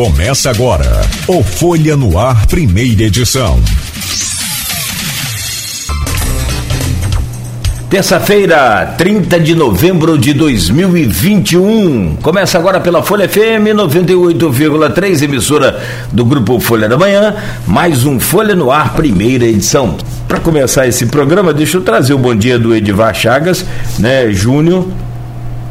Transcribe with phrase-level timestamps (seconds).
[0.00, 3.60] Começa agora o Folha no Ar, primeira edição.
[7.90, 12.16] Terça-feira, 30 de novembro de 2021.
[12.22, 15.78] Começa agora pela Folha FM 98,3, emissora
[16.10, 17.36] do Grupo Folha da Manhã.
[17.66, 19.98] Mais um Folha no Ar, primeira edição.
[20.26, 23.66] Para começar esse programa, deixa eu trazer o bom dia do Edivar Chagas,
[23.98, 24.88] né, Júnior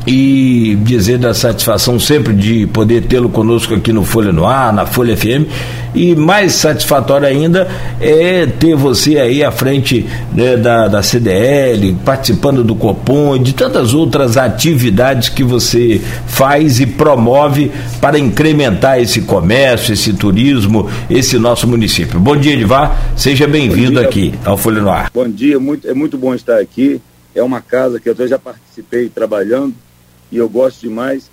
[0.08, 4.86] e dizer da satisfação sempre de poder tê-lo conosco aqui no Folha no Ar, na
[4.86, 5.46] Folha FM.
[5.94, 7.68] E mais satisfatório ainda
[8.00, 13.54] é ter você aí à frente né, da, da CDL, participando do Copom e de
[13.54, 21.40] tantas outras atividades que você faz e promove para incrementar esse comércio, esse turismo, esse
[21.40, 22.20] nosso município.
[22.20, 23.14] Bom dia, Edvar.
[23.16, 25.10] Seja bem-vindo aqui ao Folha no Ar.
[25.14, 27.02] Bom dia, muito, é muito bom estar aqui.
[27.34, 29.74] É uma casa que eu já participei trabalhando
[30.32, 31.30] e eu gosto demais.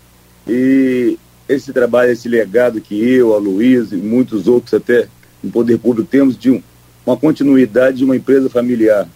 [0.46, 1.18] E
[1.48, 5.08] esse trabalho, esse legado que eu, a Luiz e muitos outros até
[5.42, 6.62] no poder público temos de um,
[7.04, 9.08] uma continuidade de uma empresa familiar.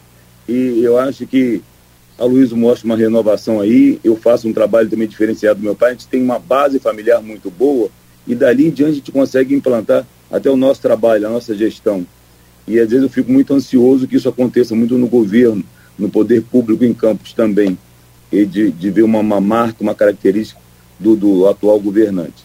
[0.48, 1.62] E eu acho que
[2.18, 5.90] a Luiz mostra uma renovação aí, eu faço um trabalho também diferenciado do meu pai,
[5.90, 7.88] a gente tem uma base familiar muito boa
[8.26, 12.06] e dali em diante a gente consegue implantar até o nosso trabalho, a nossa gestão.
[12.68, 15.64] E às vezes eu fico muito ansioso que isso aconteça muito no governo,
[15.98, 17.76] no poder público em campos também
[18.32, 20.60] e de, de ver uma, uma marca, uma característica
[20.98, 22.44] do, do atual governante.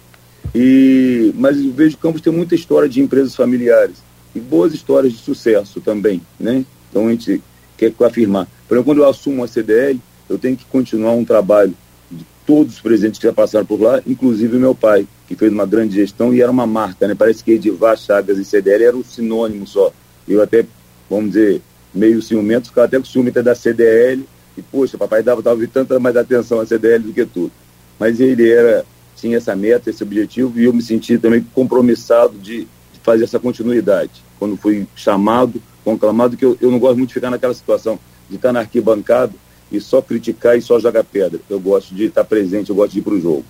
[0.54, 3.98] E, mas eu vejo Campos tem muita história de empresas familiares
[4.34, 6.64] e boas histórias de sucesso também, né?
[6.90, 7.42] Então a gente
[7.78, 8.48] quer afirmar.
[8.68, 11.74] Por exemplo, quando eu assumo a CDL, eu tenho que continuar um trabalho
[12.10, 15.66] de todos os presidentes que já passaram por lá, inclusive meu pai, que fez uma
[15.66, 17.16] grande gestão e era uma marca, né?
[17.16, 19.92] Parece que Edivar Chagas e CDL era um sinônimo só.
[20.28, 20.66] Eu até,
[21.10, 21.62] vamos dizer,
[21.94, 24.26] meio ciumento, ficava até com ciúme da CDL
[24.58, 27.52] e, poxa, papai dava talvez tanta mais atenção à CDL do que tudo.
[28.00, 32.62] Mas ele era, tinha essa meta, esse objetivo, e eu me senti também compromissado de,
[32.62, 34.24] de fazer essa continuidade.
[34.40, 38.00] Quando fui chamado, conclamado, que eu, eu não gosto muito de ficar naquela situação
[38.30, 39.34] de estar na arquibancada
[39.72, 41.40] e só criticar e só jogar pedra.
[41.50, 43.46] Eu gosto de estar presente, eu gosto de ir para o jogo.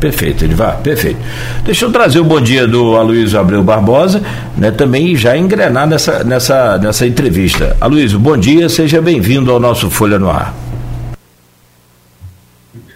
[0.00, 1.20] Perfeito, Edivar, perfeito.
[1.62, 4.22] Deixa eu trazer o bom dia do Aloysio Abreu Barbosa,
[4.56, 7.76] né, também já engrenar nessa, nessa, nessa entrevista.
[7.78, 10.54] Aloysio, bom dia, seja bem-vindo ao nosso Folha no Ar.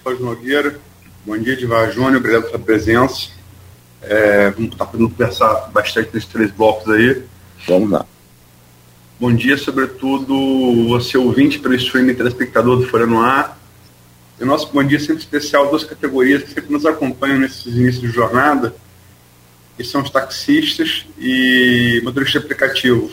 [0.03, 0.81] Bom dia, Nogueira.
[1.26, 3.28] Bom dia, Edivar Júnior, obrigado pela presença.
[4.00, 7.22] É, vamos estar podendo conversar bastante nesses três blocos aí.
[7.69, 8.06] Vamos lá.
[9.20, 13.59] Bom dia, sobretudo, você ouvinte pelo streaming telespectador do Folha no Ar
[14.41, 18.09] o nosso Bom Dia sempre especial, duas categorias que sempre nos acompanham nesses inícios de
[18.09, 18.75] jornada,
[19.77, 23.11] que são os taxistas e motorista aplicativo.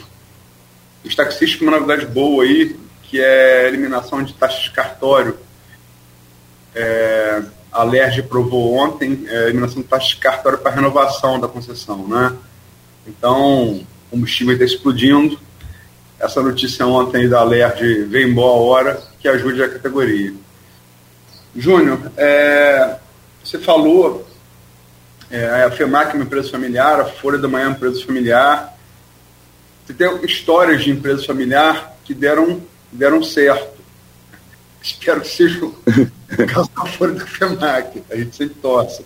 [1.03, 5.37] Os taxistas com uma novidade boa aí, que é a eliminação de taxas de cartório.
[6.73, 11.47] É, a LERJ aprovou ontem é, a eliminação de taxas de cartório para renovação da
[11.47, 12.35] concessão, né?
[13.07, 15.39] Então, o combustível está explodindo.
[16.19, 20.33] Essa notícia ontem da LERJ veio em boa hora, que ajude a categoria.
[21.55, 22.97] Júnior, é,
[23.43, 24.25] você falou,
[25.29, 28.77] é, a FEMAC é uma empresa familiar, a Folha da Manhã é uma empresa familiar.
[29.85, 33.81] Você tem histórias de empresa familiar que deram, deram certo.
[34.81, 35.75] Espero que seja o
[36.47, 39.05] caso da Folha da FEMAC, a gente sempre torce.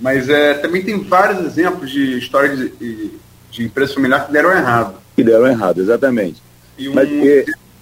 [0.00, 3.12] Mas é, também tem vários exemplos de histórias de,
[3.50, 4.94] de empresa familiar que deram errado.
[5.16, 6.42] Que deram errado, exatamente.
[6.78, 7.08] E um, Mas,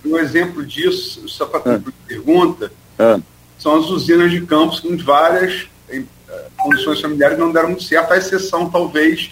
[0.05, 2.05] um exemplo disso, só para concluir ah.
[2.05, 3.21] a pergunta, ah
[3.59, 8.13] são as usinas de campos com várias em, eh, condições familiares não deram muito certo,
[8.13, 9.31] à exceção, talvez,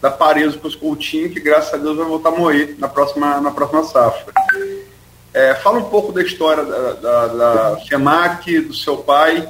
[0.00, 3.40] da Pareso para os Coutinho, que graças a Deus vai voltar a morrer na próxima,
[3.40, 4.32] na próxima safra.
[5.32, 9.48] É, fala um pouco da história da, da, da FEMAC, do seu pai,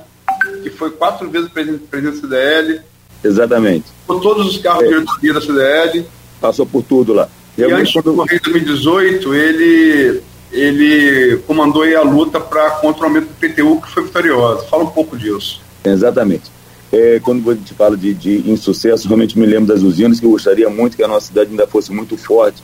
[0.62, 2.80] que foi quatro vezes presidente, presidente da CDL.
[3.22, 3.86] Exatamente.
[4.06, 4.86] Com todos os carros é.
[4.86, 6.06] de diretoria da CDL.
[6.40, 7.28] Passou por tudo lá.
[7.56, 10.22] E antes do Correio 2018, ele
[10.54, 14.64] ele comandou a luta para contra o aumento do PTU, que foi vitoriosa.
[14.66, 15.60] Fala um pouco disso.
[15.84, 16.44] Exatamente.
[16.92, 20.30] É, quando a gente fala de, de insucesso, realmente me lembro das usinas, que eu
[20.30, 22.62] gostaria muito que a nossa cidade ainda fosse muito forte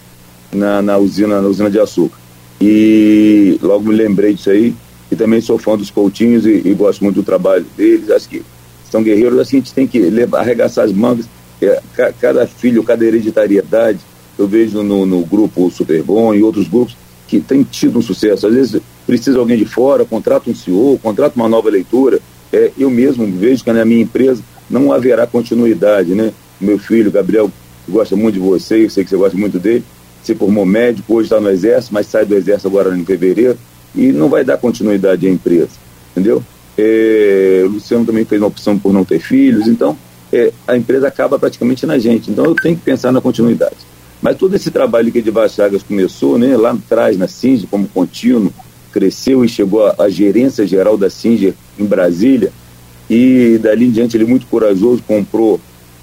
[0.53, 2.17] na, na usina, na usina de açúcar.
[2.61, 4.73] E logo me lembrei disso aí,
[5.11, 8.09] e também sou fã dos Coutinhos e, e gosto muito do trabalho deles.
[8.11, 8.43] Acho que
[8.89, 11.27] são guerreiros, que a gente tem que levar, arregaçar as mangas.
[11.61, 11.83] É,
[12.21, 13.99] cada filho, cada hereditariedade,
[14.39, 16.97] eu vejo no, no grupo Super Bom e outros grupos,
[17.31, 18.49] que tem tido um sucesso.
[18.49, 22.19] Às vezes precisa alguém de fora, contrata um CEO, contrata uma nova leitura.
[22.53, 26.33] É, eu mesmo vejo que na minha empresa não haverá continuidade, né?
[26.61, 27.49] Meu filho, Gabriel,
[27.89, 29.85] gosta muito de você, eu sei que você gosta muito dele,
[30.25, 33.57] se formou médico, hoje está no Exército, mas sai do Exército agora em fevereiro,
[33.95, 35.71] e não vai dar continuidade à empresa,
[36.11, 36.43] entendeu?
[36.77, 39.97] É, o Luciano também fez uma opção por não ter filhos, então
[40.33, 42.31] é, a empresa acaba praticamente na gente.
[42.31, 43.77] Então eu tenho que pensar na continuidade.
[44.23, 48.53] Mas todo esse trabalho que Edivar Chagas começou, né, lá atrás na Singer, como contínuo,
[48.93, 52.53] cresceu e chegou à gerência geral da Singer em Brasília,
[53.09, 55.61] e dali em diante ele muito corajoso comprou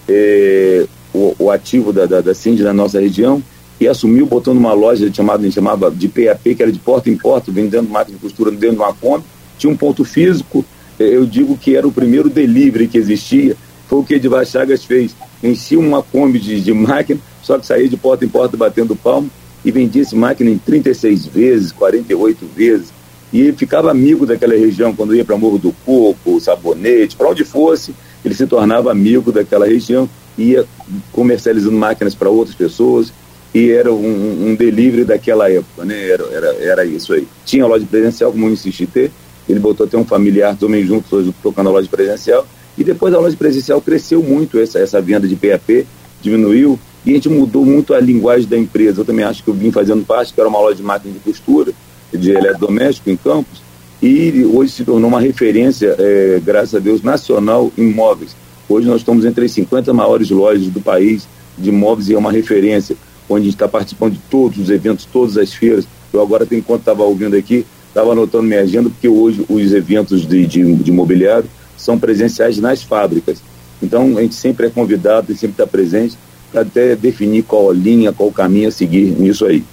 [0.10, 3.42] é, o, o, ativo da, da, da na nossa região
[3.80, 7.10] e assumiu botando uma loja chamada, a gente chamava de PAP, que era de porta
[7.10, 9.24] em porta, vendendo máquina de costura dentro de uma Kombi,
[9.58, 10.66] tinha um ponto físico,
[11.00, 13.56] é, eu digo que era o primeiro delivery que existia,
[13.88, 17.88] foi o que Edivar Chagas fez, enchia uma Kombi de, de máquina, só que saía
[17.88, 19.32] de porta em porta batendo palmo
[19.64, 22.90] e vendia essa máquina em 36 vezes, 48 vezes.
[23.32, 27.46] E ele ficava amigo daquela região quando ia para Morro do Coco, Sabonete, para onde
[27.46, 30.66] fosse, ele se tornava amigo daquela região, ia
[31.14, 33.14] comercializando máquinas para outras pessoas
[33.56, 36.10] e era um, um, delivery daquela época, né?
[36.10, 37.26] Era, era, era isso aí.
[37.46, 39.10] Tinha loja presencial, como eu insisti ter,
[39.48, 42.46] ele botou até um familiar também junto, hoje tocando a loja presencial,
[42.78, 45.88] e depois a loja presencial cresceu muito, essa, essa venda de PAP
[46.22, 46.78] diminuiu,
[47.08, 49.00] e a gente mudou muito a linguagem da empresa.
[49.00, 51.20] Eu também acho que eu vim fazendo parte, que era uma loja de máquina de
[51.22, 51.72] costura,
[52.12, 53.62] de eletrodoméstico em Campos,
[54.02, 58.36] e hoje se tornou uma referência, é, graças a Deus, nacional em móveis.
[58.68, 61.26] Hoje nós estamos entre as 50 maiores lojas do país
[61.58, 62.98] de móveis e é uma referência,
[63.30, 65.88] onde a gente está participando de todos os eventos, todas as feiras.
[66.12, 70.46] Eu agora, enquanto estava ouvindo aqui, estava anotando minha agenda, porque hoje os eventos de,
[70.46, 73.42] de, de mobiliário são presenciais nas fábricas.
[73.82, 76.18] Então, a gente sempre é convidado e sempre está presente
[76.54, 79.64] até definir qual linha, qual caminho a seguir nisso aí.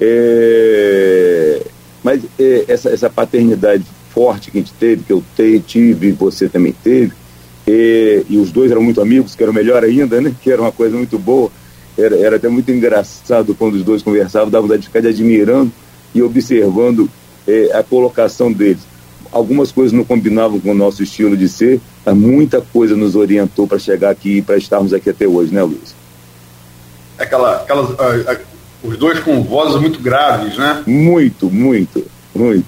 [0.00, 1.62] É,
[2.02, 6.48] mas é, essa, essa paternidade forte que a gente teve, que eu te, tive, você
[6.48, 7.12] também teve,
[7.66, 10.32] é, e os dois eram muito amigos, que era melhor ainda, né?
[10.42, 11.50] Que era uma coisa muito boa.
[11.98, 15.72] Era, era até muito engraçado quando os dois conversavam, dava vontade de ficar admirando
[16.14, 17.10] e observando
[17.46, 18.82] é, a colocação deles.
[19.32, 21.80] Algumas coisas não combinavam com o nosso estilo de ser,
[22.14, 25.94] muita coisa nos orientou para chegar aqui, para estarmos aqui até hoje, né, Luiz?
[27.18, 28.38] aquela, aquelas, uh, uh,
[28.82, 30.82] os dois com vozes muito graves, né?
[30.86, 32.04] Muito, muito,
[32.34, 32.66] muito.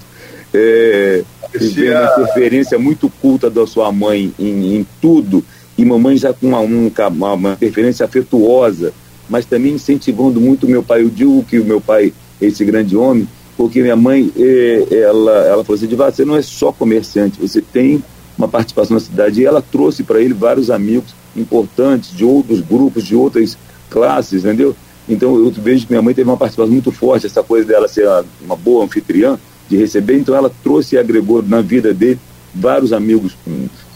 [0.53, 1.99] É, Parecia...
[1.99, 5.43] uma interferência muito culta da sua mãe em, em tudo,
[5.77, 8.91] e mamãe já com uma, uma, uma interferência afetuosa,
[9.29, 11.03] mas também incentivando muito meu pai.
[11.03, 12.11] Eu digo que o meu pai
[12.41, 16.41] é esse grande homem, porque minha mãe, é, ela, ela falou assim, você não é
[16.41, 18.03] só comerciante, você tem
[18.39, 23.03] uma participação na cidade, e ela trouxe para ele vários amigos importantes de outros grupos,
[23.03, 23.57] de outras
[23.89, 24.75] classes, entendeu?
[25.07, 28.07] Então eu vejo que minha mãe teve uma participação muito forte, essa coisa dela ser
[28.41, 29.37] uma boa anfitriã,
[29.67, 32.19] de receber, então ela trouxe e agregou na vida dele
[32.55, 33.35] vários amigos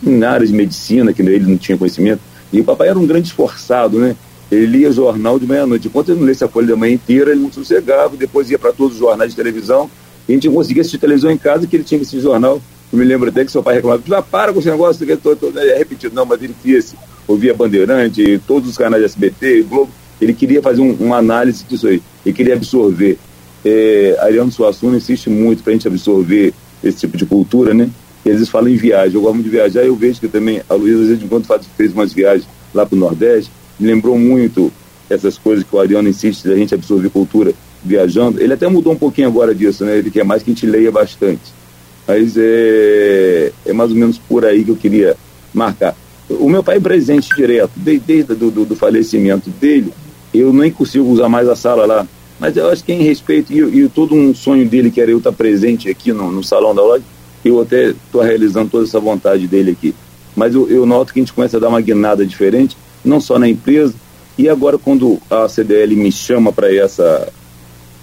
[0.02, 2.22] na área de medicina, que ele não tinha conhecimento.
[2.52, 4.16] E o papai era um grande esforçado, né?
[4.52, 5.88] Ele lia jornal de meia-noite.
[5.88, 8.72] Enquanto ele não lesse a Folha da Manhã inteira, ele não sossegava, depois ia para
[8.72, 9.90] todos os jornais de televisão.
[10.28, 12.62] E a gente conseguia assistir televisão em casa, que ele tinha esse jornal.
[12.94, 15.36] Eu me lembro até que seu pai reclamava, ah, para com esse negócio, que todo,
[15.36, 16.14] todo, é repetido.
[16.14, 16.96] Não, mas ele tinha esse
[17.28, 19.92] ouvia Bandeirante, todos os canais de SBT, Globo,
[20.22, 23.18] ele queria fazer um, uma análise disso aí, ele queria absorver.
[23.66, 26.54] É, Ariano Suassuna insiste muito para a gente absorver
[26.84, 27.90] esse tipo de cultura, né?
[28.24, 30.62] E às vezes fala em viagem, eu gosto muito de viajar, eu vejo que também
[30.70, 34.20] a Luísa, às vezes, enquanto faz, fez umas viagens lá para o Nordeste, me lembrou
[34.20, 34.72] muito
[35.10, 37.54] essas coisas que o Ariano insiste da gente absorver cultura
[37.84, 38.40] viajando.
[38.40, 39.98] Ele até mudou um pouquinho agora disso, né?
[39.98, 41.63] Ele quer mais que a gente leia bastante.
[42.08, 45.16] Mas é, é mais ou menos por aí que eu queria
[45.54, 45.96] marcar.
[46.30, 49.94] O meu pai é presente direto, desde, desde do, do, do, falecimento dele,
[50.34, 52.08] eu nem consigo usar mais a sala lá.
[52.40, 55.20] Mas eu acho que em respeito, e, e todo um sonho dele, que era eu
[55.20, 57.04] estar presente aqui no, no salão da loja,
[57.44, 59.94] eu até estou realizando toda essa vontade dele aqui.
[60.36, 63.38] Mas eu, eu noto que a gente começa a dar uma guinada diferente, não só
[63.38, 63.94] na empresa,
[64.38, 67.32] e agora quando a CDL me chama para essa,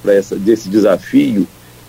[0.06, 1.46] essa, desse desafio,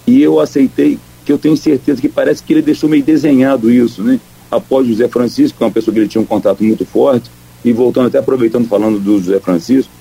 [0.07, 4.03] e eu aceitei, que eu tenho certeza que parece que ele deixou meio desenhado isso,
[4.03, 4.19] né?
[4.51, 7.31] após José Francisco, que é uma pessoa que ele tinha um contato muito forte,
[7.63, 9.91] e voltando até aproveitando falando do José Francisco,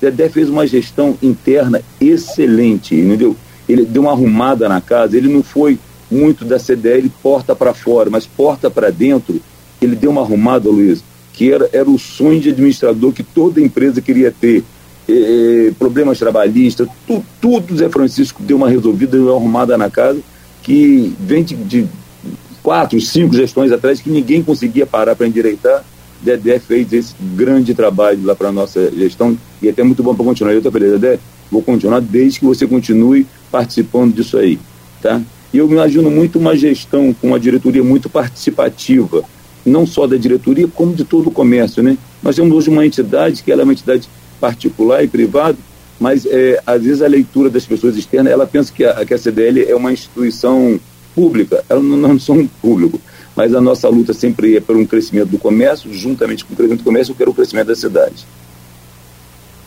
[0.00, 3.36] Dedé fez uma gestão interna excelente, entendeu?
[3.68, 5.78] Ele deu uma arrumada na casa, ele não foi
[6.10, 9.40] muito da CDL porta para fora, mas porta para dentro,
[9.80, 14.00] ele deu uma arrumada, Luiz, que era, era o sonho de administrador que toda empresa
[14.00, 14.64] queria ter.
[15.08, 20.20] É, problemas trabalhistas, tu, tudo Zé Francisco deu uma resolvida, deu uma arrumada na casa,
[20.62, 21.86] que vem de, de
[22.62, 25.84] quatro, cinco gestões atrás que ninguém conseguia parar para endireitar.
[26.22, 30.14] Dedé fez esse grande trabalho lá para a nossa gestão e é até muito bom
[30.14, 30.52] para continuar.
[30.52, 31.18] Eu falei, Dedé,
[31.50, 34.58] vou continuar desde que você continue participando disso aí,
[35.00, 35.20] tá?
[35.52, 39.24] E eu me imagino muito uma gestão com uma diretoria muito participativa,
[39.64, 41.96] não só da diretoria, como de todo o comércio, né?
[42.22, 44.08] Nós temos hoje uma entidade que ela é uma entidade
[44.40, 45.56] particular e privada,
[46.00, 49.18] mas é, às vezes a leitura das pessoas externas, ela pensa que a, que a
[49.18, 50.80] CDL é uma instituição
[51.14, 52.98] pública, elas não, não são público,
[53.36, 56.80] mas a nossa luta sempre é por um crescimento do comércio, juntamente com o crescimento
[56.80, 58.26] do comércio, eu quero o crescimento da cidade.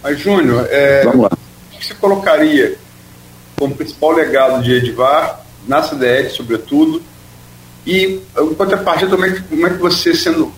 [0.02, 1.30] Mas, Júnior, é, Vamos lá.
[1.32, 2.78] o que você colocaria
[3.56, 7.02] como principal legado de Edvar, na CDL, sobretudo,
[7.86, 10.52] e, em contrapartida, é, que, como é que você sendo.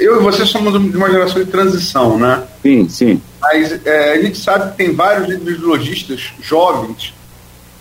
[0.00, 2.42] Eu e você somos de uma geração de transição, né?
[2.62, 3.22] Sim, sim.
[3.40, 7.14] Mas é, a gente sabe que tem vários lojistas jovens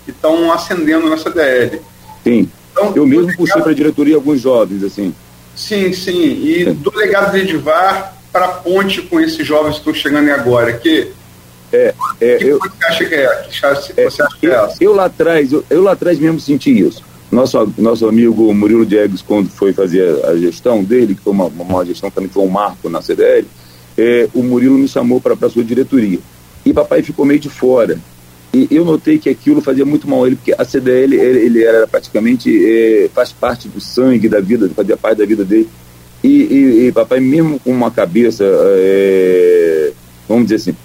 [0.05, 1.81] que estão ascendendo na CDL.
[2.23, 2.49] Sim.
[2.71, 5.13] Então, eu mesmo puxei para a diretoria alguns jovens, assim.
[5.55, 6.41] Sim, sim.
[6.43, 6.73] E é.
[6.73, 11.11] do legado de Edvar para a ponte com esses jovens que estão chegando agora, que
[11.73, 13.27] é, é, que eu, você acha que é?
[13.43, 14.77] Que você acha que é essa?
[14.81, 17.01] Eu, eu lá atrás, eu, eu, lá atrás mesmo senti isso.
[17.31, 21.85] Nosso, nosso amigo Murilo Diegues, quando foi fazer a, gestão dele, que foi uma, uma
[21.85, 23.47] gestão também foi um marco na CDL,
[23.97, 26.19] é, o Murilo me chamou para a sua diretoria.
[26.65, 27.97] E papai ficou meio de fora.
[28.53, 31.63] E eu notei que aquilo fazia muito mal a ele, porque a CDL, ele, ele
[31.63, 35.69] era praticamente, é, faz parte do sangue da vida, fazia parte da vida dele.
[36.21, 39.93] E, e, e papai, mesmo com uma cabeça, é,
[40.27, 40.75] vamos dizer assim,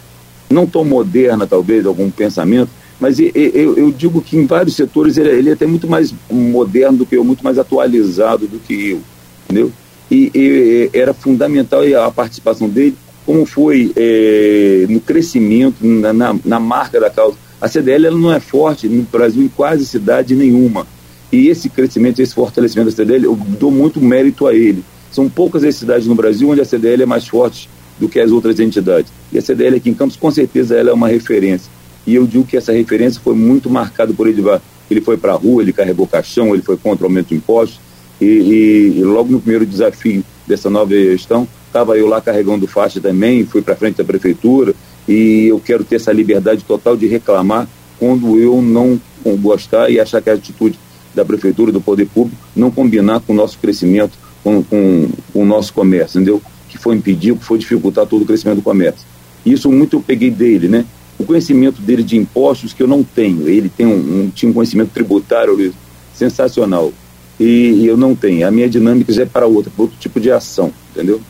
[0.49, 3.31] não tão moderna, talvez, algum pensamento, mas eu,
[3.77, 7.17] eu, digo que em vários setores ele, ele é até muito mais moderno do que
[7.17, 9.01] eu, muito mais atualizado do que eu,
[9.45, 9.71] entendeu?
[10.11, 16.61] E, e era fundamental a participação dele, como foi é, no crescimento, na, na, na,
[16.61, 17.37] marca da causa.
[17.61, 20.87] A CDL ela não é forte no Brasil em quase cidade nenhuma.
[21.33, 24.85] E esse crescimento, esse fortalecimento da CDL, eu dou muito mérito a ele.
[25.11, 28.31] São poucas as cidades no Brasil onde a CDL é mais forte do que as
[28.31, 29.11] outras entidades.
[29.33, 31.71] E a CDL aqui em Campos, com certeza, ela é uma referência.
[32.07, 34.63] E eu digo que essa referência foi muito marcada por Edivar.
[34.91, 37.81] Ele foi para a rua, ele carregou caixão, ele foi contra o aumento de impostos.
[38.21, 43.01] E, e, e logo no primeiro desafio dessa nova gestão, estava eu lá carregando faixa
[43.01, 44.75] também, fui para frente da prefeitura.
[45.09, 49.01] E eu quero ter essa liberdade total de reclamar quando eu não
[49.39, 50.79] gostar e achar que a atitude
[51.15, 54.13] da prefeitura, do poder público, não combinar com o nosso crescimento,
[54.45, 56.43] com, com, com o nosso comércio, entendeu?
[56.69, 59.01] Que foi impedir, que foi dificultar todo o crescimento do comércio.
[59.45, 60.85] Isso muito eu peguei dele, né?
[61.19, 63.49] O conhecimento dele de impostos que eu não tenho.
[63.49, 65.75] Ele tem um, um tinha um conhecimento tributário
[66.15, 66.93] sensacional
[67.39, 68.47] e, e, eu não tenho.
[68.47, 71.21] A minha dinâmica já é para outra, para outro tipo de ação, entendeu?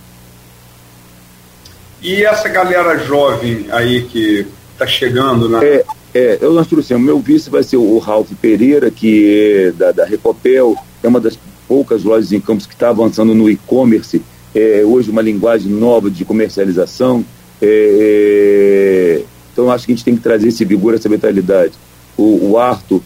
[2.00, 5.64] E essa galera jovem aí que está chegando, né?
[5.64, 7.05] É, é eu nós trouxemos.
[7.05, 11.38] Meu vice vai ser o Ralph Pereira, que é da, da Recopel, é uma das
[11.66, 14.23] poucas lojas em Campos que está avançando no e-commerce.
[14.55, 17.25] É, hoje uma linguagem nova de comercialização.
[17.61, 21.72] É, é então acho que a gente tem que trazer esse vigor, essa vitalidade.
[22.14, 23.00] O, o Arthur,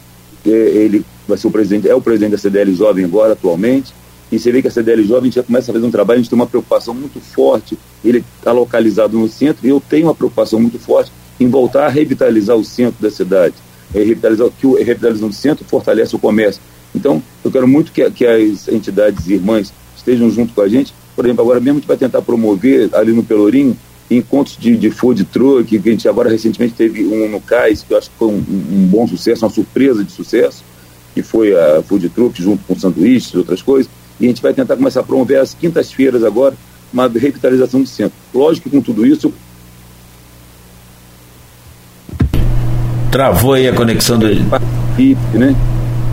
[0.44, 3.94] é, ele vai ser o presidente, é o presidente da CDL Jovem agora, atualmente,
[4.32, 6.30] e você vê que a CDL Jovem já começa a fazer um trabalho, a gente
[6.30, 10.58] tem uma preocupação muito forte, ele está localizado no centro, e eu tenho uma preocupação
[10.58, 13.54] muito forte em voltar a revitalizar o centro da cidade.
[13.94, 16.60] É, revitalizar, que o revitalizando o centro fortalece o comércio.
[16.92, 20.92] Então, eu quero muito que, que as entidades irmãs estejam junto com a gente.
[21.14, 23.76] Por exemplo, agora mesmo a gente vai tentar promover ali no Pelourinho
[24.10, 27.94] encontros de, de food truck, que a gente agora recentemente teve um no Cais, que
[27.94, 30.64] eu acho que foi um, um bom sucesso, uma surpresa de sucesso,
[31.14, 34.52] que foi a food truck junto com sanduíches e outras coisas, e a gente vai
[34.52, 36.56] tentar começar a promover às quintas-feiras agora
[36.92, 38.12] uma revitalização do centro.
[38.34, 39.32] Lógico que com tudo isso...
[43.12, 44.42] Travou aí a conexão dele.
[45.34, 45.56] Né?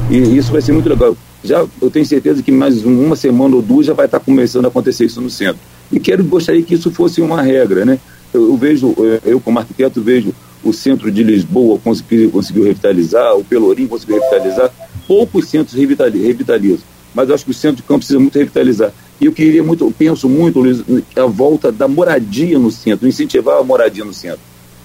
[0.09, 1.17] E isso vai ser muito legal.
[1.43, 4.67] Já eu tenho certeza que mais uma semana ou duas já vai estar começando a
[4.67, 7.99] acontecer isso no centro e quero gostaria que isso fosse uma regra, né?
[8.33, 13.35] Eu, eu vejo, eh, eu como arquiteto vejo o centro de Lisboa conseguiu, conseguiu revitalizar,
[13.35, 14.71] o Pelourinho conseguiu revitalizar,
[15.07, 18.91] poucos centros revitalizam, mas eu acho que o centro de campo precisa muito revitalizar.
[19.19, 20.83] E eu queria muito, eu penso muito, Luiz,
[21.15, 24.39] a volta da moradia no centro, incentivar a moradia no centro.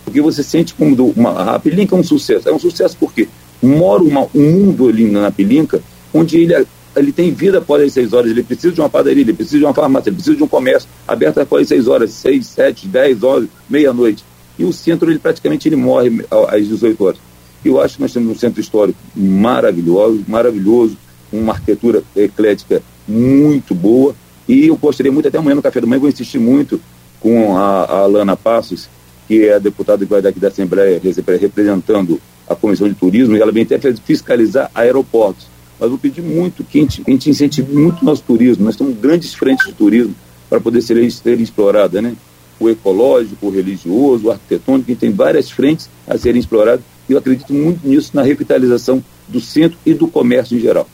[0.05, 2.49] Porque você sente como do, uma, a Pelinca é um sucesso.
[2.49, 3.29] É um sucesso porque
[3.63, 5.83] mora uma, um mundo ali na Pelinca
[6.13, 9.33] onde ele ele tem vida após as seis horas, ele precisa de uma padaria, ele
[9.33, 12.47] precisa de uma farmácia, ele precisa de um comércio aberto após as seis horas, seis,
[12.47, 14.25] sete, dez horas, meia-noite.
[14.59, 17.21] E o centro, ele praticamente ele morre às 18 horas.
[17.65, 20.97] Eu acho que nós temos um centro histórico maravilhoso, maravilhoso,
[21.33, 24.15] uma arquitetura eclética muito boa.
[24.47, 26.81] E eu gostaria muito, até amanhã no café da manhã, vou insistir muito
[27.21, 28.89] com a, a Alana Passos,
[29.27, 31.01] que é a deputada que vai daqui da Assembleia
[31.41, 35.52] representando a Comissão de Turismo, e ela vem até fiscalizar aeroportos
[35.83, 38.65] mas vou pedir muito que a gente, a gente incentive muito o nosso turismo.
[38.65, 40.15] Nós temos grandes frentes de turismo
[40.49, 42.15] para poder ser, ser explorada, né?
[42.61, 47.13] O ecológico, o religioso, o arquitetônico, a gente tem várias frentes a serem exploradas e
[47.13, 50.89] eu acredito muito nisso na revitalização do centro e do comércio em geral.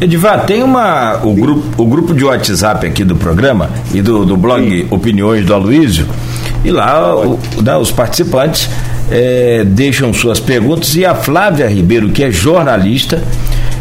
[0.00, 4.36] Edivar, tem uma, o, grupo, o grupo de WhatsApp aqui do programa e do, do
[4.36, 4.86] blog Sim.
[4.88, 6.06] Opiniões do Aloysio,
[6.64, 8.68] e lá o, né, os participantes
[9.10, 13.22] é, deixam suas perguntas e a Flávia Ribeiro, que é jornalista,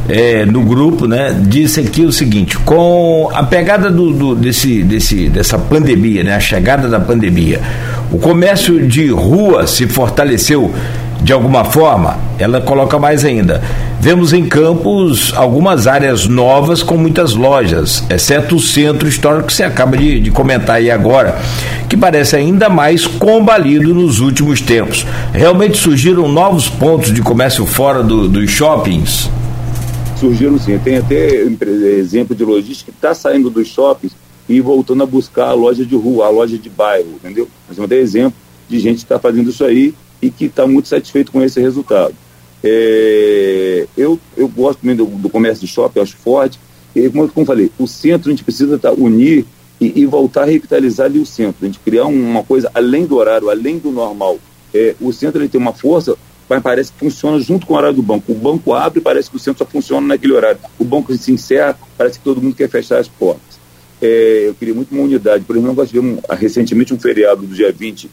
[0.10, 5.30] é, no grupo, né, disse aqui o seguinte: com a pegada do, do, desse, desse,
[5.30, 7.62] dessa pandemia, né, a chegada da pandemia,
[8.12, 10.74] o comércio de rua se fortaleceu
[11.24, 13.64] de alguma forma, ela coloca mais ainda.
[14.00, 19.64] Vemos em Campos algumas áreas novas com muitas lojas, exceto o centro histórico que você
[19.64, 21.40] acaba de, de comentar aí agora,
[21.88, 25.06] que parece ainda mais combalido nos últimos tempos.
[25.32, 29.30] Realmente surgiram novos pontos de comércio fora do, dos shoppings?
[30.24, 30.80] Surgiram sim.
[30.80, 31.36] Tem até
[31.98, 34.16] exemplo de logística que está saindo dos shoppings
[34.48, 37.50] e voltando a buscar a loja de rua, a loja de bairro, entendeu?
[37.68, 38.34] Nós temos até exemplo
[38.70, 42.16] de gente que está fazendo isso aí e que está muito satisfeito com esse resultado.
[42.64, 46.58] É, eu, eu gosto também do, do, comércio de shopping, acho forte.
[46.96, 49.46] E, como, como eu falei, o centro a gente precisa tá, unir
[49.82, 51.58] e, e, voltar a revitalizar ali o centro.
[51.64, 54.40] A gente criar uma coisa além do horário, além do normal.
[54.74, 57.96] É, o centro ele tem uma força, mas parece que funciona junto com o horário
[57.96, 58.32] do banco.
[58.32, 60.60] O banco abre parece que o centro só funciona naquele horário.
[60.78, 63.60] O banco se encerra, parece que todo mundo quer fechar as portas.
[64.02, 65.44] É, eu queria muito uma unidade.
[65.46, 68.10] Por exemplo, nós tivemos recentemente um feriado do dia 20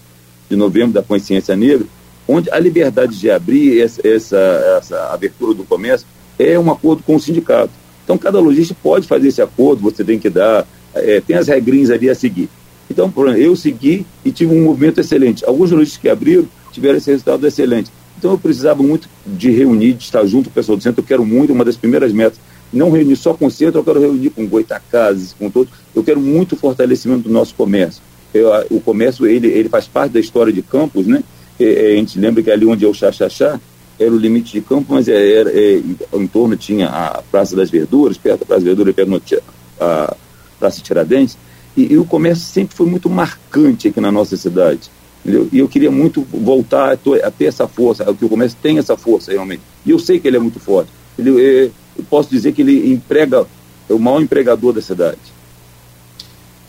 [0.48, 1.86] de novembro da consciência negra,
[2.26, 6.06] onde a liberdade de abrir essa, essa, essa abertura do comércio
[6.38, 7.72] é um acordo com o sindicato.
[8.04, 11.90] Então, cada lojista pode fazer esse acordo, você tem que dar, é, tem as regrinhas
[11.90, 12.48] ali a seguir.
[12.90, 15.44] Então, eu segui e tive um movimento excelente.
[15.44, 17.90] Alguns lojistas que abriram tiveram esse resultado excelente.
[18.20, 21.00] Então, eu precisava muito de reunir, de estar junto com o pessoal do centro.
[21.00, 22.38] Eu quero muito, uma das primeiras metas,
[22.70, 25.72] não reunir só com o centro, eu quero reunir com Goitacazes, com todos.
[25.94, 28.02] Eu quero muito fortalecimento do nosso comércio.
[28.34, 31.24] Eu, o comércio, ele, ele faz parte da história de Campos, né?
[31.58, 33.60] é, a gente lembra que ali onde é o Xaxaxá
[33.98, 35.82] era o limite de campo, mas é, era, é,
[36.14, 39.42] em torno tinha a Praça das Verduras, perto da Praça das Verduras, perto
[39.78, 40.16] a
[40.58, 41.36] Praça Tiradentes,
[41.76, 44.90] e, e, o comércio sempre foi muito marcante aqui na nossa cidade.
[45.24, 45.48] Entendeu?
[45.52, 49.32] E eu queria muito voltar a, ter essa força, que o comércio tem essa força
[49.32, 49.62] realmente.
[49.84, 50.90] E eu sei que ele é muito forte.
[51.18, 53.46] Ele, é, eu posso dizer que ele emprega,
[53.88, 55.18] é o maior empregador da cidade.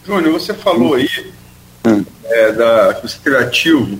[0.05, 1.07] Júnior, você falou aí
[1.85, 2.03] hum.
[2.25, 3.97] é, da, que você é criativo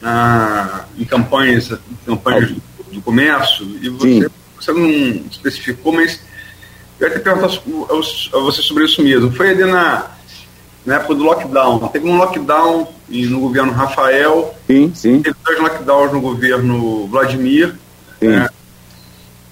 [0.00, 1.72] na, em campanhas,
[2.04, 2.54] campanhas
[2.90, 4.88] de comércio, e você, você não
[5.30, 6.20] especificou, mas
[7.00, 9.32] eu ia te perguntar a você sobre isso mesmo.
[9.32, 10.15] Foi ali na,
[10.86, 11.88] na época do lockdown.
[11.88, 14.54] Teve um lockdown no governo Rafael.
[14.68, 15.20] Sim, sim.
[15.20, 17.74] Teve dois lockdowns no governo Vladimir.
[18.20, 18.28] Sim.
[18.28, 18.48] Né?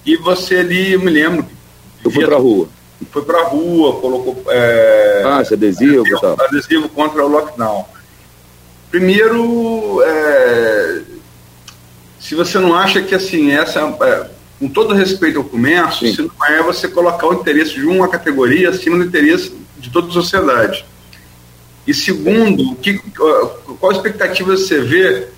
[0.06, 1.44] E você ali, eu me lembro.
[2.04, 2.68] Eu fui pra rua.
[3.10, 4.44] Foi pra rua, colocou.
[4.48, 7.84] É, ah, adesivo, adesivo, adesivo contra o lockdown.
[8.90, 11.00] Primeiro, é,
[12.20, 16.46] se você não acha que assim, essa, é, com todo respeito ao comércio, se não
[16.46, 20.86] é você colocar o interesse de uma categoria acima do interesse de toda a sociedade.
[21.86, 22.98] E segundo, que,
[23.78, 25.28] qual a expectativa você vê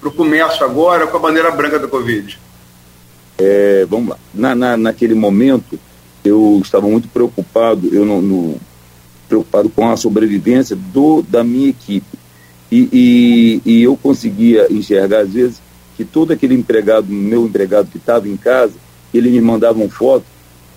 [0.00, 2.38] para o comércio agora com a bandeira branca da Covid?
[3.38, 4.18] É, vamos lá.
[4.34, 5.78] Na, na, naquele momento,
[6.24, 8.60] eu estava muito preocupado, eu no, no,
[9.28, 12.18] preocupado com a sobrevivência do, da minha equipe.
[12.70, 15.62] E, e, e, eu conseguia enxergar, às vezes,
[15.96, 18.74] que todo aquele empregado, meu empregado que estava em casa,
[19.14, 20.24] ele me mandava uma foto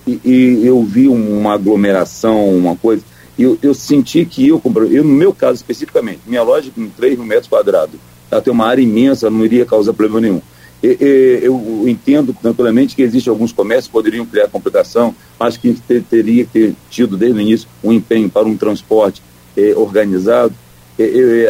[0.05, 3.03] e, e, eu vi uma aglomeração, uma coisa.
[3.39, 7.25] Eu, eu senti que eu, eu, no meu caso especificamente, minha loja com 3 mil
[7.25, 7.99] metros quadrados,
[8.29, 10.41] ela tem uma área imensa, não iria causar problema nenhum.
[10.83, 15.73] E, eu entendo tranquilamente que existem alguns comércios que poderiam criar complicação, mas que
[16.09, 19.21] teria que ter tido desde o início um empenho para um transporte
[19.57, 20.53] eh, organizado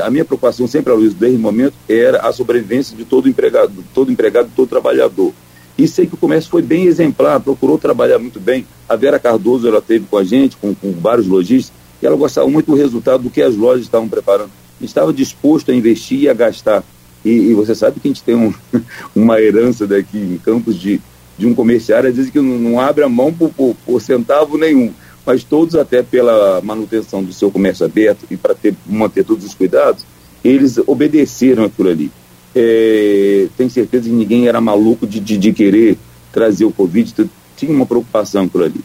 [0.03, 4.11] a minha preocupação sempre, Luiz, desde o momento, era a sobrevivência de todo empregado, todo
[4.11, 5.33] empregado, todo trabalhador.
[5.79, 8.67] E sei que o comércio foi bem exemplar, procurou trabalhar muito bem.
[8.87, 12.49] A Vera Cardoso, ela teve com a gente, com, com vários lojistas, e ela gostava
[12.49, 14.51] muito do resultado do que as lojas estavam preparando.
[14.81, 16.83] Estava disposto a investir e a gastar.
[17.23, 18.53] E, e você sabe que a gente tem um,
[19.15, 20.99] uma herança daqui em Campos de,
[21.37, 24.57] de um comerciário, às vezes que não, não abre a mão por, por, por centavo
[24.57, 24.93] nenhum
[25.25, 28.55] mas todos até pela manutenção do seu comércio aberto e para
[28.87, 30.03] manter todos os cuidados,
[30.43, 32.11] eles obedeceram aquilo ali.
[32.55, 35.97] É, tenho certeza que ninguém era maluco de, de, de, querer
[36.31, 38.81] trazer o Covid, tinha uma preocupação por ali.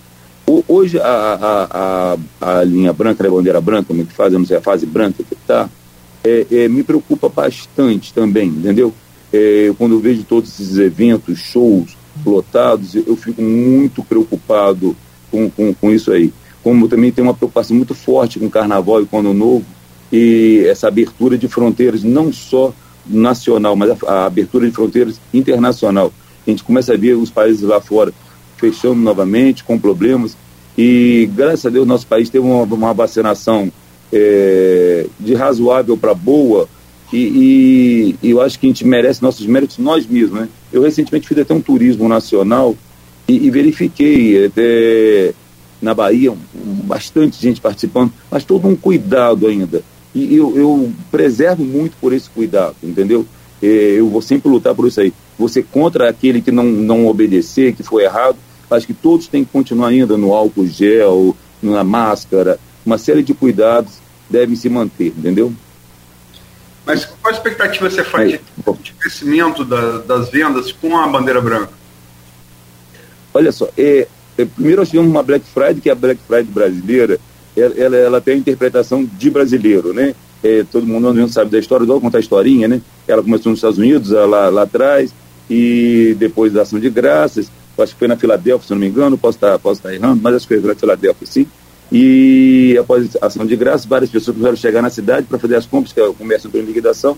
[0.46, 4.32] O, hoje a, a, a, a, linha branca, a bandeira branca, como é que faz,
[4.32, 5.70] não sei, a fase branca que está,
[6.22, 8.92] é, é, me preocupa bastante também, entendeu?
[9.32, 14.94] É, quando eu vejo todos esses eventos, shows lotados, eu, eu fico muito preocupado
[15.30, 16.32] com, com, com isso aí.
[16.62, 19.64] Como também tem uma preocupação muito forte com o Carnaval e com o Ano Novo,
[20.12, 22.72] e essa abertura de fronteiras, não só
[23.06, 26.12] nacional, mas a, a abertura de fronteiras internacional.
[26.46, 28.12] A gente começa a ver os países lá fora
[28.56, 30.36] fechando novamente, com problemas,
[30.76, 33.70] e graças a Deus nosso país teve uma, uma vacinação
[34.12, 36.68] é, de razoável para boa,
[37.12, 40.48] e, e, eu acho que a gente merece nossos méritos nós mesmos, né?
[40.72, 42.74] Eu recentemente fiz até um turismo nacional
[43.28, 45.32] e, e verifiquei até
[45.80, 46.36] na Bahia, um,
[46.84, 49.82] bastante gente participando, mas todo um cuidado ainda.
[50.14, 53.26] E eu, eu preservo muito por esse cuidado, entendeu?
[53.62, 55.12] É, eu vou sempre lutar por isso aí.
[55.38, 58.36] Você contra aquele que não, não obedecer, que foi errado,
[58.70, 63.34] acho que todos têm que continuar ainda no álcool gel, na máscara, uma série de
[63.34, 63.94] cuidados
[64.28, 65.52] devem se manter, entendeu?
[66.86, 68.40] Mas qual a expectativa você faz de,
[68.82, 71.72] de, crescimento da, das vendas com a bandeira branca?
[73.32, 76.44] Olha só, é, é, primeiro nós tivemos uma Black Friday, que é a Black Friday
[76.44, 77.18] brasileira,
[77.56, 80.14] ela, ela, tem a interpretação de brasileiro, né?
[80.42, 82.82] É, todo mundo sabe da história, vou contar a historinha, né?
[83.06, 85.14] Ela começou nos Estados Unidos, lá, lá atrás,
[85.48, 89.16] e depois da ação de graças, acho que foi na Filadélfia, se não me engano,
[89.16, 91.46] posso estar, posso estar errando, mas acho que foi na Filadélfia, sim.
[91.90, 95.66] E após a ação de graças, várias pessoas precisaram chegar na cidade para fazer as
[95.66, 97.16] compras, que é o comércio em liquidação,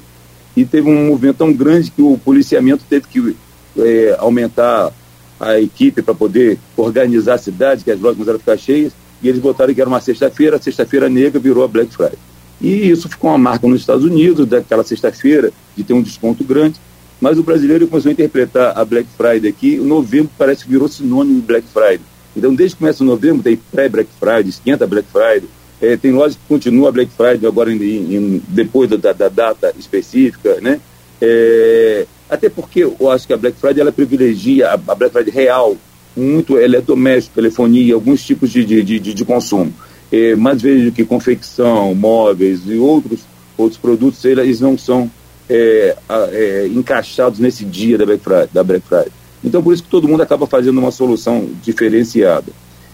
[0.57, 3.37] e teve um movimento tão grande que o policiamento teve que
[3.79, 4.93] é, aumentar
[5.39, 8.93] a equipe para poder organizar a cidade, que as lojas começaram a ficar cheias,
[9.23, 12.19] e eles botaram que era uma sexta-feira, a sexta-feira negra virou a Black Friday.
[12.61, 16.81] E isso ficou uma marca nos Estados Unidos, daquela sexta-feira, de ter um desconto grande,
[17.21, 20.89] mas o brasileiro começou a interpretar a Black Friday aqui, o novembro parece que virou
[20.89, 22.01] sinônimo de Black Friday.
[22.37, 25.49] Então, desde que começa o novembro, tem pré-Black Friday, esquenta Black Friday,
[25.81, 29.75] é, tem lojas que continua a Black Friday agora em, em, depois da, da, data
[29.79, 30.81] específica, né?
[31.21, 35.33] É, até porque eu acho que a Black Friday ela privilegia a, a Black Friday
[35.33, 35.77] real,
[36.17, 39.73] muito eletrodoméstico, telefonia, alguns tipos de, de, de, de consumo.
[40.11, 43.21] É, mais vezes do que confecção, móveis e outros,
[43.59, 45.11] outros produtos, eles não são
[45.49, 45.97] é,
[46.33, 49.13] é, encaixados nesse dia da Black, Friday, da Black Friday.
[49.45, 52.51] Então, por isso que todo mundo acaba fazendo uma solução diferenciada.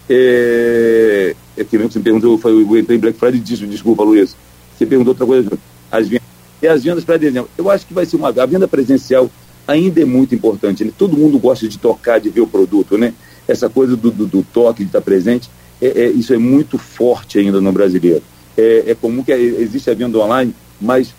[0.09, 4.35] É, é que você me perguntou, foi, eu entrei em Black Friday, desculpa, Luiz.
[4.77, 5.51] Você perguntou outra coisa,
[5.91, 6.27] as vendas.
[6.61, 7.49] E as vendas para dezembro.
[7.57, 8.29] Eu acho que vai ser uma.
[8.29, 9.29] A venda presencial
[9.67, 10.83] ainda é muito importante.
[10.83, 10.91] Né?
[10.97, 13.13] Todo mundo gosta de tocar, de ver o produto, né?
[13.47, 15.49] Essa coisa do, do, do toque, de estar presente,
[15.81, 18.23] é, é, isso é muito forte ainda no brasileiro.
[18.57, 21.13] É, é comum que existe a venda online, mas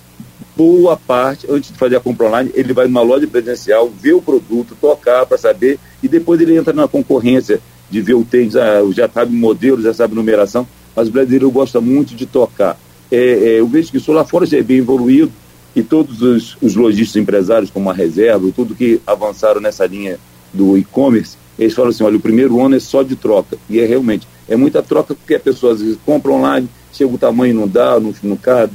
[0.57, 4.23] boa parte, antes de fazer a compra online, ele vai numa loja presencial, ver o
[4.23, 8.81] produto, tocar para saber, e depois ele entra na concorrência de ver o tênis, ah,
[8.93, 12.79] já sabe o modelo, já sabe numeração, mas o brasileiro gosta muito de tocar.
[13.11, 15.31] É, é, eu vejo que isso lá fora já é bem evoluído,
[15.75, 20.19] e todos os, os lojistas empresários, como a Reserva, tudo que avançaram nessa linha
[20.53, 23.87] do e-commerce, eles falam assim, olha, o primeiro ano é só de troca, e é
[23.87, 27.67] realmente, é muita troca porque a pessoa às vezes compra online, chega o tamanho não
[27.67, 28.75] dá, não, não cabe,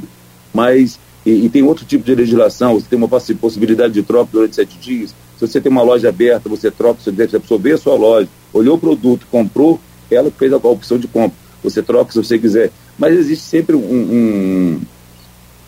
[0.53, 4.55] mas e, e, tem outro tipo de legislação, você tem uma possibilidade de troca durante
[4.55, 5.13] sete dias.
[5.37, 8.77] Se você tem uma loja aberta, você troca, você deve absorver a sua loja, olhou
[8.77, 11.37] o produto, comprou, ela fez a, a opção de compra.
[11.63, 12.71] Você troca se você quiser.
[12.97, 14.81] Mas existe sempre um, um,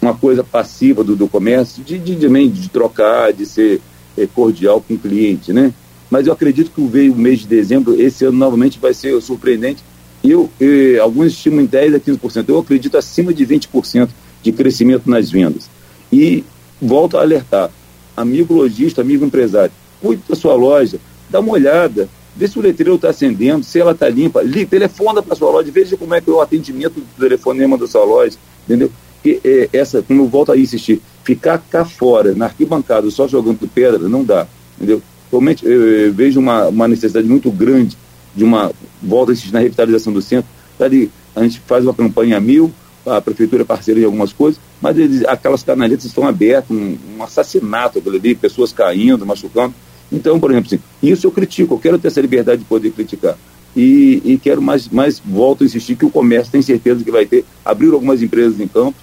[0.02, 3.82] uma coisa passiva do, do comércio, de, de, de, de trocar, de ser
[4.18, 5.74] é, cordial com o cliente, né?
[6.10, 9.84] Mas eu acredito que veio o mês de dezembro, esse ano novamente vai ser surpreendente.
[10.24, 14.10] Eu, eu alguns estimam em 10% a 15%, eu acredito acima de 20%
[14.44, 15.70] de crescimento nas vendas.
[16.12, 16.44] E
[16.82, 17.70] volto a alertar,
[18.18, 22.96] amigo lojista, amigo empresário, cuide da sua loja, dá uma olhada, vê se o letreiro
[22.96, 26.30] está acendendo, se ela está limpa, li, telefona para sua loja, veja como é que
[26.30, 28.92] é o atendimento do telefonema da sua loja, entendeu?
[29.24, 33.68] E, é, essa, como eu volto a insistir, ficar cá fora, na arquibancada, só jogando
[33.68, 35.02] pedra, não dá, entendeu?
[35.30, 37.98] Realmente, eu, eu vejo uma, uma necessidade muito grande
[38.36, 41.94] de uma, volta a insistir na revitalização do centro, tá ali, a gente faz uma
[41.94, 42.72] campanha mil,
[43.06, 47.24] a prefeitura é parceira em algumas coisas, mas eles, aquelas canaletas estão abertas, um, um
[47.24, 49.74] assassinato ali, pessoas caindo, machucando.
[50.12, 53.38] Então, por exemplo, assim, isso eu critico, eu quero ter essa liberdade de poder criticar.
[53.76, 57.26] E, e quero mais, mais, volto a insistir que o comércio tem certeza que vai
[57.26, 58.96] ter, abrir algumas empresas em campo,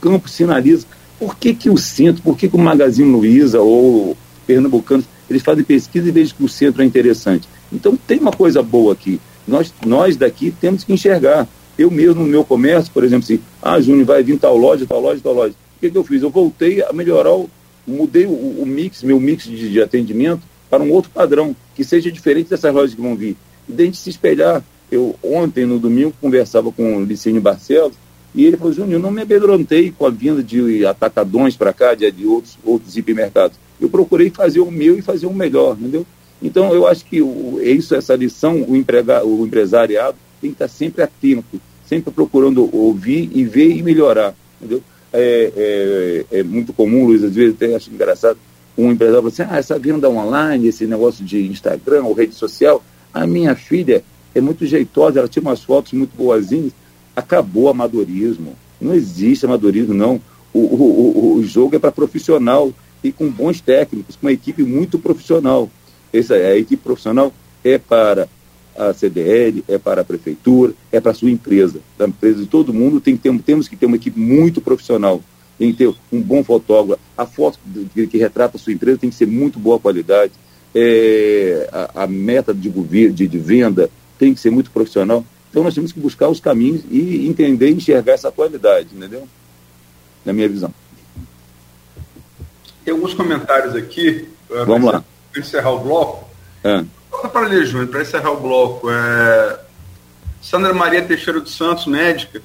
[0.00, 0.86] campo sinaliza.
[1.18, 5.64] Por que, que o centro, por que, que o Magazine Luiza ou Pernambucanos, eles fazem
[5.64, 7.48] pesquisa e veem que o centro é interessante.
[7.72, 9.20] Então tem uma coisa boa aqui.
[9.46, 11.48] Nós, nós daqui temos que enxergar.
[11.78, 15.00] Eu mesmo, no meu comércio, por exemplo, assim, ah, Júnior, vai vir tal loja, tal
[15.00, 15.52] loja, tal loja.
[15.76, 16.22] O que, que eu fiz?
[16.22, 17.50] Eu voltei a melhorar, o,
[17.86, 22.10] mudei o, o mix, meu mix de, de, atendimento para um outro padrão, que seja
[22.10, 23.36] diferente dessas lojas que vão vir.
[23.68, 24.62] E gente se espelhar.
[24.90, 27.94] Eu, ontem, no domingo, conversava com o Licínio Barcelos,
[28.36, 32.08] e ele falou, Júnior, não me amedrontei com a vinda de atacadões para cá, de,
[32.12, 33.58] de outros, outros hipermercados.
[33.80, 36.04] Eu procurei fazer o meu e fazer o melhor, entendeu?
[36.42, 40.54] Então, eu acho que o, é isso, essa lição, o, emprega, o empresariado tem que
[40.54, 44.82] estar sempre atento, sempre procurando ouvir e ver e melhorar, entendeu?
[45.14, 48.38] É, é, é muito comum, Luiz, às vezes até acho engraçado,
[48.76, 52.84] um empresário fala assim, ah, essa venda online, esse negócio de Instagram ou rede social,
[53.14, 56.72] a minha filha é muito jeitosa, ela tira umas fotos muito boazinhas,
[57.16, 60.20] acabou amadorismo, não existe amadorismo, não.
[60.52, 64.62] O, o, o, o jogo é para profissional e com bons técnicos, com uma equipe
[64.62, 65.70] muito profissional.
[66.12, 67.32] Essa, a equipe profissional
[67.64, 68.28] é para
[68.76, 71.80] a CDL, é para a prefeitura, é para a sua empresa.
[71.96, 75.22] Da empresa de todo mundo tem temos que ter uma equipe muito profissional.
[75.58, 77.00] Tem que ter um bom fotógrafo.
[77.16, 77.58] A foto
[77.94, 80.32] que, que retrata a sua empresa tem que ser muito boa qualidade.
[80.74, 85.24] É, a, a, meta de, de, de venda tem que ser muito profissional.
[85.56, 89.26] Então nós temos que buscar os caminhos e entender e enxergar essa atualidade, entendeu?
[90.22, 90.70] Na minha visão.
[92.84, 94.28] Tem alguns comentários aqui.
[94.50, 95.02] Eh, Vamos lá.
[95.32, 96.28] Para encerrar o bloco.
[96.62, 96.84] É.
[97.32, 98.90] Para ler, Júnior, para encerrar o bloco.
[98.90, 99.60] É...
[100.42, 102.42] Sandra Maria Teixeira dos Santos, médica.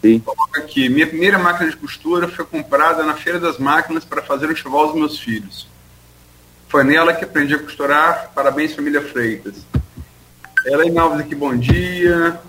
[0.00, 0.20] Sim.
[0.20, 0.88] Coloca aqui.
[0.88, 4.86] Minha primeira máquina de costura foi comprada na Feira das Máquinas para fazer o enxoval
[4.86, 5.66] dos meus filhos.
[6.68, 8.30] Foi nela que aprendi a costurar.
[8.32, 9.66] Parabéns, família Freitas.
[10.64, 12.40] Elaine Alves aqui, bom dia.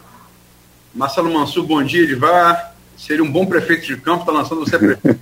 [0.93, 2.75] Marcelo Mansur, bom dia, Edivar.
[2.95, 5.19] Seria um bom prefeito de campo, está lançando você prefeito.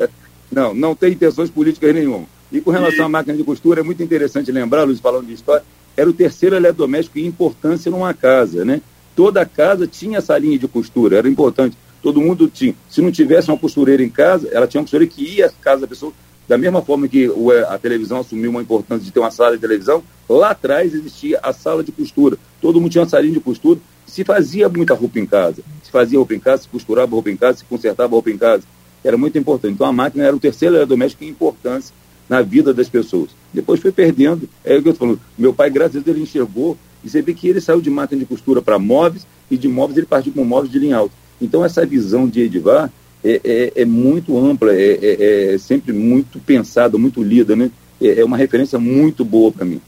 [0.50, 2.24] não, não tem intenções políticas nenhuma.
[2.50, 3.06] E com relação e...
[3.06, 5.62] à máquina de costura, é muito interessante lembrar, Luiz, falando de história,
[5.94, 8.80] era o terceiro eletrodoméstico em importância numa casa, né?
[9.14, 11.76] Toda casa tinha essa linha de costura, era importante.
[12.02, 12.74] Todo mundo tinha.
[12.88, 15.82] Se não tivesse uma costureira em casa, ela tinha uma costureira que ia à casa
[15.82, 16.12] da pessoa.
[16.48, 17.30] Da mesma forma que
[17.68, 21.52] a televisão assumiu uma importância de ter uma sala de televisão, lá atrás existia a
[21.52, 22.38] sala de costura.
[22.60, 23.78] Todo mundo tinha uma salinha de costura.
[24.10, 25.62] Se fazia muita roupa em casa.
[25.82, 28.64] Se fazia roupa em casa, se costurava roupa em casa, se consertava roupa em casa.
[29.04, 29.74] Era muito importante.
[29.74, 31.94] Então a máquina era o terceiro eletrodoméstico em importância
[32.28, 33.30] na vida das pessoas.
[33.52, 34.48] Depois foi perdendo.
[34.64, 35.20] É o que eu estou falando.
[35.38, 38.20] Meu pai, graças a Deus, ele enxergou e você vê que ele saiu de máquina
[38.20, 41.14] de costura para móveis e de móveis ele partiu para móveis de linha alta.
[41.40, 42.90] Então essa visão de Edivar
[43.24, 47.70] é, é, é muito ampla, é, é, é, sempre muito pensada, muito lida, né?
[48.00, 49.80] É, é uma referência muito boa para mim.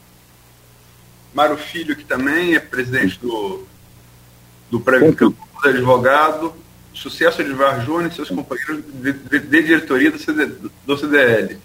[1.33, 3.63] Mário Filho, que também é presidente do,
[4.73, 6.51] do Prêmio Campo Advogado,
[6.95, 10.47] sucesso Edvar Júnior e seus companheiros de, de, de diretoria do, CD,
[10.83, 11.59] do CDL.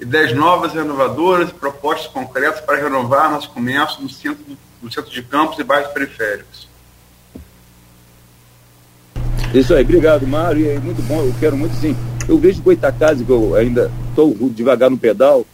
[0.00, 4.42] Ideias novas, renovadoras e propostas concretas para renovar nosso comércio no centro,
[4.80, 6.66] no centro de campos e bairros periféricos.
[9.52, 10.70] Isso aí, obrigado, Mário.
[10.70, 11.94] É muito bom, eu quero muito sim.
[12.26, 15.46] Eu vejo Goitacazes, que eu ainda estou devagar no pedal,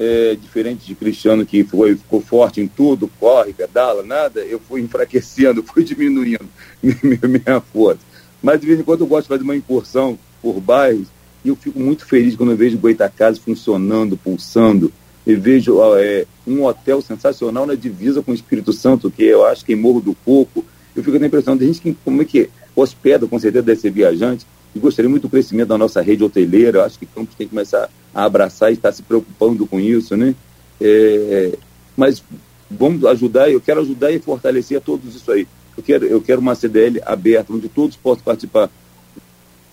[0.00, 4.80] é, diferente de Cristiano que foi, ficou forte em tudo, corre, pedala, nada, eu fui
[4.80, 6.48] enfraquecendo, fui diminuindo
[6.82, 8.00] minha força.
[8.42, 11.08] Mas de vez em quando eu gosto de fazer uma incursão por bairros
[11.44, 14.90] e eu fico muito feliz quando eu vejo Goitacazes funcionando, pulsando.
[15.26, 19.64] E vejo é, um hotel sensacional na divisa com o Espírito Santo, que eu acho
[19.64, 20.64] que é Morro do Coco.
[20.96, 23.80] Eu fico com a impressão de gente que, como é que hospeda, com certeza deve
[23.80, 26.78] ser viajante, e gostaria muito do crescimento da nossa rede hoteleira.
[26.78, 30.16] Eu acho que Campos tem que começar a abraçar e estar se preocupando com isso,
[30.16, 30.34] né?
[30.80, 31.56] É,
[31.96, 32.22] mas
[32.70, 35.46] vamos ajudar, eu quero ajudar e fortalecer a todos isso aí.
[35.76, 38.70] Eu quero, eu quero uma CDL aberta, onde todos possam participar.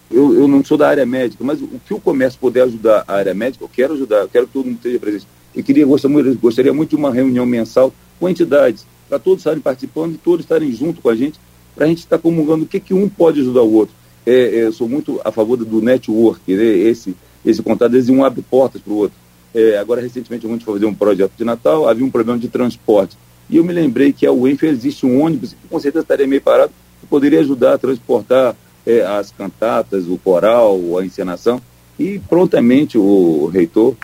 [0.09, 3.13] Eu, eu não sou da área médica, mas o que o comércio puder ajudar a
[3.15, 5.27] área médica, eu quero ajudar, eu quero que todo mundo esteja presente.
[5.55, 10.15] Eu queria, gostaria, gostaria muito de uma reunião mensal com entidades, para todos estarem participando
[10.15, 11.39] e todos estarem junto com a gente
[11.77, 13.95] para a gente estar tá comungando o que, que um pode ajudar o outro.
[14.25, 16.63] É, é, eu sou muito a favor do network, né?
[16.63, 19.17] esse, esse contato, vezes um abre portas para o outro.
[19.53, 22.47] É, agora, recentemente, a gente foi fazer um projeto de Natal, havia um problema de
[22.47, 23.17] transporte.
[23.49, 26.41] E eu me lembrei que a UENF existe um ônibus, que com certeza estaria meio
[26.41, 31.61] parado, que poderia ajudar a transportar é, as cantatas, o coral, a encenação.
[31.97, 33.95] E prontamente o reitor,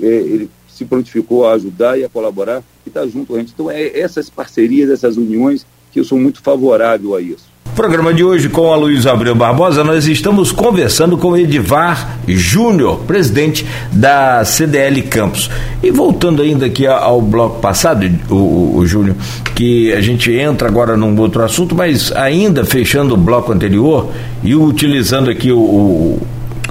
[0.00, 3.52] é, ele se prontificou a ajudar e a colaborar e está junto com a gente.
[3.52, 7.51] Então, é essas parcerias, essas uniões que eu sou muito favorável a isso.
[7.74, 13.66] Programa de hoje com a Luiz Abreu Barbosa, nós estamos conversando com Edivar Júnior, presidente
[13.90, 15.50] da CDL Campos.
[15.82, 19.16] E voltando ainda aqui ao bloco passado, o, o Júnior,
[19.54, 24.10] que a gente entra agora num outro assunto, mas ainda fechando o bloco anterior
[24.44, 26.22] e utilizando aqui o, o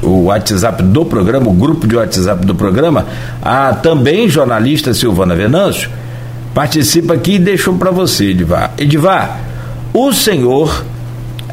[0.03, 3.05] o WhatsApp do programa, o grupo de WhatsApp do programa,
[3.39, 5.91] a também jornalista Silvana Venâncio,
[6.55, 8.73] participa aqui e deixou para você, Edivar.
[8.79, 9.50] Edivar,
[9.93, 10.85] o senhor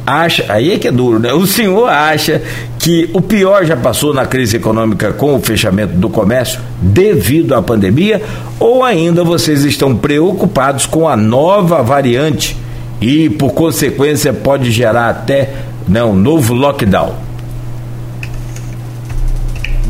[0.06, 1.32] acha, aí é que é duro, né?
[1.32, 2.42] O senhor acha
[2.78, 7.60] que o pior já passou na crise econômica com o fechamento do comércio devido à
[7.60, 8.22] pandemia
[8.58, 12.56] ou ainda vocês estão preocupados com a nova variante
[13.00, 15.52] e por consequência pode gerar até
[15.86, 17.14] né, um novo lockdown?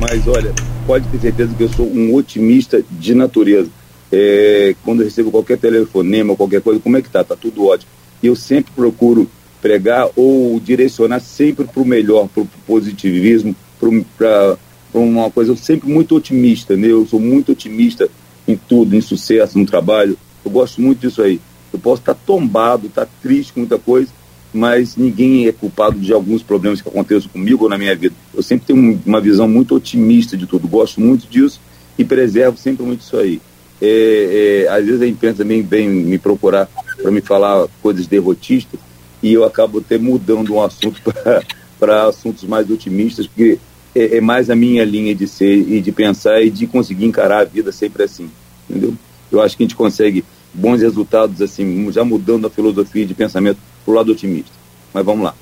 [0.01, 0.53] Mas olha,
[0.87, 3.69] pode ter certeza que eu sou um otimista de natureza
[4.11, 7.23] é, quando eu recebo qualquer telefonema, qualquer coisa, como é que tá?
[7.23, 7.98] Tá tudo ótimo.
[8.23, 14.57] Eu sempre procuro pregar ou direcionar sempre para o melhor, para o positivismo, para
[14.95, 16.89] uma coisa, eu sempre muito otimista, né?
[16.89, 18.09] Eu sou muito otimista
[18.47, 20.17] em tudo, em sucesso, no trabalho.
[20.45, 21.41] Eu gosto muito disso aí.
[21.73, 24.11] Eu posso estar tá tombado, estar tá triste com muita coisa,
[24.53, 28.15] mas ninguém é culpado de alguns problemas que aconteçam comigo ou na minha vida.
[28.35, 31.61] Eu sempre tenho uma visão muito otimista de tudo, gosto muito disso
[31.99, 33.41] e preservo sempre muito isso aí.
[33.83, 36.69] é, é, às vezes a imprensa também vem me procurar
[37.01, 38.81] para me falar coisas derrotistas
[39.23, 41.01] e eu acabo até mudando um assunto
[41.79, 43.59] para assuntos mais otimistas, porque
[43.95, 47.41] é, é, mais a minha linha de ser e de pensar e de conseguir encarar
[47.41, 48.31] a vida sempre assim,
[48.69, 48.95] entendeu?
[49.31, 53.59] Eu acho que a gente consegue bons resultados assim, já mudando a filosofia de pensamento
[53.85, 54.53] para o lado otimista.
[54.93, 55.35] Mas vamos lá.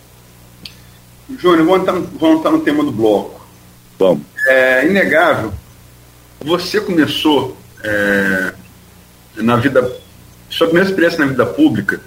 [1.38, 3.46] Júnior, vamos entrar, vamos entrar no tema do bloco.
[3.98, 4.22] Vamos.
[4.46, 5.52] É inegável,
[6.44, 8.54] você começou é,
[9.36, 9.96] na vida,
[10.50, 12.00] sua primeira experiência na vida pública,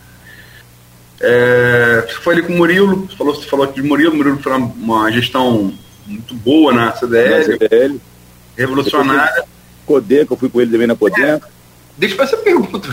[1.22, 4.54] é, foi ali com o Murilo, você falou, você falou aqui de Murilo, Murilo foi
[4.54, 5.74] uma, uma gestão
[6.08, 8.02] muito boa na CDL, na CDL.
[8.56, 9.44] revolucionária.
[9.86, 11.48] Codeca, eu fui com ele também na Codeca.
[11.48, 11.52] É,
[11.98, 12.90] deixa eu fazer essa pergunta.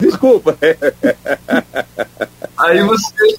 [0.00, 0.56] Desculpa.
[2.58, 3.38] aí você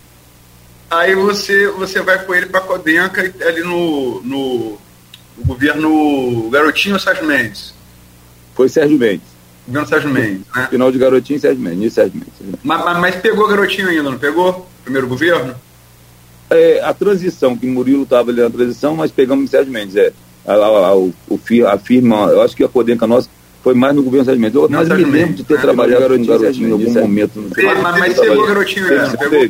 [0.90, 4.78] aí você você vai com ele para Codenca ali no, no,
[5.38, 7.74] no governo Garotinho ou Sérgio Mendes?
[8.56, 9.31] Foi Sérgio Mendes.
[9.72, 10.68] Governo Sérgio Mendes, né?
[10.70, 12.58] Final de Garotinho Sérgio Mendes, Sérgio Mendes.
[12.64, 14.68] Mas, mas, mas pegou Garotinho ainda, não pegou?
[14.84, 15.56] Primeiro governo?
[16.50, 20.12] É, a transição, que Murilo estava ali na transição, mas pegamos Sérgio Mendes, é.
[20.46, 21.14] A, a, a, o,
[21.68, 23.30] a firma, eu acho que a Codenca nossa
[23.64, 24.56] foi mais no governo Sérgio Mendes.
[24.56, 27.50] Eu, mas me lembro de ter é, trabalhado garotinho, com garotinho em algum momento.
[27.56, 29.50] Mas, mas, mas pegou garotinho ainda, pegou?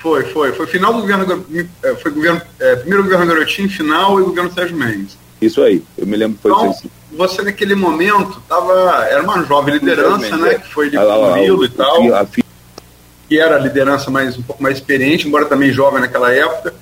[0.00, 0.52] Foi, foi.
[0.52, 1.44] Foi final do governo.
[1.82, 5.18] É, foi governo é, primeiro governo Garotinho, final e governo Sérgio Mendes.
[5.40, 6.90] Isso aí, eu me lembro que foi então, isso.
[7.12, 10.54] Você naquele momento tava, era uma jovem liderança, né?
[10.54, 12.14] Que foi de Murilo e tal.
[12.14, 16.74] A, que era a liderança mais, um pouco mais experiente, embora também jovem naquela época,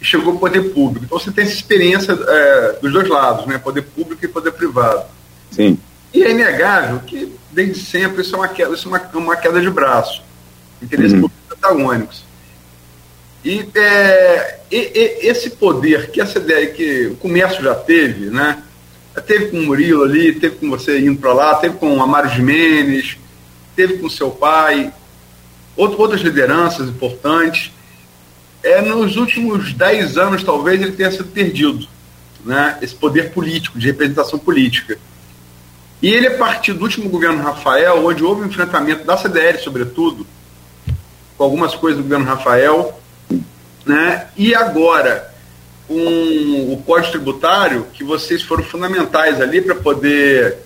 [0.00, 1.04] e chegou ao poder público.
[1.04, 3.58] Então você tem essa experiência é, dos dois lados, né?
[3.58, 5.04] Poder público e poder privado.
[5.50, 5.78] Sim.
[6.12, 9.60] E é inegável que, desde sempre, isso é uma queda, isso é uma, uma queda
[9.60, 10.22] de braço.
[10.82, 11.30] Interesses uhum.
[11.52, 12.25] antagônicos.
[13.46, 18.60] E, é, e, e, esse poder que essa ideia que o comércio já teve, né?
[19.24, 22.28] Teve com o Murilo ali, teve com você indo para lá, teve com o Amaro
[22.28, 23.16] Jimenez,
[23.76, 24.92] teve com seu pai,
[25.76, 27.70] outro, outras lideranças importantes.
[28.64, 31.86] É, nos últimos dez anos, talvez, ele tenha sido perdido,
[32.44, 32.76] né?
[32.82, 34.98] esse poder político, de representação política.
[36.02, 40.26] E ele, a partir do último governo Rafael, onde houve um enfrentamento da CDL, sobretudo,
[41.38, 43.00] com algumas coisas do governo Rafael,
[43.86, 44.26] né?
[44.36, 45.32] E agora,
[45.86, 50.58] com o Código Tributário, que vocês foram fundamentais ali para poder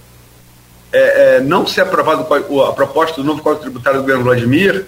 [0.93, 2.27] é, é, não ser aprovado
[2.63, 4.87] a proposta do novo Código Tributário do governo Vladimir,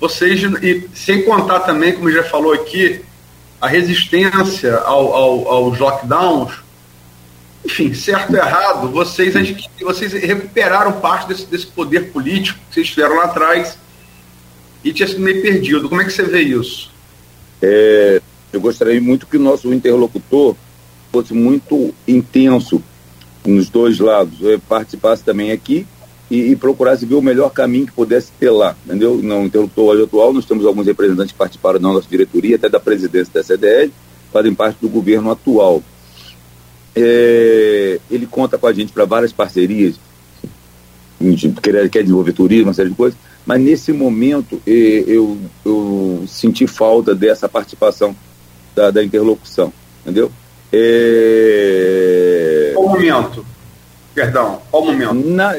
[0.00, 3.04] vocês, e sem contar também, como já falou aqui,
[3.60, 6.52] a resistência ao, ao, aos lockdowns,
[7.64, 9.34] enfim, certo ou errado, vocês,
[9.80, 13.76] vocês recuperaram parte desse, desse poder político que vocês tiveram lá atrás
[14.84, 15.88] e tinha sido meio perdido.
[15.88, 16.92] Como é que você vê isso?
[17.60, 18.20] É,
[18.52, 20.56] eu gostaria muito que o nosso interlocutor
[21.12, 22.82] fosse muito intenso
[23.46, 25.86] nos dois lados, é, participasse também aqui
[26.30, 29.16] e, e, procurasse ver o melhor caminho que pudesse ter lá, entendeu?
[29.16, 33.32] No interlocutor atual, nós temos alguns representantes que participaram da nossa diretoria, até da presidência
[33.32, 33.92] da CDL,
[34.30, 35.82] fazem parte do governo atual.
[36.94, 39.98] É, ele conta com a gente para várias parcerias,
[41.62, 43.18] quer, quer desenvolver turismo, uma série de coisas,
[43.48, 48.14] mas nesse momento eu, eu senti falta dessa participação
[48.76, 50.30] da, da interlocução, entendeu?
[50.70, 52.72] É...
[52.74, 53.46] Qual momento?
[54.14, 55.14] Perdão, qual momento?
[55.14, 55.54] Na,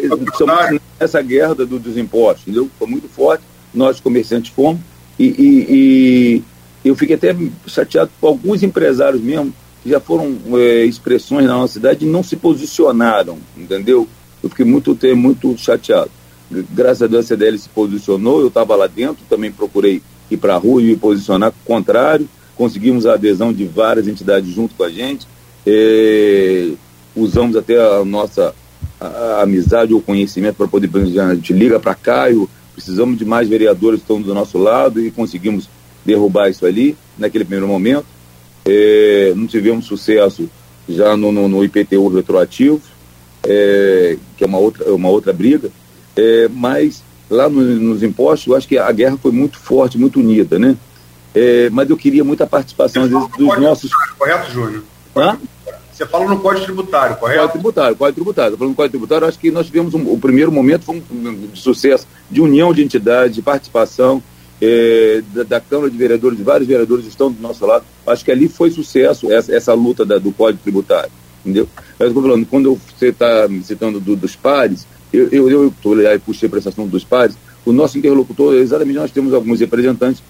[0.99, 2.69] nessa guerra do, dos impostos, entendeu?
[2.77, 4.79] Foi muito forte, nós comerciantes fomos,
[5.17, 6.43] e, e, e
[6.85, 11.73] eu fiquei até chateado com alguns empresários mesmo, que já foram é, expressões na nossa
[11.73, 14.07] cidade e não se posicionaram, entendeu?
[14.43, 16.18] Eu fiquei muito, muito chateado.
[16.51, 20.55] Graças a Deus a CDL se posicionou, eu estava lá dentro, também procurei ir para
[20.55, 24.89] a rua e me posicionar contrário, conseguimos a adesão de várias entidades junto com a
[24.89, 25.27] gente,
[27.15, 28.53] usamos até a nossa
[28.99, 30.89] a, a amizade ou conhecimento para poder,
[31.21, 35.11] a gente liga para Caio, precisamos de mais vereadores que estão do nosso lado e
[35.11, 35.69] conseguimos
[36.05, 38.05] derrubar isso ali, naquele primeiro momento.
[38.65, 40.49] É, não tivemos sucesso
[40.87, 42.81] já no, no, no IPTU retroativo,
[43.43, 45.69] é, que é uma outra, uma outra briga,
[46.19, 50.19] é, mas lá no, nos impostos, eu acho que a guerra foi muito forte, muito
[50.19, 50.75] unida, né?
[51.33, 53.91] É, mas eu queria muita participação vezes, dos nossos.
[54.17, 54.83] Correto, Júnior?
[55.15, 55.37] Hã?
[55.93, 57.39] Você fala no Código Tributário, correto?
[57.39, 58.57] Código Tributário, Código Tributário.
[58.57, 62.05] Falando Código Tributário, acho que nós tivemos um, o primeiro momento foi um, de sucesso,
[62.29, 64.21] de união de entidades, de participação
[64.61, 67.85] é, da, da, Câmara de Vereadores, vários vereadores estão do nosso lado.
[68.07, 71.11] Acho que ali foi sucesso essa, essa luta da, do Código Tributário,
[71.45, 71.67] entendeu?
[71.75, 76.19] Mas eu estou falando, quando você está citando do, dos pares, eu, eu, eu, eu
[76.19, 77.35] puxei para essa ação dos pares,
[77.65, 80.23] o nosso interlocutor, exatamente, nós temos alguns representantes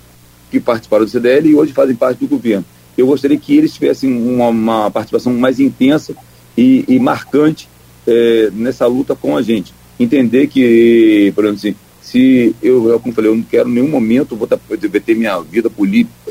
[0.49, 2.65] que participaram do CDL e hoje fazem parte do governo.
[2.97, 6.13] Eu gostaria que eles tivessem uma, uma participação mais intensa
[6.57, 7.69] e, e marcante
[8.05, 9.73] é, nessa luta com a gente.
[9.99, 13.89] Entender que, por exemplo, assim, se eu, eu como falei, eu não quero em nenhum
[13.89, 15.71] momento vou ter minha vida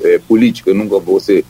[0.03, 1.45] é, política, eu nunca vou ser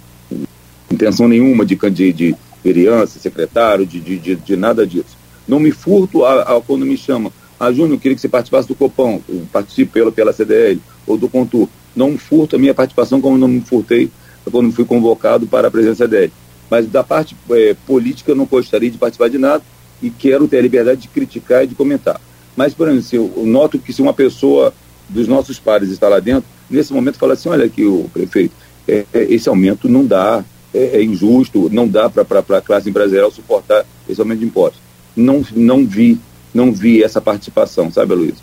[0.90, 5.16] intenção nenhuma de, de, de vereança, secretário, de, de, de, de, nada disso.
[5.48, 7.32] Não me furto a, a quando me chama.
[7.58, 9.20] Ah, Júnior, queria que você participasse do Copão,
[9.52, 11.68] participe pela, pela CDL ou do Contur.
[11.96, 14.10] Não furto a minha participação como não me furtei
[14.50, 16.32] quando fui convocado para a presença dele.
[16.70, 19.62] Mas da parte é, política eu não gostaria de participar de nada
[20.02, 22.20] e quero ter a liberdade de criticar e de comentar.
[22.56, 24.72] Mas, por exemplo, eu noto que se uma pessoa
[25.08, 28.54] dos nossos pares está lá dentro, nesse momento fala assim, olha aqui o prefeito,
[28.86, 33.30] é, é, esse aumento não dá, é, é injusto, não dá para a classe empresarial
[33.30, 34.87] suportar esse aumento de impostos.
[35.18, 36.16] Não, não vi,
[36.54, 38.34] não vi essa participação, sabe, Luiz?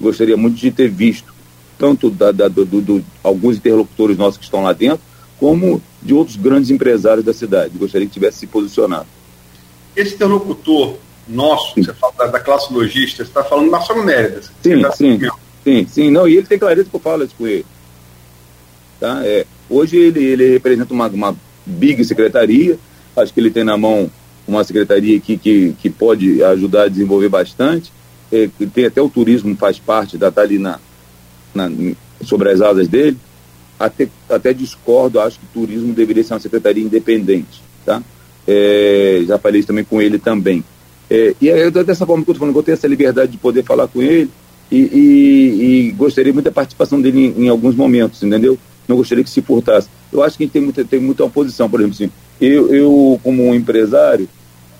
[0.00, 1.32] Gostaria muito de ter visto,
[1.78, 5.00] tanto da, da do, do, alguns interlocutores nossos que estão lá dentro,
[5.38, 7.76] como de outros grandes empresários da cidade.
[7.76, 9.06] Gostaria que tivesse se posicionado.
[9.94, 10.96] Esse interlocutor
[11.28, 11.82] nosso, sim.
[11.82, 14.40] você fala da, da classe logística, você está falando do Marcelo Mérida.
[14.62, 15.20] Sim, tá sim,
[15.62, 16.10] sim, sim.
[16.10, 17.66] Não, e ele tem clareza que eu falo isso com ele.
[18.98, 19.20] Tá?
[19.22, 22.78] É, hoje ele, ele representa uma, uma big secretaria,
[23.16, 24.10] acho que ele tem na mão
[24.56, 27.92] uma secretaria que, que, que pode ajudar a desenvolver bastante.
[28.30, 30.78] É, tem até o turismo faz parte, da, tá ali na,
[31.54, 31.70] na,
[32.22, 33.18] sobre as asas dele
[33.84, 38.02] até, até discordo, acho que turismo deveria ser uma secretaria independente, tá?
[38.46, 40.64] É, já falei isso também com ele também.
[41.10, 43.64] É, e é dessa forma que eu estou falando, eu tenho essa liberdade de poder
[43.64, 44.30] falar com ele
[44.70, 48.56] e, e, e gostaria muito da participação dele em, em, alguns momentos, entendeu?
[48.86, 49.88] Não gostaria que se furtasse.
[50.12, 53.20] Eu acho que a gente tem muita, tem muita oposição, por exemplo, assim, eu, eu
[53.22, 54.28] como um empresário,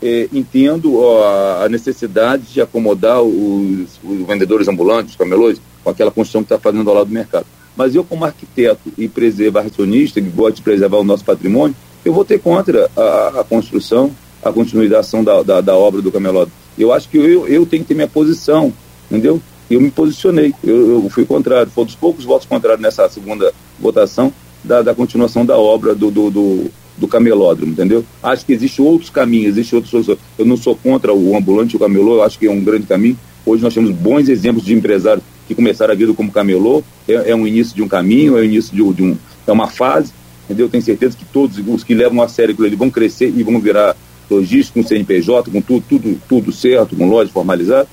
[0.02, 6.10] é, entendo ó, a necessidade de acomodar os, os vendedores ambulantes, os camelôs, com aquela
[6.10, 7.46] construção que está fazendo ao lado do mercado.
[7.76, 11.74] Mas eu, como arquiteto e preservacionista, que gosta de preservar o nosso patrimônio,
[12.04, 14.10] eu vou ter contra a, a construção,
[14.42, 16.52] a continuidade da, da, da, obra do Camelódromo.
[16.76, 18.72] Eu acho que eu, eu tenho que ter minha posição,
[19.10, 19.40] entendeu?
[19.70, 21.70] Eu me posicionei, eu, eu fui contrário.
[21.70, 24.32] Foi um dos poucos votos contrários nessa segunda votação
[24.62, 26.70] da, da continuação da obra do, do, do,
[27.02, 28.04] do camelódromo, entendeu?
[28.22, 30.18] Acho que existem outros caminhos, existe outros soluções.
[30.38, 33.18] Eu não sou contra o ambulante o camelô, eu acho que é um grande caminho.
[33.44, 37.34] Hoje nós temos bons exemplos de empresários que começaram a vida como camelô, é, é
[37.34, 40.12] um início de um caminho, é o início de, de, um, é uma fase,
[40.44, 40.68] entendeu?
[40.68, 43.58] Tenho certeza que todos os que levam a sério aquilo ali vão crescer e vão
[43.58, 43.96] virar
[44.30, 47.88] logística, com CNPJ, com tudo, tudo, tudo certo, com loja formalizada.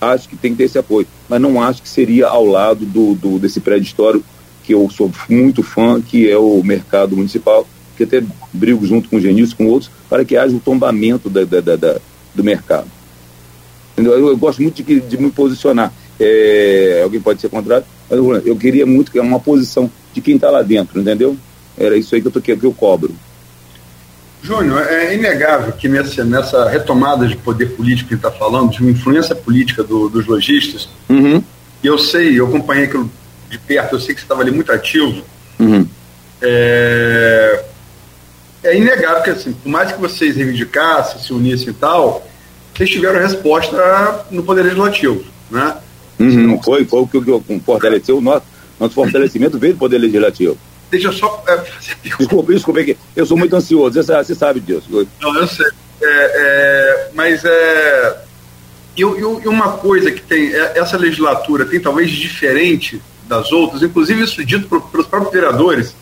[0.00, 3.14] Acho que tem que ter esse apoio, mas não acho que seria ao lado do,
[3.14, 4.24] do desse prédio histórico
[4.64, 7.66] que eu sou muito fã, que é o mercado municipal,
[7.98, 8.22] que até
[8.52, 11.96] brigo junto com o Genilson, com outros, para que haja o tombamento da, da, da,
[12.34, 12.86] do mercado.
[13.96, 18.36] Eu, eu, gosto muito de, de me posicionar é, alguém pode ser contrário, mas eu,
[18.38, 21.36] eu queria muito que é uma posição de quem está lá dentro, entendeu?
[21.76, 23.14] Era isso aí que eu, tô, que eu cobro.
[24.42, 28.90] Júnior, é inegável que nessa, nessa retomada de poder político que está falando, de uma
[28.90, 31.42] influência política do, dos lojistas, uhum.
[31.82, 33.10] eu sei, eu acompanhei aquilo
[33.48, 35.22] de perto, eu sei que você estava ali muito ativo,
[35.58, 35.86] uhum.
[36.42, 37.64] é,
[38.62, 42.26] é inegável que, assim, por mais que vocês reivindicassem, se unissem e tal,
[42.74, 45.76] vocês tiveram resposta no Poder Legislativo, né?
[46.18, 48.44] Uhum, foi, foi o que, que fortaleceu o nosso,
[48.78, 50.58] nosso fortalecimento veio do Poder Legislativo.
[50.90, 54.60] Deixa eu só é, fazer Desculpa, desculpa, é eu sou muito ansioso, você, você sabe
[54.60, 55.06] disso.
[55.20, 55.66] Não, eu sei.
[56.00, 58.20] É, é, mas é.
[58.96, 64.44] E, uma coisa que tem, é, essa legislatura tem talvez diferente das outras, inclusive isso
[64.44, 65.94] dito por, pelos próprios vereadores.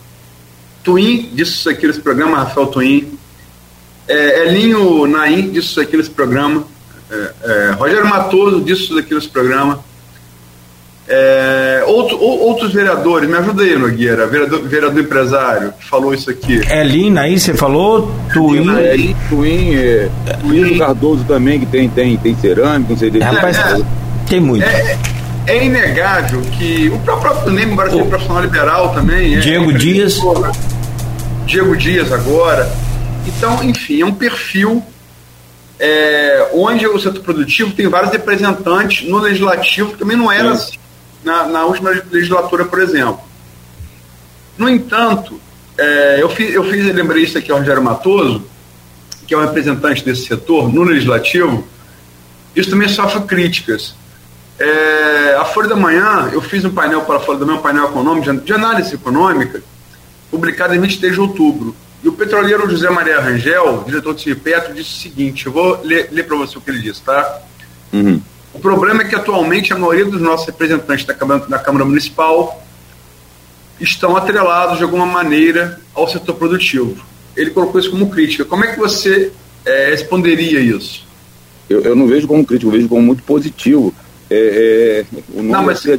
[0.87, 3.19] Twin disse isso aqui nesse programa, Rafael Twin.
[4.07, 6.65] É, Elinho Naim disse isso aqui nesse programa.
[7.11, 9.85] É, é, Rogério Matoso disse isso aqui nesse programa.
[11.09, 16.61] É, outro, outros vereadores, me ajuda aí, Nogueira, vereador, vereador empresário, que falou isso aqui.
[16.69, 18.13] É Lina aí, você falou?
[18.33, 18.71] Twin.
[18.77, 18.97] É,
[19.29, 20.09] Twin, é,
[20.41, 23.83] Twin Cardoso também, que tem, tem, tem cerâmica, não sei é, Rapaz, é,
[24.29, 24.65] tem muito.
[24.65, 24.99] É,
[25.49, 29.35] é, inegável que o próprio Ney, embora seja profissional liberal também.
[29.35, 30.21] É, Diego Dias.
[31.47, 32.71] Diego Dias agora.
[33.27, 34.85] Então, enfim, é um perfil
[35.79, 40.77] é, onde o setor produtivo tem vários representantes no legislativo, que também não era assim
[41.25, 43.21] na, na última legislatura, por exemplo.
[44.59, 45.41] No entanto,
[45.79, 48.45] é, eu, fiz, eu fiz, lembrei isso aqui ao Rogério Matoso,
[49.27, 51.67] que é o representante desse setor no legislativo,
[52.55, 53.95] isso também sofre críticas.
[54.59, 57.63] É, a Folha da Manhã, eu fiz um painel para a Folha da Manhã, um
[57.63, 59.63] painel econômico, de, de análise econômica,
[60.31, 61.75] publicado em 23 de outubro.
[62.03, 66.09] E o petroleiro José Maria Rangel, diretor do Petro, disse o seguinte: eu vou ler,
[66.13, 67.41] ler para você o que ele disse, tá?
[67.93, 68.21] Uhum.
[68.53, 72.65] O problema é que atualmente a maioria dos nossos representantes da Câmara, da Câmara Municipal
[73.81, 76.97] estão atrelados de alguma maneira ao setor produtivo.
[77.37, 78.45] Ele colocou isso como crítica.
[78.45, 79.31] Como é que você
[79.65, 81.07] é, responderia isso?
[81.69, 83.93] Eu, eu não vejo como crítico, eu vejo como muito positivo.
[84.31, 85.99] É, é, não, mas é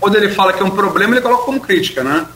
[0.00, 2.26] quando ele fala que é um problema, ele coloca como crítica, né?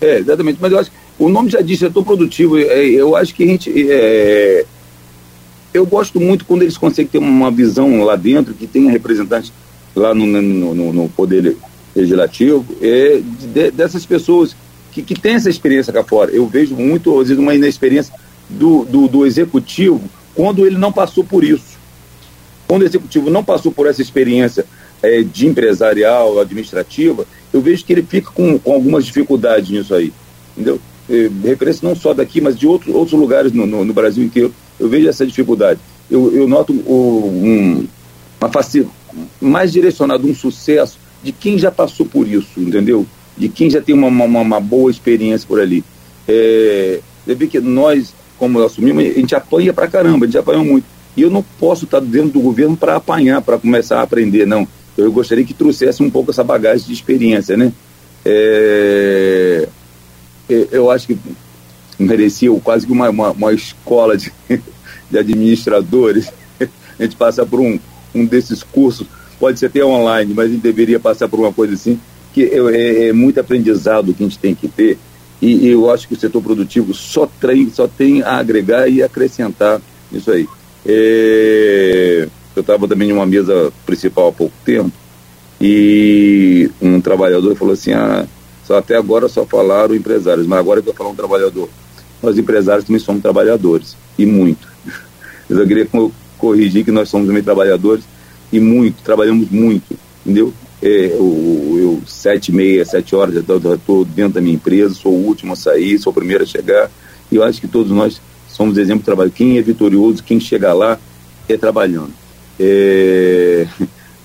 [0.00, 0.58] É, exatamente.
[0.60, 2.58] Mas eu acho o nome já diz setor produtivo.
[2.58, 3.72] É, eu acho que a gente.
[3.90, 4.64] É,
[5.72, 9.52] eu gosto muito quando eles conseguem ter uma visão lá dentro, que tenha representantes
[9.94, 11.56] lá no, no, no, no Poder
[11.94, 13.20] Legislativo, é,
[13.52, 14.54] de, dessas pessoas
[14.92, 16.30] que, que têm essa experiência cá fora.
[16.30, 18.14] Eu vejo muito, às vezes, uma inexperiência
[18.48, 20.02] do, do, do executivo
[20.34, 21.76] quando ele não passou por isso.
[22.68, 24.66] Quando o executivo não passou por essa experiência
[25.02, 27.26] é, de empresarial, administrativa,
[27.56, 30.12] eu vejo que ele fica com, com algumas dificuldades nisso aí.
[30.52, 30.78] Entendeu?
[31.08, 34.52] É, referência não só daqui, mas de outros, outros lugares no, no, no Brasil inteiro,
[34.78, 35.80] eu vejo essa dificuldade.
[36.10, 37.86] Eu, eu noto o, um,
[38.40, 38.94] uma facilidade
[39.40, 43.06] mais direcionado um sucesso de quem já passou por isso, entendeu?
[43.36, 45.82] De quem já tem uma, uma, uma boa experiência por ali.
[46.28, 50.62] É, você vê que nós, como assumimos, a gente apanha pra caramba, a gente apanha
[50.62, 50.84] muito.
[51.16, 54.68] E eu não posso estar dentro do governo para apanhar, para começar a aprender, não.
[54.96, 57.72] Eu gostaria que trouxesse um pouco essa bagagem de experiência, né?
[58.24, 59.68] É,
[60.48, 61.18] é eu acho que
[61.98, 64.32] merecia quase que uma, uma, uma escola de,
[65.10, 66.32] de administradores.
[66.98, 67.78] A gente passa por um,
[68.14, 69.06] um desses cursos,
[69.38, 72.00] pode ser até online, mas a gente deveria passar por uma coisa assim,
[72.32, 74.98] que é, é, é muito aprendizado que a gente tem que ter.
[75.40, 79.02] E, e, eu acho que o setor produtivo só tem, só tem a agregar e
[79.02, 79.80] acrescentar
[80.10, 80.48] isso aí.
[80.86, 84.92] É, eu estava também em uma mesa principal há pouco tempo
[85.60, 88.26] e um trabalhador falou assim: ah,
[88.64, 91.68] só até agora só falaram empresários, mas agora eu falar um trabalhador.
[92.22, 94.66] Nós empresários também somos trabalhadores, e muito.
[95.48, 95.86] Eu queria
[96.38, 98.04] corrigir que nós somos também trabalhadores
[98.52, 100.52] e muito, trabalhamos muito, entendeu?
[100.82, 105.12] É, eu, eu, sete e meia, sete horas, já estou dentro da minha empresa, sou
[105.12, 106.90] o último a sair, sou o primeiro a chegar,
[107.30, 109.30] e eu acho que todos nós somos exemplo de trabalho.
[109.30, 110.98] Quem é vitorioso, quem chega lá,
[111.48, 112.12] é trabalhando.
[112.58, 113.66] É...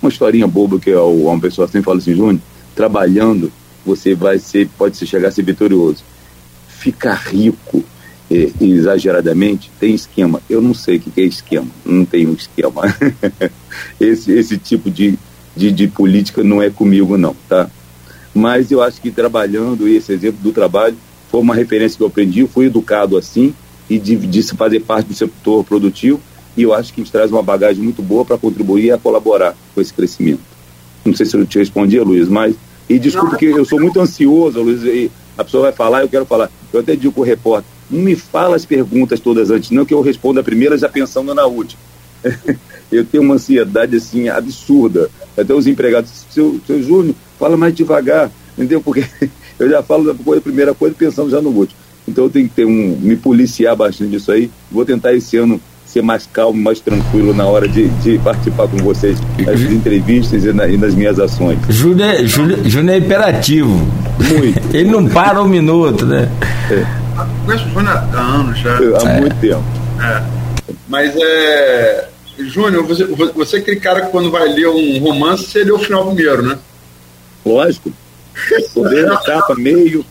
[0.02, 2.42] Uma historinha boba que uma pessoa sempre fala assim, Júnior,
[2.76, 3.52] trabalhando
[3.86, 6.04] você vai ser, pode se chegar a ser vitorioso.
[6.68, 7.84] Ficar rico
[8.30, 10.42] é, exageradamente, tem esquema.
[10.50, 12.84] Eu não sei o que é esquema, não tem um esquema.
[14.00, 15.18] esse, esse tipo de,
[15.56, 17.70] de, de, política não é comigo, não, tá?
[18.34, 20.96] Mas eu acho que trabalhando, esse exemplo do trabalho,
[21.30, 23.54] foi uma referência que eu aprendi, eu fui educado assim,
[23.90, 26.22] e de, de fazer parte do setor produtivo,
[26.56, 29.56] e eu acho que isso traz uma bagagem muito boa para contribuir e a colaborar
[29.74, 30.41] com esse crescimento.
[31.06, 32.56] Não sei se eu te respondi, Luiz, mas.
[32.89, 36.26] E desculpe que eu sou muito ansioso, Luiz, e a pessoa vai falar, eu quero
[36.26, 36.52] falar.
[36.74, 40.02] Eu até digo o repórter, não me fala as perguntas todas antes, não, que eu
[40.02, 41.80] respondo a primeira já pensando na última.
[42.91, 45.10] eu tenho uma ansiedade assim absurda.
[45.38, 48.82] Até os empregados, seu, seu Júnior, fala mais devagar, entendeu?
[48.82, 49.06] Porque
[49.58, 51.80] eu já falo da primeira coisa pensando já no último.
[52.08, 54.52] Então eu tenho que ter um, me policiar bastante disso aí.
[54.70, 55.62] Vou tentar esse ano
[55.92, 60.54] ser mais calmo, mais tranquilo na hora de, de participar com vocês nas entrevistas e,
[60.54, 61.60] na, e nas minhas ações.
[61.70, 63.74] Júnior é, Júnior é imperativo.
[64.20, 64.76] Muito.
[64.76, 66.30] Ele não para um minuto, né?
[66.70, 67.02] É
[67.46, 68.76] conheço o Júnior há anos já.
[68.76, 69.20] Há é.
[69.20, 69.64] muito tempo.
[70.02, 70.24] É.
[70.88, 72.08] Mas é.
[72.39, 75.80] Júnior, você, você é aquele cara que quando vai ler um romance, você lê o
[75.80, 76.58] final primeiro, né?
[77.46, 77.92] Lógico.
[78.76, 80.06] Orelha, capa, meio.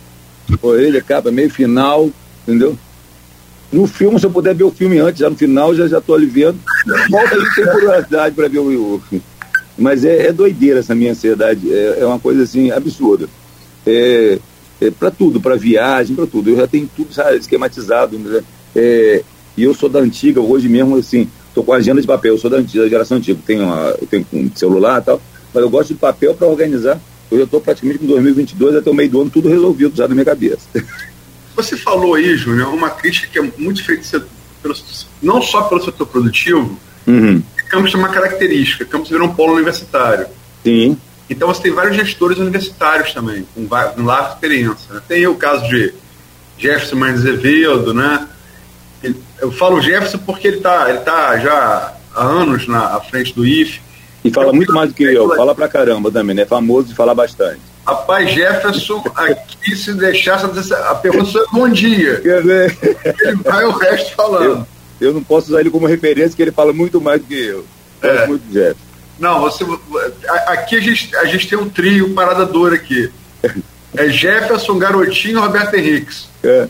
[0.62, 2.10] Orelha, capa, meio, final,
[2.46, 2.78] entendeu?
[3.72, 6.26] No filme, se eu puder ver o filme antes, já no final, já tô ali
[6.26, 6.58] vendo.
[7.08, 9.00] Volta aí tem curiosidade para ver o.
[9.78, 11.72] Mas é, é, doideira essa minha ansiedade.
[11.72, 13.28] É, é uma coisa assim absurda.
[13.86, 14.38] É,
[14.80, 16.50] é, para tudo, para viagem, para tudo.
[16.50, 18.18] Eu já tenho tudo já esquematizado.
[18.18, 18.42] Né?
[18.74, 19.22] É,
[19.56, 22.50] e eu sou da antiga, hoje mesmo, assim, estou com agenda de papel, eu sou
[22.50, 25.20] da, antiga, da geração antiga, tenho, uma, eu tenho um celular e tal,
[25.52, 27.00] mas eu gosto de papel para organizar.
[27.30, 30.14] Eu já estou praticamente com 2022 até o meio do ano, tudo resolvido já na
[30.14, 30.66] minha cabeça.
[31.62, 34.26] Você falou aí, Júnior, uma crítica que é muito feita
[34.62, 34.74] pelo,
[35.22, 37.42] não só pelo setor produtivo, uhum.
[37.68, 40.26] Campos tem uma característica, Campos virou um polo universitário.
[40.64, 40.98] Sim.
[41.28, 44.92] Então você tem vários gestores universitários também, com, com larga experiência.
[44.92, 45.00] Né?
[45.06, 45.94] Tem o caso de
[46.58, 48.26] Jefferson Mendes Azevedo, né?
[49.40, 53.46] Eu falo Jefferson porque ele está ele tá já há anos na à frente do
[53.46, 53.80] IFE.
[54.24, 56.44] E fala muito mais do que eu, fala pra caramba também, né?
[56.44, 57.69] Famoso de falar bastante.
[57.90, 62.20] Rapaz, Jefferson, aqui se deixasse a pergunta é bom dia.
[62.20, 62.78] Quer ver?
[63.20, 64.66] Ele vai o resto falando.
[65.00, 67.34] Eu, eu, não posso usar ele como referência, que ele fala muito mais do que
[67.34, 67.66] eu.
[68.00, 68.26] Eu é.
[68.28, 68.90] muito Jefferson.
[69.18, 69.64] Não, você.
[70.46, 73.10] Aqui a gente, a gente tem um trio parada dura aqui.
[73.96, 76.28] É Jefferson, Garotinho e Roberto Henriques.
[76.44, 76.68] É.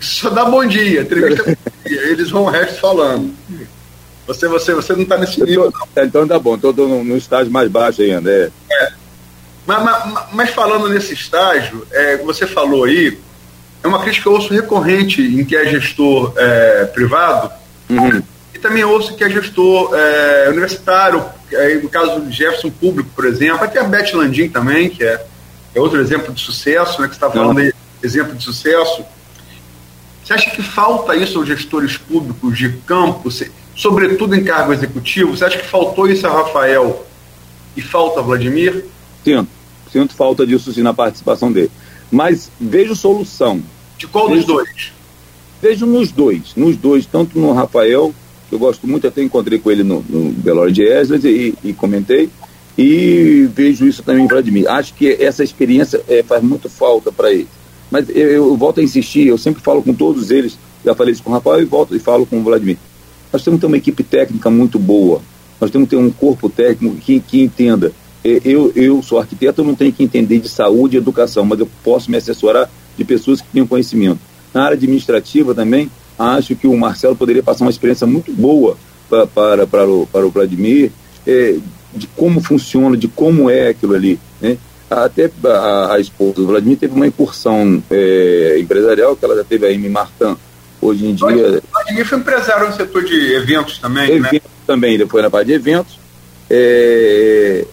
[0.00, 3.34] Só dá bom dia, entrevista Eles vão o resto falando.
[4.26, 5.70] Você, você, você não está nesse nível.
[5.70, 8.30] Tô, é, então tá bom, estou no, no, estágio mais baixo ainda.
[8.30, 8.50] É.
[8.72, 9.01] é.
[9.66, 13.18] Mas, mas, mas, falando nesse estágio, é, você falou aí,
[13.82, 17.50] é uma crítica que eu ouço recorrente em que é gestor é, privado,
[17.88, 18.22] uhum
[18.62, 21.22] também ouço que é gestor é, universitário,
[21.82, 25.26] no caso do Jefferson Público, por exemplo, até a Beth Landim também, que é,
[25.74, 29.04] é outro exemplo de sucesso, né, que você está falando aí, exemplo de sucesso.
[30.24, 33.28] Você acha que falta isso aos gestores públicos de campo,
[33.76, 35.36] sobretudo em cargo executivo?
[35.36, 37.04] Você acha que faltou isso a Rafael
[37.76, 38.84] e falta a Vladimir?
[39.24, 39.48] Sinto,
[39.92, 41.70] sinto falta disso sim na participação dele.
[42.10, 43.62] Mas vejo solução.
[43.98, 44.92] De qual vejo, dos dois?
[45.60, 48.12] Vejo nos dois, nos dois, tanto no Rafael,
[48.48, 51.72] que eu gosto muito, até encontrei com ele no, no Belo de Esdras e, e,
[51.72, 52.28] comentei,
[52.76, 54.68] e vejo isso também em Vladimir.
[54.68, 57.48] Acho que essa experiência é, faz muito falta para ele.
[57.90, 61.22] Mas eu, eu, volto a insistir, eu sempre falo com todos eles, já falei isso
[61.22, 62.76] com o Rafael e volto e falo com o Vladimir.
[63.32, 65.22] Nós temos que ter uma equipe técnica muito boa,
[65.60, 67.92] nós temos que ter um corpo técnico que, que entenda.
[68.24, 71.68] Eu, eu sou arquiteto, eu não tenho que entender de saúde e educação, mas eu
[71.82, 74.20] posso me assessorar de pessoas que tenham conhecimento.
[74.54, 78.76] Na área administrativa também, acho que o Marcelo poderia passar uma experiência muito boa
[79.08, 80.92] para, para, para, o, para o Vladimir,
[81.26, 81.56] é,
[81.94, 84.20] de como funciona, de como é aquilo ali.
[84.40, 84.56] Né?
[84.90, 89.66] Até a, a esposa do Vladimir teve uma incursão é, empresarial, que ela já teve
[89.66, 90.36] a Amy Martin.
[90.80, 91.26] Hoje em dia.
[91.26, 94.16] O Vladimir foi empresário no setor de eventos também, né?
[94.16, 94.64] eventos né?
[94.66, 95.96] também, ele foi na parte de eventos.
[96.50, 97.64] É,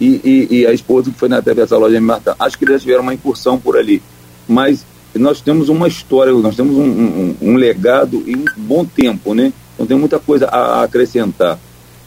[0.00, 0.20] e,
[0.50, 2.30] e, e, a esposa que foi na TV essa loja Amy Martin.
[2.38, 4.02] Acho que eles tiveram uma incursão por ali.
[4.46, 4.84] Mas
[5.14, 9.52] nós temos uma história, nós temos um, um, um, legado e um bom tempo, né?
[9.74, 11.58] Então tem muita coisa a, a acrescentar.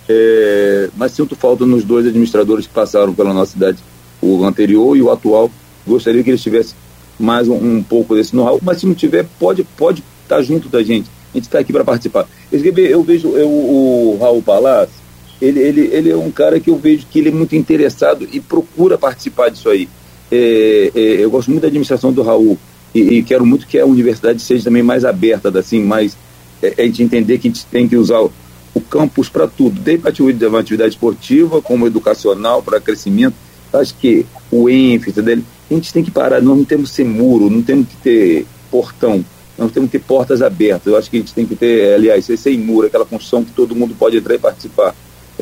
[0.07, 3.77] É, mas sinto falta nos dois administradores que passaram pela nossa cidade,
[4.21, 5.51] o anterior e o atual.
[5.85, 6.75] Gostaria que eles tivessem
[7.19, 10.69] mais um, um pouco desse know-how, mas se não tiver, pode pode estar tá junto
[10.69, 11.09] da gente.
[11.33, 12.27] A gente está aqui para participar.
[12.51, 15.00] Eu vejo eu, o Raul Palácio,
[15.41, 18.39] ele, ele, ele é um cara que eu vejo que ele é muito interessado e
[18.39, 19.89] procura participar disso aí.
[20.31, 22.57] É, é, eu gosto muito da administração do Raul
[22.93, 26.15] e, e, quero muito que a universidade seja também mais aberta, assim, mais
[26.61, 28.31] é, a gente entender que a gente tem que usar o,
[28.73, 33.35] o campus para tudo, desde uma atividade esportiva, como educacional, para crescimento.
[33.73, 37.05] Acho que o ênfase dele, a gente tem que parar, nós não temos que ser
[37.05, 39.23] muro, não temos que ter portão,
[39.57, 40.87] nós temos que ter portas abertas.
[40.87, 43.51] Eu acho que a gente tem que ter, aliás, ser sem muro, aquela construção que
[43.51, 44.93] todo mundo pode entrar e participar.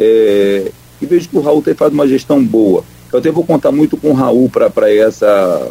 [0.01, 0.71] É,
[1.01, 2.85] e vejo que o Raul tem feito uma gestão boa.
[3.11, 5.69] Eu até vou contar muito com o Raul para essa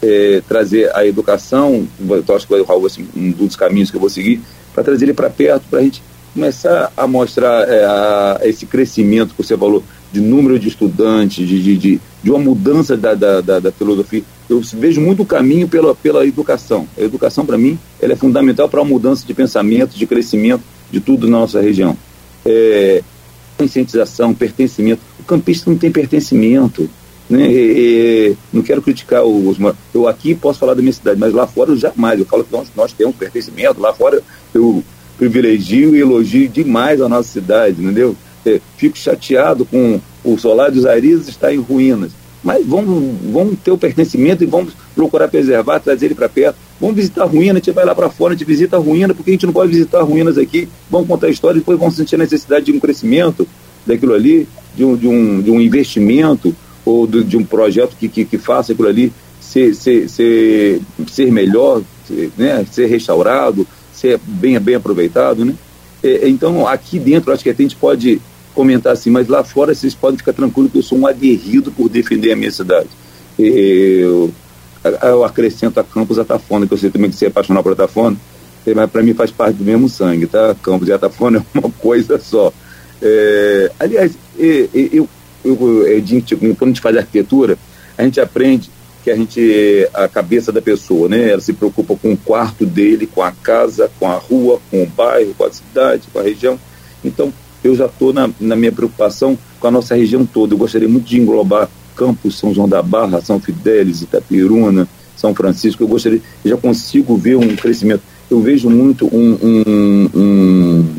[0.00, 4.00] é, trazer a educação, eu acho que o Raul assim, um dos caminhos que eu
[4.00, 4.40] vou seguir,
[4.72, 6.00] para trazer ele para perto, para a gente
[6.32, 9.82] começar a mostrar é, a, esse crescimento que você falou,
[10.12, 14.22] de número de estudantes, de, de, de, de uma mudança da, da, da, da, filosofia.
[14.48, 16.86] Eu vejo muito caminho pela, pela educação.
[16.98, 21.00] A educação, para mim, ela é fundamental para a mudança de pensamento, de crescimento de
[21.00, 21.96] tudo na nossa região.
[22.44, 23.02] É,
[23.60, 25.02] conscientização, pertencimento.
[25.18, 26.88] O campista não tem pertencimento.
[27.28, 27.48] Né?
[27.48, 29.56] E, e, não quero criticar os.
[29.94, 32.18] Eu aqui posso falar da minha cidade, mas lá fora jamais.
[32.18, 33.80] Eu falo que nós, nós temos pertencimento.
[33.80, 34.82] Lá fora eu
[35.16, 38.16] privilegio e elogio demais a nossa cidade, entendeu?
[38.44, 42.12] É, fico chateado com o solar dos Arizes estar em ruínas.
[42.42, 46.56] Mas vamos, vamos ter o pertencimento e vamos procurar preservar, trazer ele para perto.
[46.80, 49.12] Vamos visitar a ruína, a gente vai lá para fora, a gente visita a ruína,
[49.12, 50.66] porque a gente não pode visitar ruínas aqui.
[50.90, 53.46] Vamos contar a história, depois vamos sentir a necessidade de um crescimento
[53.86, 56.54] daquilo ali, de um, de um, de um investimento
[56.84, 61.30] ou de, de um projeto que, que, que, faça aquilo ali ser, ser, ser, ser
[61.30, 65.44] melhor, ser, né, ser restaurado, ser bem, bem aproveitado.
[65.44, 65.54] Né?
[66.02, 68.20] É, então, aqui dentro, acho que a gente pode
[68.54, 71.88] comentar assim, mas lá fora vocês podem ficar tranquilos que eu sou um aguerrido por
[71.88, 72.88] defender a minha cidade.
[73.38, 74.32] Eu,
[75.02, 78.16] eu acrescento a Campos Atafona, que eu sei também que você é apaixonado por Atafona,
[78.74, 80.54] mas para mim faz parte do mesmo sangue, tá?
[80.62, 82.52] Campos e Atafona é uma coisa só.
[83.02, 85.08] É, aliás, eu,
[85.44, 87.58] eu, gente, quando a gente faz arquitetura,
[87.96, 88.70] a gente aprende
[89.02, 91.30] que a gente a cabeça da pessoa, né?
[91.30, 94.86] Ela se preocupa com o quarto dele, com a casa, com a rua, com o
[94.86, 96.58] bairro, com a cidade, com a região.
[97.02, 97.32] Então,
[97.64, 100.54] eu já estou na, na minha preocupação com a nossa região toda.
[100.54, 101.68] Eu gostaria muito de englobar
[102.00, 105.82] Campos, São João da Barra, São Fidélis, Itapiruna, São Francisco.
[105.82, 108.00] Eu gostaria, eu já consigo ver um crescimento.
[108.30, 110.94] Eu vejo muito um, um, um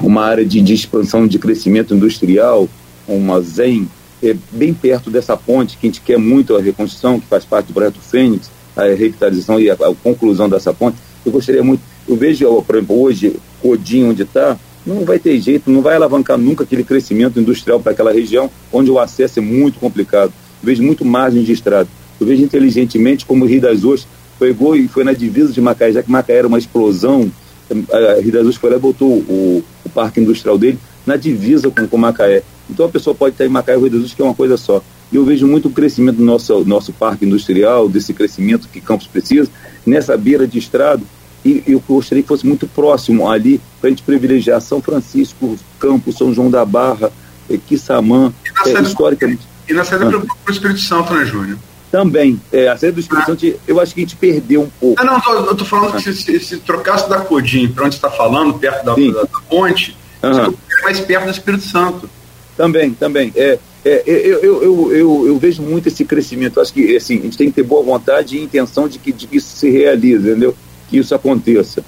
[0.00, 2.68] uma área de, de expansão de crescimento industrial,
[3.06, 3.88] uma ZEM,
[4.22, 7.66] é, bem perto dessa ponte, que a gente quer muito a reconstrução, que faz parte
[7.68, 10.96] do projeto Fênix, a revitalização e a, a conclusão dessa ponte.
[11.24, 15.70] Eu gostaria muito, eu vejo, por exemplo, hoje, Codinho, onde está, não vai ter jeito,
[15.70, 19.78] não vai alavancar nunca aquele crescimento industrial para aquela região, onde o acesso é muito
[19.78, 20.32] complicado.
[20.62, 21.88] Eu vejo muito margem de estrada.
[22.20, 24.08] Eu vejo inteligentemente como o Rio das Ostras
[24.38, 27.30] pegou e foi na divisa de Macaé, já que Macaé era uma explosão
[27.70, 31.70] a Rio das Ostras foi lá e botou o, o parque industrial dele na divisa
[31.70, 32.42] com, com Macaé.
[32.68, 34.56] Então a pessoa pode estar em Macaé e Rio das Ostras, que é uma coisa
[34.56, 34.82] só.
[35.12, 39.06] E eu vejo muito o crescimento do nosso, nosso parque industrial, desse crescimento que Campos
[39.06, 39.48] precisa,
[39.86, 41.02] nessa beira de estrada,
[41.44, 46.16] e eu gostaria que fosse muito próximo ali, para a gente privilegiar São Francisco, Campos,
[46.16, 47.12] São João da Barra,
[47.50, 48.32] eh, Quissamã,
[48.64, 49.42] é, historicamente.
[49.68, 50.10] E na saída ah.
[50.10, 51.58] para o Espírito Santo, né, Júnior?
[51.90, 52.40] Também.
[52.50, 53.26] É, a saída do Espírito ah.
[53.26, 55.00] Santo, eu acho que a gente perdeu um pouco.
[55.00, 55.96] Ah, não, eu estou falando ah.
[55.96, 59.40] que se, se, se, trocasse da Codim para onde está falando, perto da, da, da
[59.48, 60.54] ponte, uhum.
[60.82, 62.08] mais perto do Espírito Santo.
[62.56, 63.32] Também, também.
[63.36, 66.60] É, é, eu, eu, eu, eu, eu vejo muito esse crescimento.
[66.60, 69.26] Acho que assim, a gente tem que ter boa vontade e intenção de que, de
[69.26, 70.56] que isso se realize, entendeu?
[70.94, 71.84] Que isso aconteça.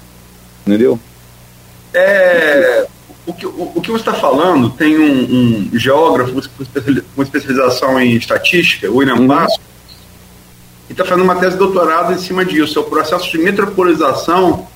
[0.65, 0.99] Entendeu?
[1.93, 2.85] É,
[3.25, 6.33] o, que, o, o que você está falando tem um, um, geógrafo
[7.15, 9.27] com especialização em estatística, o William uhum.
[9.29, 9.61] Passo,
[10.89, 12.77] e está fazendo uma tese de doutorado em cima disso.
[12.77, 14.67] É o processo de metropolização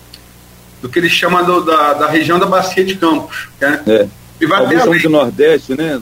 [0.82, 3.49] do que ele chama do, da, da região da Bacia de Campos.
[3.59, 3.84] Né?
[3.86, 4.07] É.
[4.39, 6.01] E vai alguns somos do Nordeste, né?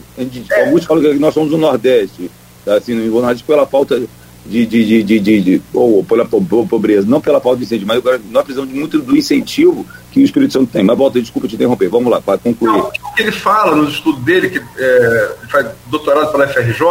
[0.51, 0.65] É.
[0.65, 2.29] Alguns falam que nós somos do Nordeste.
[2.63, 2.75] Tá?
[2.75, 3.99] Assim, no Nordeste pela falta
[4.45, 8.43] de, de, de, de, de, ou pela pobreza, não pela falta de incentivo, mas nós
[8.43, 10.83] precisamos muito do incentivo que o Espírito Santo tem.
[10.83, 12.71] Mas volta, desculpa te interromper, vamos lá, para concluir.
[12.71, 16.81] Não, o que ele fala no estudo dele, que é, faz doutorado pela FRJ,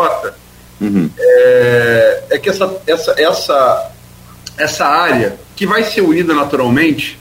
[0.81, 1.11] uhum.
[1.19, 3.93] é, é, que essa, essa, essa,
[4.57, 7.19] essa área, que vai ser unida naturalmente,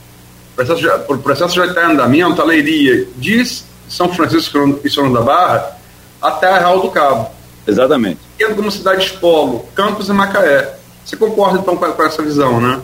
[0.53, 4.89] o processo já, o processo já está em andamento, a leiria diz são Francisco e
[4.89, 5.77] São da Barra
[6.21, 7.29] até a Real do Cabo.
[7.67, 8.19] Exatamente.
[8.37, 10.75] Tendo como cidades polo, Campos e Macaé.
[11.03, 12.79] Você concorda então com, essa visão, né?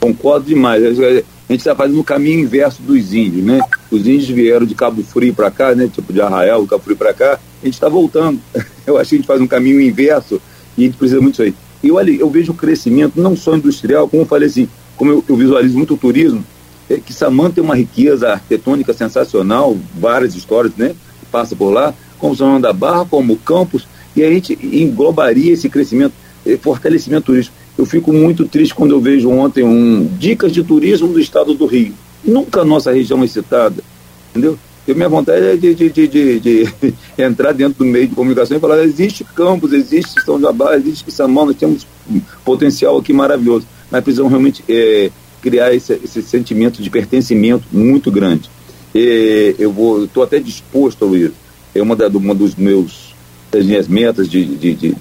[0.00, 0.84] Concordo demais.
[0.84, 3.60] A gente está fazendo o caminho inverso dos índios, né?
[3.90, 5.88] Os índios vieram de Cabo Frio para cá, né?
[5.92, 7.38] Tipo de Arraial, Cabo Frio para cá.
[7.62, 8.40] A gente está voltando.
[8.86, 10.40] Eu acho que a gente faz um caminho inverso
[10.76, 11.54] e a gente precisa muito disso aí.
[11.82, 15.24] E olha, eu vejo o crescimento não só industrial, como eu falei assim, como eu,
[15.28, 16.44] eu visualizo muito o turismo,
[16.90, 20.94] é, que Samanta tem uma riqueza arquitetônica sensacional, várias histórias, né?
[21.30, 23.86] Passa por lá, como São João da Barra, como Campos,
[24.18, 26.12] e a gente englobaria esse crescimento,
[26.44, 27.56] eh, fortalecimento turístico.
[27.76, 31.66] Eu fico muito triste quando eu vejo ontem um dicas de turismo do estado do
[31.66, 31.94] Rio.
[32.24, 33.82] Nunca a nossa região é citada,
[34.30, 34.58] entendeu?
[34.88, 36.74] E minha vontade é de, de, de, de,
[37.16, 41.44] entrar dentro do meio de comunicação e falar: existe Campos, existe São Barra, existe Quissamã,
[41.44, 45.10] nós temos um potencial aqui maravilhoso, mas precisamos realmente é,
[45.40, 48.50] criar esse, esse sentimento de pertencimento muito grande.
[48.92, 51.30] E eu vou, estou até disposto, Luiz,
[51.74, 53.07] é uma, da, uma dos meus
[53.50, 54.96] das minhas metas de, de, de, de,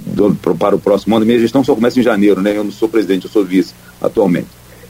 [0.58, 1.26] para o próximo ano.
[1.26, 2.56] Minha gestão só começa em janeiro, né?
[2.56, 4.48] Eu não sou presidente, eu sou vice atualmente.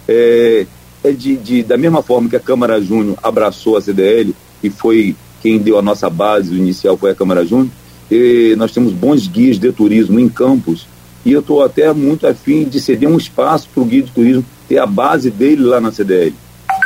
[0.07, 0.65] É,
[1.03, 5.57] é de, da mesma forma que a Câmara Júnior abraçou a CDL e foi quem
[5.59, 7.69] deu a nossa base inicial foi a Câmara Júnior.
[8.09, 10.87] E nós temos bons guias de turismo em campos
[11.25, 14.45] e eu estou até muito afim de ceder um espaço para o guia de turismo
[14.67, 16.33] ter a base dele lá na CDL.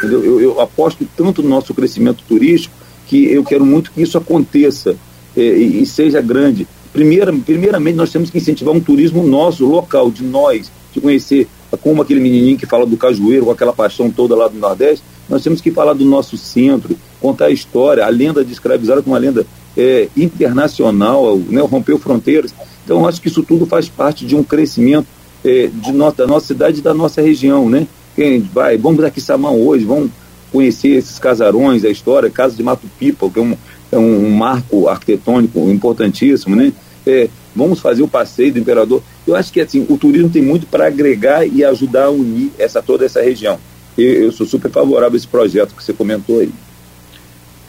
[0.02, 2.74] Eu, eu, aposto tanto no nosso crescimento turístico
[3.08, 4.96] que eu quero muito que isso aconteça
[5.36, 6.68] e, e, seja grande.
[6.92, 11.48] Primeira, primeiramente, nós temos que incentivar um turismo nosso, local, de nós, de conhecer
[11.82, 15.04] como aquele menininho que fala do cajueiro, com aquela paixão toda lá do Nordeste.
[15.30, 19.12] Nós temos que falar do nosso centro, contar a história, a lenda de escravizada com
[19.12, 19.46] uma lenda
[19.78, 22.54] é, internacional, né, rompeu fronteiras.
[22.84, 25.08] Então, acho que isso tudo faz parte de um crescimento
[25.46, 27.88] é, de nossa, da nossa cidade e da nossa região, né?
[28.16, 30.12] Quem vai, vamos aqui Samão hoje, vamos
[30.52, 33.56] conhecer esses casarões, a história, Casa de Mato Pipa, que é um,
[33.92, 36.72] é um marco arquitetônico importantíssimo, né?
[37.06, 39.02] É, vamos fazer o passeio do imperador.
[39.28, 42.82] Eu acho que assim, o turismo tem muito para agregar e ajudar a unir essa,
[42.82, 43.60] toda essa região.
[43.98, 46.52] Eu, eu sou super favorável a esse projeto que você comentou aí.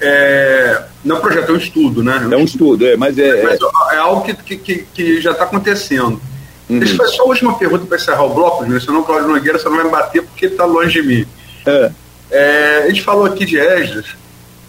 [0.00, 2.28] É, não é um projeto, é um estudo, né?
[2.30, 3.42] É um estudo, é, mas é.
[3.42, 6.20] Mas é, é algo que, que, que já está acontecendo.
[6.68, 6.78] Uhum.
[6.78, 9.28] Deixa eu fazer só a última pergunta para encerrar o bloco, Júnior, senão o Cláudio
[9.28, 11.26] Nogueira você não vai me bater porque ele está longe de mim.
[11.66, 11.90] É.
[12.30, 14.06] É, a gente falou aqui de Esdras,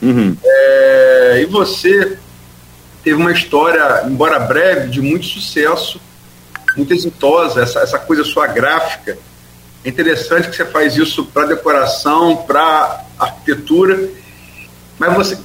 [0.04, 0.38] uhum.
[0.43, 2.18] é, e você
[3.04, 5.99] teve uma história, embora breve, de muito sucesso,
[6.76, 9.18] muito exitosa, essa, essa coisa sua gráfica.
[9.84, 14.10] É interessante que você faz isso para decoração, para arquitetura,
[14.97, 15.38] mas você,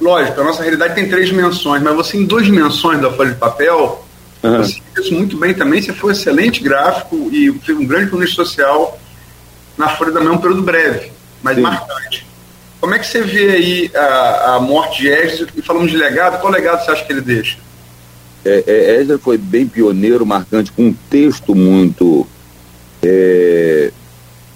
[0.00, 3.38] lógico, a nossa realidade tem três dimensões, mas você em duas dimensões da folha de
[3.38, 4.04] papel
[4.44, 4.58] Uhum.
[4.58, 8.10] Você fez isso muito bem também, você foi um excelente gráfico e fez um grande
[8.10, 9.00] colunista social
[9.76, 11.10] na Folha da um período breve,
[11.42, 11.62] mas Sim.
[11.62, 12.23] marcante.
[12.84, 16.38] Como é que você vê aí a, a morte de Esdras e falamos de legado,
[16.38, 17.56] qual legado você acha que ele deixa?
[18.44, 22.26] É, é, foi bem pioneiro, marcante, com um texto muito
[23.02, 23.90] é,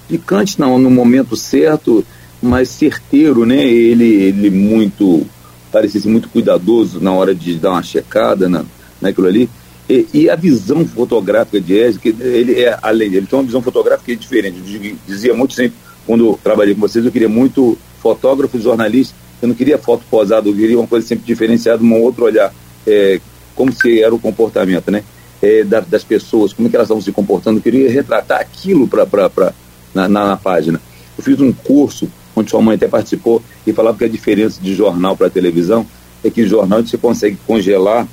[0.06, 2.04] picante não, no momento certo,
[2.42, 3.64] mas certeiro, né?
[3.64, 5.26] Ele, ele muito,
[5.72, 8.62] parecia muito cuidadoso na hora de dar uma checada na,
[9.00, 9.48] naquilo ali.
[9.88, 13.62] E, e, a visão fotográfica de Ezio, que ele é além, ele tem uma visão
[13.62, 14.58] fotográfica diferente.
[14.58, 19.54] Eu dizia muito sempre, quando trabalhei com vocês, eu queria muito fotógrafo, jornalista, eu não
[19.54, 22.50] queria foto posada, eu queria uma coisa sempre diferenciada, um outro olhar,
[22.86, 23.20] é,
[23.54, 25.04] como se era o comportamento, né?
[25.42, 28.88] É, da, das pessoas, como é que elas estavam se comportando, eu queria retratar aquilo
[28.88, 29.52] pra, pra, pra,
[29.94, 30.80] na, na, na página.
[31.18, 34.74] Eu fiz um curso onde sua mãe até participou e falava que a diferença de
[34.74, 35.86] jornal para televisão
[36.24, 38.08] é que jornal você consegue congelar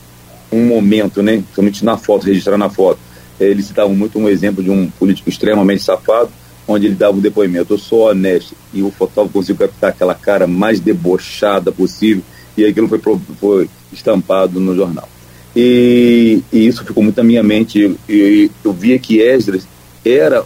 [0.51, 1.41] um momento, né?
[1.55, 2.99] Somente na foto, registrar na foto.
[3.39, 6.29] É, eles citavam muito um exemplo de um político extremamente safado,
[6.67, 10.47] onde ele dava um depoimento, eu sou honesto, e o fotógrafo conseguiu captar aquela cara
[10.47, 12.23] mais debochada possível,
[12.57, 12.99] e aquilo foi,
[13.39, 15.07] foi estampado no jornal.
[15.55, 17.79] E, e, isso ficou muito na minha mente.
[17.79, 19.65] Eu, eu, eu via que Esdras
[20.03, 20.43] era,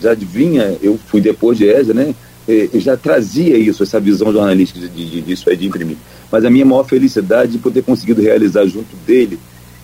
[0.00, 2.14] já vinha, eu fui depois de Esdras, né?
[2.48, 5.96] Eu já trazia isso, essa visão jornalística de, de, disso aí, de imprimir.
[6.32, 9.38] Mas a minha maior felicidade de poder conseguido realizar junto dele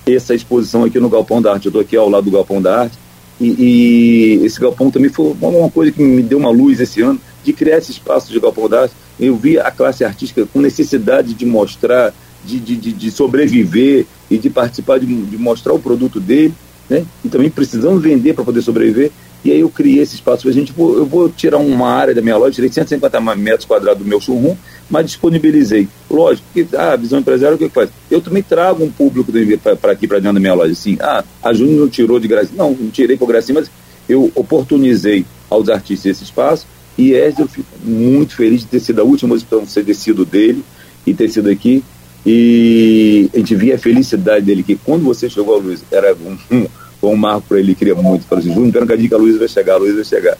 [0.04, 1.66] essa exposição aqui no Galpão da Arte.
[1.66, 2.98] Eu estou aqui ao lado do Galpão da Arte.
[3.40, 7.20] E, e, esse galpão também foi uma coisa que me deu uma luz esse ano,
[7.44, 8.94] de criar esse espaço de Galpão da Arte.
[9.18, 12.12] Eu vi a classe artística com necessidade de mostrar,
[12.44, 16.54] de, de, de sobreviver e de participar, de, de mostrar o produto dele,
[16.88, 17.04] né?
[17.24, 19.10] e também precisando vender para poder sobreviver.
[19.44, 20.72] E aí eu criei esse espaço para a gente.
[20.76, 24.56] Eu vou tirar uma área da minha loja, tirei 150 metros quadrados do meu showroom,
[24.88, 25.88] mas disponibilizei.
[26.10, 27.90] Lógico, que ah, a visão empresarial o que, faz?
[28.10, 29.32] Eu também trago um público
[29.80, 30.72] para aqui, para dentro da minha loja.
[30.72, 32.50] Assim, ah, a Júnior não tirou de graça.
[32.54, 33.70] Não, não tirei por graça, mas
[34.08, 36.66] eu oportunizei aos artistas esse espaço.
[36.96, 40.64] E Ezio, eu fico muito feliz de ter sido a última exposição ser descido dele
[41.06, 41.82] e ter sido aqui.
[42.24, 46.66] E a gente via a felicidade dele, que quando você chegou, Luiz, era um, um
[47.10, 48.24] um marco para ele, queria muito.
[48.26, 50.36] Falou assim, Júnior, pena que a Luiz vai chegar, a Luiz vai chegar.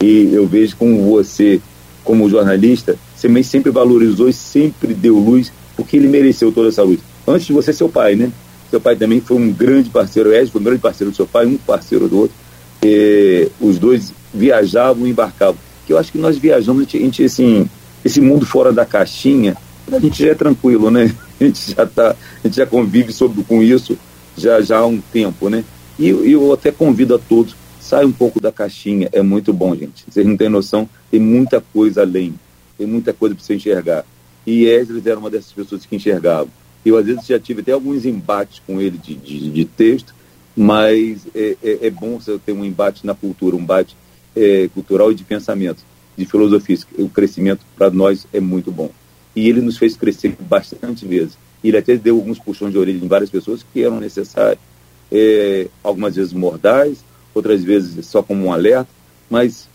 [0.00, 1.60] E eu vejo como você,
[2.02, 7.00] como jornalista, você sempre valorizou e sempre deu luz, porque ele mereceu toda essa luz.
[7.26, 8.30] Antes de você, seu pai, né?
[8.70, 11.46] Seu pai também foi um grande parceiro, Ed foi um grande parceiro do seu pai,
[11.46, 12.36] um parceiro do outro.
[12.82, 15.56] E os dois viajavam e embarcavam.
[15.86, 17.68] Que eu acho que nós viajamos, a gente assim,
[18.04, 19.56] esse mundo fora da caixinha,
[19.90, 21.14] a gente já é tranquilo, né?
[21.40, 22.14] A gente já tá,
[22.44, 23.98] a gente já convive sobre, com isso
[24.36, 25.64] já, já há um tempo, né?
[25.98, 30.04] E eu até convido a todos, sai um pouco da caixinha, é muito bom, gente.
[30.08, 32.34] Vocês não têm noção, tem muita coisa além,
[32.80, 34.06] tem muita coisa para você enxergar.
[34.46, 36.48] E Esdras era uma dessas pessoas que enxergavam.
[36.82, 40.14] Eu, às vezes, já tive até alguns embates com ele de, de, de texto,
[40.56, 43.94] mas é, é, é, bom você ter um embate na cultura, um embate
[44.34, 45.82] é, cultural e de pensamento,
[46.16, 46.78] de filosofia.
[46.96, 48.90] O crescimento, para nós, é muito bom.
[49.36, 51.36] E ele nos fez crescer bastante vezes.
[51.62, 54.58] Ele até deu alguns puxões de orelha em várias pessoas que eram necessários
[55.12, 57.04] é, algumas vezes mordaz,
[57.34, 58.88] outras vezes só como um alerta,
[59.28, 59.68] mas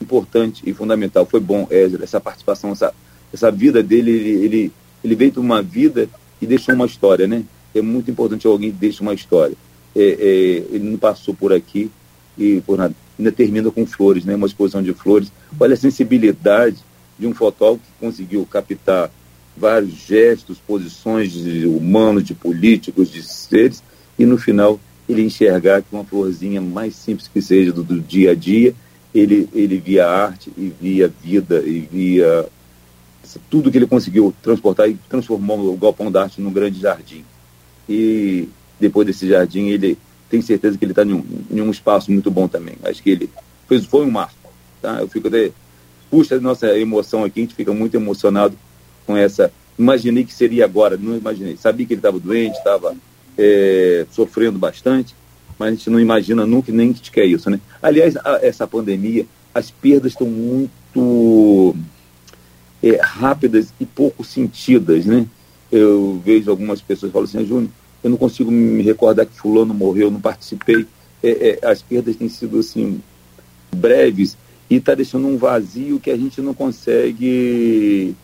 [0.00, 1.26] importante e fundamental.
[1.26, 2.92] Foi bom, Ezra, essa participação, essa,
[3.32, 4.72] essa vida dele, ele, ele,
[5.04, 6.08] ele veio de uma vida
[6.40, 7.44] e deixou uma história, né?
[7.74, 9.54] É muito importante alguém deixe uma história.
[9.94, 11.90] É, é, ele não passou por aqui
[12.38, 12.94] e por nada.
[13.18, 14.34] Ainda termina com flores, né?
[14.34, 15.30] Uma exposição de flores.
[15.58, 16.78] Olha a sensibilidade
[17.18, 19.10] de um fotógrafo que conseguiu captar
[19.56, 23.82] vários gestos, posições de humanos, de políticos, de seres,
[24.18, 28.30] e no final ele enxergar que uma florzinha mais simples que seja do, do dia
[28.30, 28.74] a dia,
[29.14, 32.46] ele, ele via arte e via vida e via
[33.48, 37.24] tudo que ele conseguiu transportar e transformou o Galpão da Arte num grande jardim.
[37.88, 38.48] E
[38.78, 39.98] depois desse jardim, ele
[40.28, 42.76] tem certeza que ele está em, um, em, um, espaço muito bom também.
[42.84, 43.30] Acho que ele
[43.68, 44.34] fez, foi um marco.
[44.80, 45.00] Tá?
[45.00, 45.50] Eu fico até.
[46.10, 48.56] Puxa a nossa emoção aqui, a gente fica muito emocionado
[49.06, 49.52] com essa.
[49.78, 51.56] Imaginei que seria agora, não imaginei.
[51.56, 52.96] Sabia que ele estava doente, estava
[53.38, 55.14] é, sofrendo bastante,
[55.60, 57.60] mas a gente não imagina nunca nem que quer isso, né?
[57.82, 61.76] Aliás, a, essa pandemia, as perdas estão muito
[62.82, 65.26] é, rápidas e pouco sentidas, né?
[65.70, 67.70] Eu vejo algumas pessoas falando assim, Júnior,
[68.02, 70.86] eu não consigo me recordar que fulano morreu, não participei.
[71.22, 72.98] É, é, as perdas têm sido assim
[73.70, 74.38] breves
[74.70, 78.16] e está deixando um vazio que a gente não consegue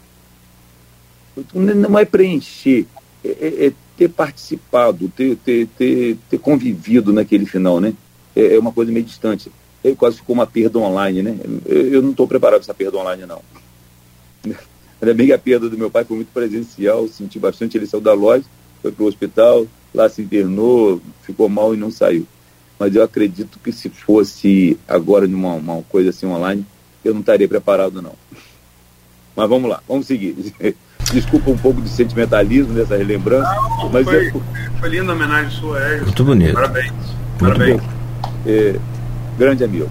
[1.53, 2.87] não é preencher,
[3.23, 7.95] é, é, é ter participado, ter, ter, ter, ter convivido naquele final, né?
[8.35, 9.51] É, é uma coisa meio distante.
[9.83, 11.37] Ele quase ficou uma perda online, né?
[11.65, 13.41] Eu, eu não estou preparado para essa perda online, não.
[15.01, 17.77] Ainda bem que a perda do meu pai foi muito presencial, senti bastante.
[17.77, 18.45] Ele saiu da loja,
[18.83, 22.27] foi para o hospital, lá se internou, ficou mal e não saiu.
[22.79, 26.65] Mas eu acredito que se fosse agora numa uma coisa assim online,
[27.05, 28.15] eu não estaria preparado, não.
[29.35, 30.35] Mas vamos lá, vamos seguir.
[31.13, 33.51] Desculpa um pouco de sentimentalismo nessa relembrança.
[33.55, 34.33] Não, mas foi, é...
[34.81, 36.01] foi linda a homenagem sua, é.
[36.01, 36.55] Muito bonito.
[36.55, 36.93] Parabéns.
[37.41, 37.83] Muito Parabéns.
[38.47, 38.77] É,
[39.39, 39.89] grande amigo.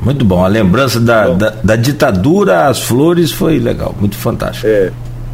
[0.00, 0.44] Muito bom.
[0.44, 4.66] A lembrança da, da, da, ditadura às flores foi legal, muito fantástico.
[4.66, 4.92] É.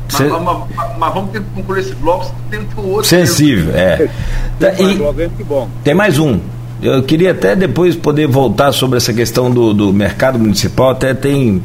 [0.09, 0.25] Cê...
[0.25, 3.05] Mas, mas, mas, mas, vamos ter que concluir esse bloco, tem um outro.
[3.05, 4.13] Sensível, tempo.
[4.61, 4.71] é.
[4.71, 6.41] tem, e, tem mais um.
[6.85, 11.63] Eu queria até depois poder voltar sobre essa questão do, do mercado municipal, até tem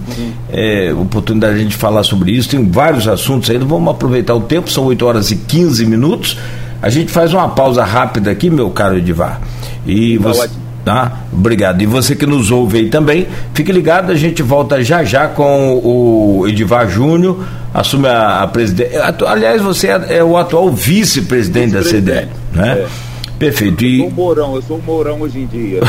[0.49, 4.39] é, oportunidade de a gente falar sobre isso, tem vários assuntos ainda, vamos aproveitar o
[4.39, 6.38] tempo, são 8 horas e 15 minutos.
[6.82, 9.41] A gente faz uma pausa rápida aqui, meu caro Edivar.
[9.86, 10.49] E tá você,
[10.86, 11.20] Tá?
[11.34, 11.82] Obrigado.
[11.82, 15.74] E você que nos ouve aí também, fique ligado, a gente volta já já com
[15.84, 19.03] o Edivar Júnior, assume a, a presidência.
[19.28, 22.86] Aliás, você é, é o atual vice-presidente da CDL, né?
[22.86, 23.09] É.
[23.40, 23.86] Perfeito.
[23.86, 24.00] E...
[24.00, 25.80] Eu sou o Mourão, eu sou o Mourão hoje em dia.
[25.80, 25.88] Né?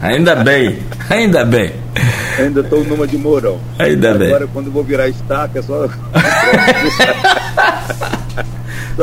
[0.00, 0.78] ainda bem,
[1.10, 1.74] ainda bem.
[2.38, 3.60] Ainda estou numa de Mourão.
[3.78, 4.28] Ainda Agora, bem.
[4.28, 5.86] Agora, quando eu vou virar estaca, é só.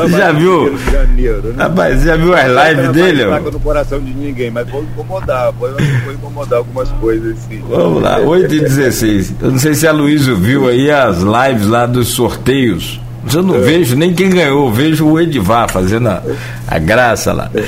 [0.09, 0.75] já viu?
[0.91, 1.63] Janeiro, né?
[1.63, 3.25] Rapaz, já viu as lives dele?
[3.25, 5.69] Não no coração de ninguém, mas vou incomodar, vou,
[6.03, 7.61] vou incomodar algumas coisas assim.
[7.69, 9.35] Vamos lá, 8 e 16.
[9.41, 12.99] Eu não sei se a Luísa viu aí as lives lá dos sorteios
[13.33, 13.59] eu não é.
[13.59, 16.23] vejo nem quem ganhou, vejo o Edivar fazendo a,
[16.67, 17.49] a graça lá.
[17.53, 17.65] É.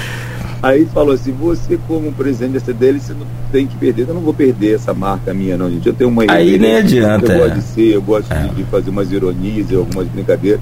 [0.64, 4.08] Aí falou assim, você como presidente da CDL, você não tem que perder.
[4.08, 5.88] Eu não vou perder essa marca minha, não, gente.
[5.88, 7.34] Eu tenho uma Aí nem adianta.
[7.34, 7.62] Eu gosto de é.
[7.62, 8.48] ser, eu gosto é.
[8.56, 10.62] de, fazer umas ironias, algumas brincadeiras.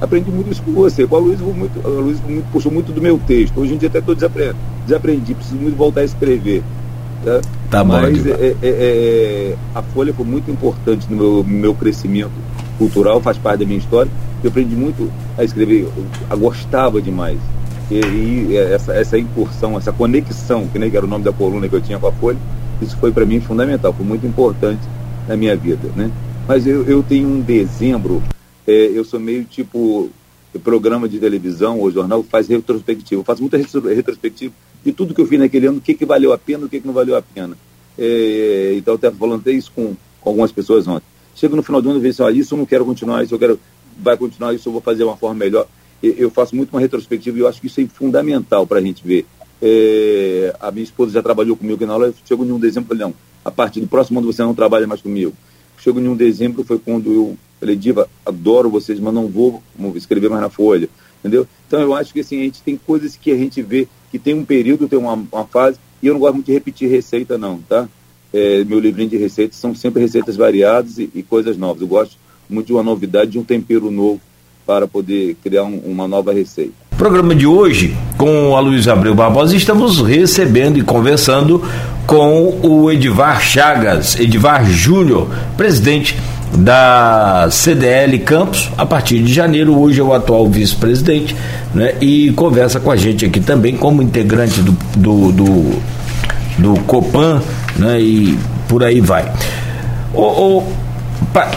[0.00, 1.06] Aprendi muito isso com você.
[1.06, 3.60] Com a Luísa, muito, a Luísa muito, puxou muito do meu texto.
[3.60, 4.56] Hoje em dia até estou desaprendi,
[4.86, 6.62] desaprendi, preciso muito voltar a escrever.
[7.22, 12.32] Tá, tá Mas é, é, é, a Folha foi muito importante no meu, meu crescimento
[12.78, 14.10] cultural, faz parte da minha história.
[14.42, 15.88] Eu aprendi muito a escrever,
[16.30, 17.38] eu gostava demais.
[17.90, 21.68] E, e, essa, essa incursão, essa conexão, que nem que era o nome da coluna
[21.68, 22.38] que eu tinha com a Folha,
[22.80, 24.82] isso foi para mim fundamental, foi muito importante
[25.28, 25.88] na minha vida.
[25.94, 26.10] Né?
[26.46, 28.22] Mas eu, eu tenho um dezembro,
[28.66, 30.10] é, eu sou meio tipo
[30.62, 33.20] programa de televisão ou jornal faz retrospectiva.
[33.20, 34.54] Eu faço muita retrospectiva
[34.84, 36.80] de tudo que eu fiz naquele ano, o que, que valeu a pena, o que,
[36.80, 37.56] que não valeu a pena.
[37.98, 41.06] É, então, estava falando isso com, com algumas pessoas ontem.
[41.34, 43.38] Chega no final do ano e vê assim, isso eu não quero continuar, isso eu
[43.38, 43.58] quero,
[43.98, 45.66] vai continuar, isso eu vou fazer de uma forma melhor.
[46.02, 49.06] Eu faço muito uma retrospectiva e eu acho que isso é fundamental para a gente
[49.06, 49.26] ver.
[49.60, 53.14] É, a minha esposa já trabalhou comigo na aula, chegou em um dezembro, falei, não,
[53.44, 55.32] a partir do próximo ano você não trabalha mais comigo.
[55.78, 59.62] Chegou em um dezembro, foi quando eu falei, Diva, adoro vocês, mas não vou
[59.94, 60.88] escrever mais na folha,
[61.20, 61.46] entendeu?
[61.66, 64.34] Então eu acho que assim, a gente tem coisas que a gente vê que tem
[64.34, 67.58] um período, tem uma, uma fase, e eu não gosto muito de repetir receita não,
[67.62, 67.88] tá?
[68.34, 71.80] É, meu livrinho de receitas são sempre receitas variadas e, e, coisas novas.
[71.82, 72.16] Eu gosto
[72.50, 74.20] muito de uma novidade, de um tempero novo
[74.66, 76.72] para poder criar um, uma nova receita.
[76.98, 81.62] Programa de hoje, com a Luiz Abreu Barbosa, estamos recebendo e conversando
[82.08, 86.16] com o Edivar Chagas, Edivar Júnior, presidente
[86.56, 91.34] da CDL Campos, a partir de janeiro, hoje é o atual vice-presidente,
[91.74, 95.82] né, e conversa com a gente aqui também como integrante do, do, do,
[96.58, 97.42] do Copan,
[97.76, 98.00] né?
[98.00, 98.38] E
[98.68, 99.30] por aí vai.
[100.12, 100.22] O,
[100.58, 100.72] o,
[101.32, 101.50] pa...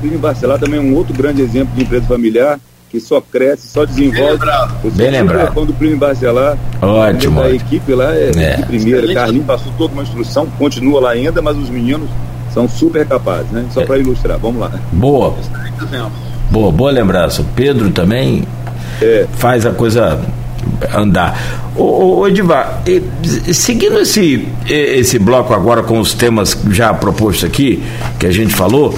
[0.00, 2.58] Clínica Barcelar também é um outro grande exemplo de empresa familiar
[2.90, 4.38] que só cresce, só desenvolve.
[4.94, 5.54] Bem lembrado.
[5.54, 7.42] Bem o Plínio Barcelar, ótimo.
[7.42, 8.56] A equipe lá é, é.
[8.56, 9.12] de primeira.
[9.12, 12.08] Carlinhos passou toda uma instrução, continua lá ainda, mas os meninos
[12.52, 13.66] são super capazes, né?
[13.70, 13.84] Só é.
[13.84, 14.72] para ilustrar, vamos lá.
[14.92, 15.34] Boa.
[16.50, 17.44] Boa, boa lembrança.
[17.54, 18.44] Pedro também
[19.02, 19.26] é.
[19.32, 20.20] faz a coisa
[20.94, 21.72] andar.
[21.76, 22.82] Ô, ô Edivar,
[23.52, 27.82] seguindo esse, esse bloco agora com os temas já propostos aqui,
[28.18, 28.94] que a gente falou,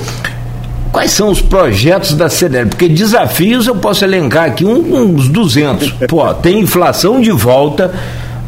[0.93, 2.69] quais são os projetos da CDL?
[2.69, 5.93] Porque desafios eu posso elencar aqui uns 200.
[6.09, 7.93] Pô, tem inflação de volta,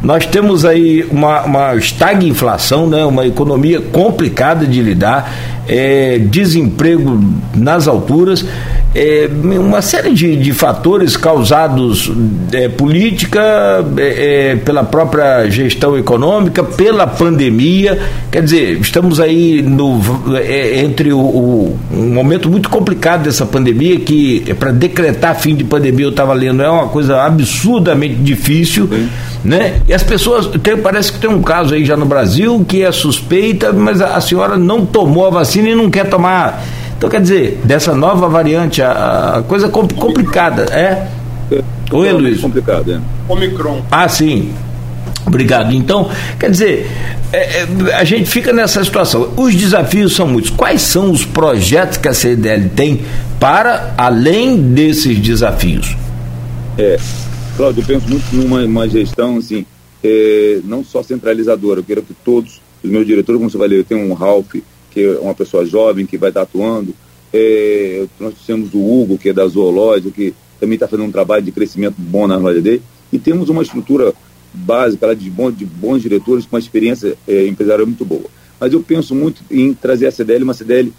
[0.01, 3.05] nós temos aí uma, uma estagflação, né?
[3.05, 5.31] uma economia complicada de lidar,
[5.67, 8.43] é, desemprego nas alturas
[8.93, 12.11] é, uma série de, de fatores causados
[12.51, 13.41] é, política,
[13.97, 17.97] é, é, pela própria gestão econômica, pela pandemia.
[18.29, 19.99] Quer dizer, estamos aí no,
[20.35, 25.55] é, entre o, o, um momento muito complicado dessa pandemia, que é para decretar fim
[25.55, 28.89] de pandemia, eu estava lendo, é uma coisa absurdamente difícil.
[29.43, 29.81] Né?
[29.87, 32.91] E as pessoas, tem, parece que tem um caso aí já no Brasil que é
[32.91, 36.61] suspeita, mas a, a senhora não tomou a vacina e não quer tomar
[37.01, 41.07] então, quer dizer, dessa nova variante, a, a coisa compl complicada, é?
[41.51, 42.39] é Oi, Luiz.
[42.39, 43.01] Complicado, é.
[43.27, 43.81] Omicron.
[43.89, 44.53] Ah, sim.
[45.25, 45.73] Obrigado.
[45.73, 46.87] Então, quer dizer,
[47.33, 49.33] é, é, a gente fica nessa situação.
[49.35, 50.51] Os desafios são muitos.
[50.51, 53.01] Quais são os projetos que a CDL tem
[53.39, 55.97] para além desses desafios?
[56.77, 56.99] É,
[57.57, 59.65] Cláudio, eu penso muito numa gestão assim,
[60.03, 61.79] é, não só centralizadora.
[61.79, 64.53] Eu quero que todos os meus diretores, como você vai ler, eu tenho um Ralph,
[64.91, 66.93] que é uma pessoa jovem que vai estar atuando.
[67.33, 71.43] É, nós temos o Hugo, que é da Zoológica, que também está fazendo um trabalho
[71.43, 72.81] de crescimento bom na loja dele.
[73.11, 74.13] E temos uma estrutura
[74.53, 78.25] básica lá de, bons, de bons diretores com uma experiência é, empresarial muito boa.
[78.59, 80.93] Mas eu penso muito em trazer a CDL, uma CDL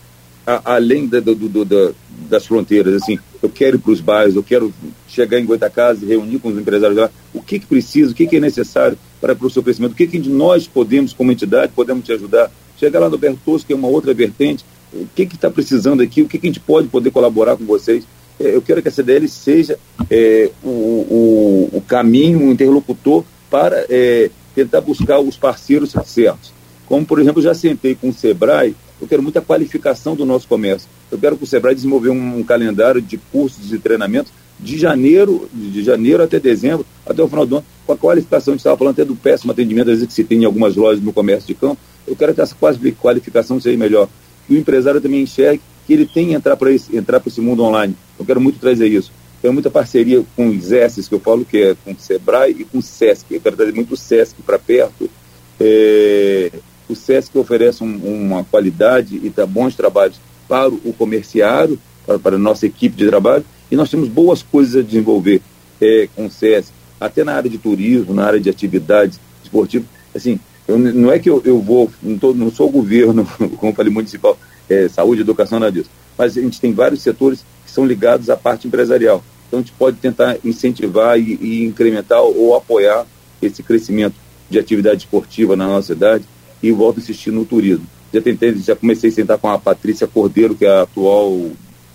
[0.47, 1.93] a, além da, do, do, da,
[2.29, 2.95] das fronteiras.
[2.95, 4.73] Assim, eu quero ir para os bairros, eu quero
[5.07, 7.11] chegar em Goitacazes e reunir com os empresários lá.
[7.33, 9.93] O que, que precisa, o que, que é necessário para, para o seu crescimento?
[9.93, 12.51] O que, que nós podemos, como entidade, podemos te ajudar?
[12.83, 16.27] Chegar lá no Bertoso, que é uma outra vertente, o que está precisando aqui, o
[16.27, 18.05] que, que, a gente pode poder colaborar com vocês.
[18.41, 19.79] É, eu quero que a CDL seja
[20.11, 26.53] é, o, o, o, caminho, o interlocutor para é, tentar buscar os parceiros certos.
[26.85, 30.89] Como, por exemplo, já sentei com o Sebrae, eu quero muita qualificação do nosso comércio.
[31.09, 35.49] Eu quero que o Sebrae desenvolver um, um calendário de cursos e treinamentos de janeiro,
[35.55, 38.77] de janeiro até dezembro, até o final do ano, com a qualificação, a gente estava
[38.77, 41.47] falando até do péssimo atendimento, às vezes que se tem em algumas lojas no comércio
[41.47, 42.57] de campo, eu quero que essa
[43.01, 44.09] qualificação seja melhor.
[44.47, 47.97] Que o empresário também enxergue que ele tem que entrar para esse, mundo online.
[48.19, 49.13] Eu quero muito trazer isso.
[49.41, 52.65] Tenho muita parceria com os ESSES, que eu falo que é com o Sebrae e
[52.65, 53.27] com o SESC.
[53.35, 55.11] Eu quero trazer muito o SESC para perto.
[55.59, 56.53] É,
[56.89, 62.37] o SESC oferece um, uma qualidade e dá bons trabalhos para o comerciário, para, para
[62.37, 65.41] a nossa equipe de trabalho, e nós temos boas coisas a desenvolver
[65.81, 69.89] é, com o SESC, até na área de turismo, na área de atividades esportivas.
[70.15, 70.39] Assim,
[70.73, 73.27] eu, não é que eu, eu vou, não, tô, não sou governo,
[73.59, 77.71] como falei, municipal, é, saúde, educação, nada disso, mas a gente tem vários setores que
[77.71, 79.23] são ligados à parte empresarial.
[79.47, 83.07] Então a gente pode tentar incentivar e, e incrementar ou apoiar
[83.41, 84.15] esse crescimento
[84.49, 86.25] de atividade esportiva na nossa cidade
[86.63, 87.87] e volto a insistir no turismo.
[88.13, 91.51] Já tentei, já comecei a sentar com a Patrícia Cordeiro, que é a atual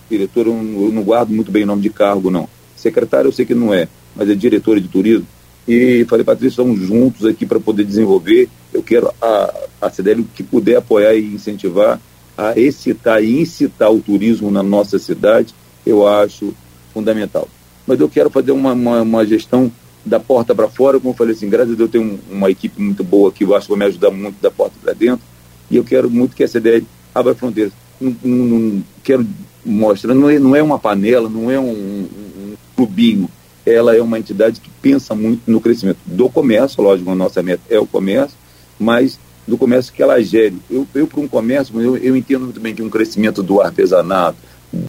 [0.10, 2.50] diretora, eu não guardo muito bem o nome de cargo, não.
[2.76, 5.28] Secretária eu sei que não é, mas é diretora de turismo.
[5.68, 8.50] E falei, Patrícia, estamos juntos aqui para poder desenvolver.
[8.74, 12.00] Eu quero a, a CDL que puder apoiar e incentivar
[12.38, 15.56] a excitar e incitar o turismo na nossa cidade,
[15.86, 16.54] eu acho
[16.94, 17.50] fundamental.
[17.86, 19.72] Mas eu quero fazer uma, uma, uma gestão
[20.06, 22.80] da porta para fora, como eu falei assim, graças a Deus eu tenho uma equipe
[22.80, 25.26] muito boa que eu acho que vai me ajudar muito da porta para dentro,
[25.70, 27.74] e eu quero muito que a CDL abra fronteiras.
[28.00, 29.26] Não, não, não, quero
[29.66, 32.08] mostrar, não é, não é uma panela, não é um, um,
[32.40, 33.28] um clubinho,
[33.68, 37.62] ela é uma entidade que pensa muito no crescimento do comércio, lógico, a nossa meta
[37.70, 38.38] é o comércio,
[38.80, 40.58] mas do comércio que ela gere.
[40.70, 44.38] Eu, eu para um comércio, eu, eu entendo muito bem que um crescimento do artesanato,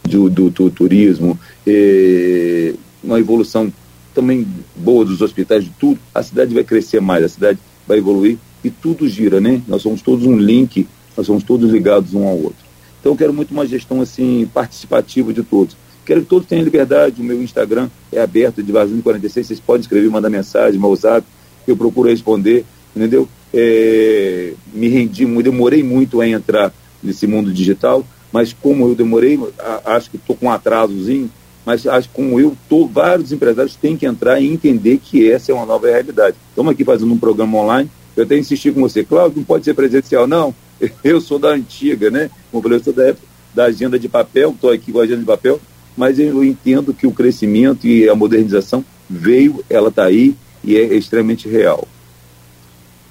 [0.09, 3.72] do, do, do turismo, eh, uma evolução
[4.14, 8.39] também boa dos hospitais, de tudo, a cidade vai crescer mais, a cidade vai evoluir
[8.62, 9.62] e tudo gira, né?
[9.66, 12.66] Nós somos todos um link, nós somos todos ligados um ao outro.
[13.01, 15.76] Então eu quero muito uma gestão assim participativa de todos.
[16.09, 19.83] Quero que todos tenham liberdade, o meu Instagram é aberto, de Vazio 46, vocês podem
[19.83, 21.27] escrever, mandar mensagem, meu WhatsApp,
[21.67, 22.65] eu procuro responder,
[22.97, 23.29] entendeu?
[23.53, 29.39] É, me rendi, demorei muito a entrar nesse mundo digital, mas como eu demorei,
[29.85, 31.31] acho que estou com um atrasozinho,
[31.67, 35.53] mas acho que como eu, tô, vários empresários têm que entrar e entender que essa
[35.53, 36.39] é uma nova realidade.
[36.49, 39.75] Estamos aqui fazendo um programa online, eu até insisti com você, claro, não pode ser
[39.75, 40.55] presencial, não,
[41.05, 42.31] eu sou da antiga, né?
[42.51, 45.03] Como eu falei, eu sou da época da agenda de papel, estou aqui com a
[45.03, 45.61] agenda de papel,
[45.99, 50.95] mas eu entendo que o crescimento e a modernização veio, ela está aí e é
[50.95, 51.87] extremamente real.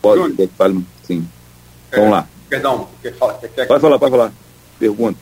[0.01, 0.85] Pode, quer que fale?
[1.03, 1.27] Sim.
[1.91, 2.27] É, Vamos lá.
[2.49, 3.33] Perdão, quer falar?
[3.33, 3.67] Quer, quer...
[3.67, 4.33] Pode falar, pode falar.
[4.79, 5.19] Pergunta.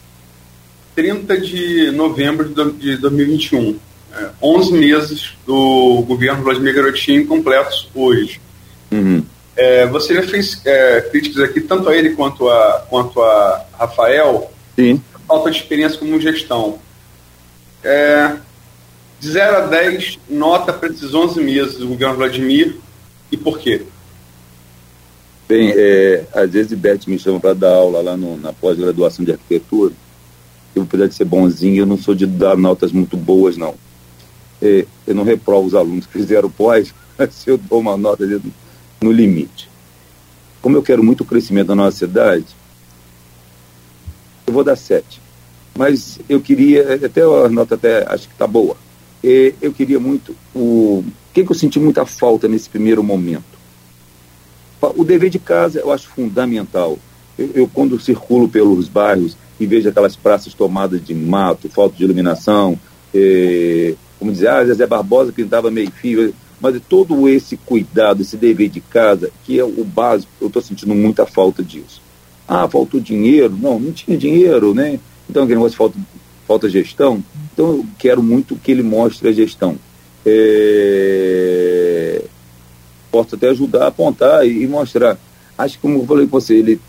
[0.95, 3.80] 30 de novembro de 2021.
[4.13, 8.39] É, 11 meses do governo Vladimir Garotinho completos hoje.
[8.91, 9.24] Uhum.
[9.57, 14.51] É, você já fez é, críticas aqui, tanto a ele quanto a, quanto a Rafael,
[14.76, 15.01] Sim.
[15.28, 16.78] falta de experiência como gestão.
[17.86, 18.38] É,
[19.19, 22.77] de 0 a 10, nota para esses 11 meses do governo Vladimir
[23.31, 23.83] e por quê?
[25.47, 29.23] Bem, é, às vezes o Beth me chama para dar aula lá no, na pós-graduação
[29.23, 29.93] de arquitetura
[30.75, 33.75] eu, apesar de ser bonzinho, eu não sou de dar notas muito boas, não.
[34.61, 38.41] É, eu não reprovo os alunos que fizeram pós, mas eu dou uma nota no,
[39.01, 39.69] no limite.
[40.62, 42.45] Como eu quero muito crescimento da nossa cidade,
[44.45, 45.21] eu vou dar sete.
[45.77, 48.77] Mas eu queria, até a nota até acho que está boa.
[49.23, 51.03] É, eu queria muito o.
[51.33, 53.43] Que, que eu senti muita falta nesse primeiro momento?
[54.81, 56.97] O dever de casa eu acho fundamental.
[57.37, 62.03] Eu, eu, quando circulo pelos bairros, e vejo aquelas praças tomadas de mato, falta de
[62.03, 62.79] iluminação,
[63.13, 68.69] é, como dizer, ah, Zezé Barbosa pintava meio fio, mas todo esse cuidado, esse dever
[68.69, 72.01] de casa, que é o básico, eu estou sentindo muita falta disso.
[72.47, 73.57] Ah, faltou dinheiro?
[73.59, 74.99] Não, não tinha dinheiro, né?
[75.29, 75.97] Então, aquele negócio falta,
[76.47, 77.23] falta gestão.
[77.53, 79.77] Então, eu quero muito que ele mostre a gestão.
[80.25, 82.23] É...
[83.11, 85.17] Posso até ajudar a apontar e, mostrar.
[85.57, 86.81] Acho que, como eu falei com você, ele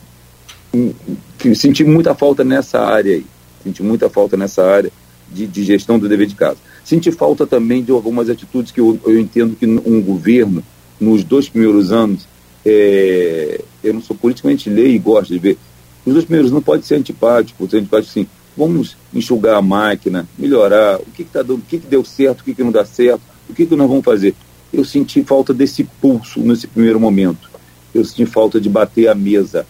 [1.55, 3.27] senti muita falta nessa área aí.
[3.63, 4.91] Senti muita falta nessa área
[5.31, 6.57] de, de, gestão do dever de casa.
[6.85, 10.63] Senti falta também de algumas atitudes que eu, eu entendo que um governo,
[11.01, 12.27] nos dois primeiros anos,
[12.65, 15.59] é, eu não sou politicamente leio e gosto de ver.
[16.07, 18.27] Os dois primeiros não pode ser antipático, ser antipático assim,
[18.57, 22.45] vamos enxugar a máquina, melhorar, o que, que, tá o que, que deu certo, o
[22.45, 23.21] que, que não dá certo,
[23.51, 24.35] o que, que nós vamos fazer.
[24.73, 27.51] Eu senti falta desse pulso nesse primeiro momento.
[27.95, 29.67] Eu senti falta de bater a mesa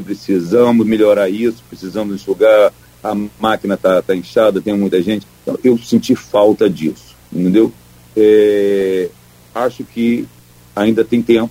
[0.00, 2.72] precisamos melhorar isso, precisamos enxugar,
[3.02, 5.26] a máquina está tá inchada, tem muita gente.
[5.42, 7.72] Então, eu senti falta disso, entendeu?
[8.16, 9.08] É,
[9.54, 10.26] acho que
[10.74, 11.50] ainda tem tempo.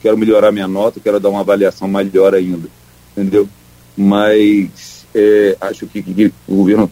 [0.00, 2.68] Quero melhorar minha nota, quero dar uma avaliação melhor ainda,
[3.12, 3.48] entendeu?
[3.96, 6.90] Mas é, acho que, que, o governo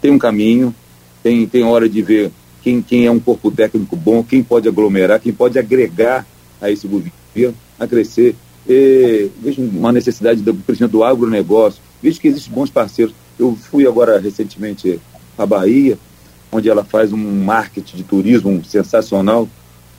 [0.00, 0.74] tem um caminho,
[1.22, 2.32] tem, tem hora de ver
[2.62, 6.26] quem, quem é um corpo técnico bom, quem pode aglomerar, quem pode agregar
[6.60, 8.34] a esse governo a crescer.
[8.68, 13.14] E, vejo uma necessidade do crescimento do agronegócio, vejo que existem bons parceiros.
[13.38, 15.00] Eu fui agora recentemente
[15.36, 15.98] à Bahia,
[16.50, 19.48] onde ela faz um marketing de turismo sensacional,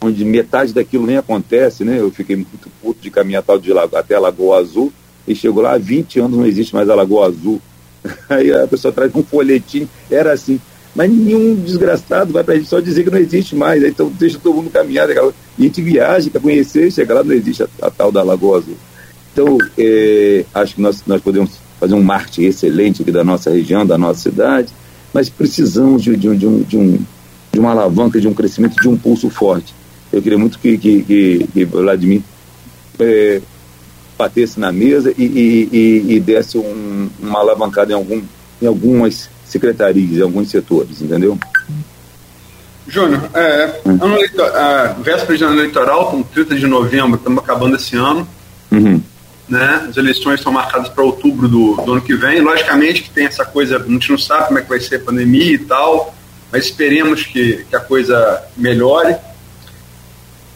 [0.03, 1.99] onde metade daquilo nem acontece, né?
[1.99, 4.91] Eu fiquei muito puto de caminhar tal de até a Lagoa Azul,
[5.27, 7.61] e chego lá, há 20 anos não existe mais a Lagoa Azul.
[8.29, 10.59] Aí a pessoa traz um folhetim, era assim.
[10.95, 13.83] Mas nenhum desgraçado vai para a gente só dizer que não existe mais.
[13.83, 15.09] Aí, então deixa todo mundo caminhar.
[15.09, 18.57] E a gente viaja para conhecer, chega lá, não existe a, a, tal da Lagoa
[18.57, 18.77] Azul.
[19.31, 23.85] Então, é, acho que nós, nós podemos fazer um marketing excelente aqui da nossa região,
[23.85, 24.69] da nossa cidade,
[25.11, 26.99] mas precisamos de, de, de, um, de, um,
[27.51, 29.73] de uma alavanca, de um crescimento, de um pulso forte.
[30.13, 32.21] Eu queria muito que, que, que, que Vladimir
[32.99, 33.41] é,
[34.17, 38.21] batesse na mesa e, e, e, e desse um, uma alavancada em, algum,
[38.61, 41.37] em algumas secretarias, em alguns setores, entendeu?
[42.87, 43.97] Júnior, é, hum.
[43.99, 44.17] ano
[44.53, 48.27] a véspera de ano eleitoral, com 30 de novembro, estamos acabando esse ano.
[48.71, 49.01] Uhum.
[49.47, 49.87] Né?
[49.89, 52.41] As eleições estão marcadas para outubro do, do, ano que vem.
[52.41, 54.99] Logicamente que tem essa coisa, a gente não sabe como é que vai ser a
[54.99, 56.13] pandemia e tal,
[56.51, 59.15] mas esperemos que, que a coisa melhore.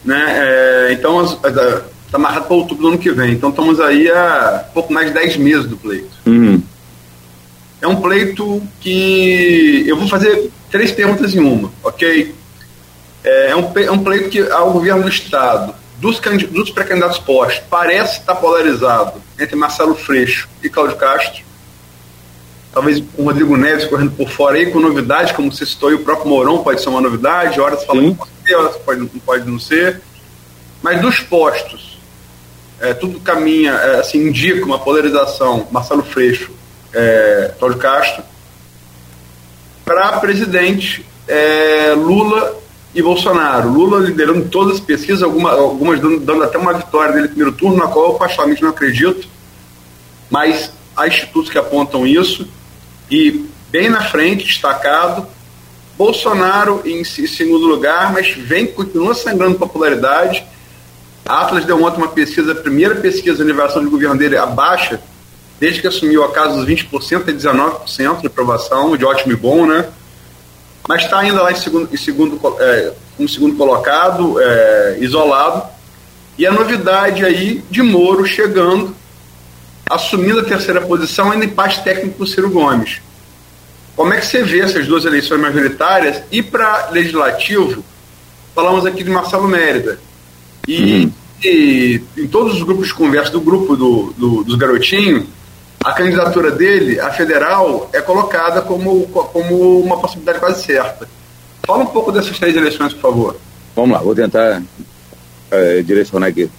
[0.04, 0.24] Né?
[0.26, 3.32] É, então, está marcado para outubro do ano que vem.
[3.32, 6.08] Então, estamos aí a pouco mais de 10 meses do pleito.
[6.26, 6.62] Uhum.
[7.80, 12.34] É um pleito que eu vou fazer três perguntas em uma, ok?
[13.22, 16.18] É, é um, é um pleito que ao governo do Estado, dos,
[16.50, 21.47] dos pré-candidatos postos, parece estar polarizado entre Marcelo Freixo e Cláudio Castro.
[22.78, 25.94] Talvez com o Rodrigo Neves correndo por fora aí, com novidade, como você citou, e
[25.94, 29.08] o próprio Mourão pode ser uma novidade, horas fala que pode ser, horas pode, não
[29.08, 30.00] pode não ser.
[30.80, 31.98] Mas dos postos,
[32.78, 36.52] é, tudo caminha, é, assim, indica uma polarização, Marcelo Freixo,
[36.92, 38.22] é, Cláudio Castro,
[39.84, 42.60] para presidente é, Lula
[42.94, 43.70] e Bolsonaro.
[43.70, 47.56] Lula liderando todas as pesquisas, alguma, algumas dando, dando, até uma vitória dele no primeiro
[47.56, 49.26] turno, na qual eu particularmente não acredito,
[50.30, 52.46] mas há institutos que apontam isso.
[53.10, 55.26] E bem na frente, destacado,
[55.96, 60.44] Bolsonaro em, em segundo lugar, mas vem, continua sangrando popularidade.
[61.26, 65.00] A Atlas deu ontem uma pesquisa, a primeira pesquisa de elevação de governo dele abaixa,
[65.58, 69.66] desde que assumiu a casa dos 20%, é 19% de aprovação, de ótimo e bom,
[69.66, 69.88] né?
[70.88, 75.64] Mas está ainda lá em segundo, em segundo, é, um segundo colocado, é, isolado.
[76.38, 78.94] E a novidade aí de Moro chegando,
[79.88, 83.00] assumindo a terceira posição, ainda empate técnico com o Ciro Gomes.
[83.96, 86.22] Como é que você vê essas duas eleições majoritárias?
[86.30, 87.82] E para legislativo,
[88.54, 89.98] falamos aqui de Marcelo Mérida.
[90.66, 91.12] E, uhum.
[91.42, 95.24] e, em todos os grupos de conversa do grupo do, do, dos garotinhos,
[95.82, 101.08] a candidatura dele, a federal, é colocada como, como uma possibilidade quase certa.
[101.66, 103.36] Fala um pouco dessas três eleições, por favor.
[103.74, 104.62] Vamos lá, vou tentar
[105.50, 106.50] é, direcionar aqui.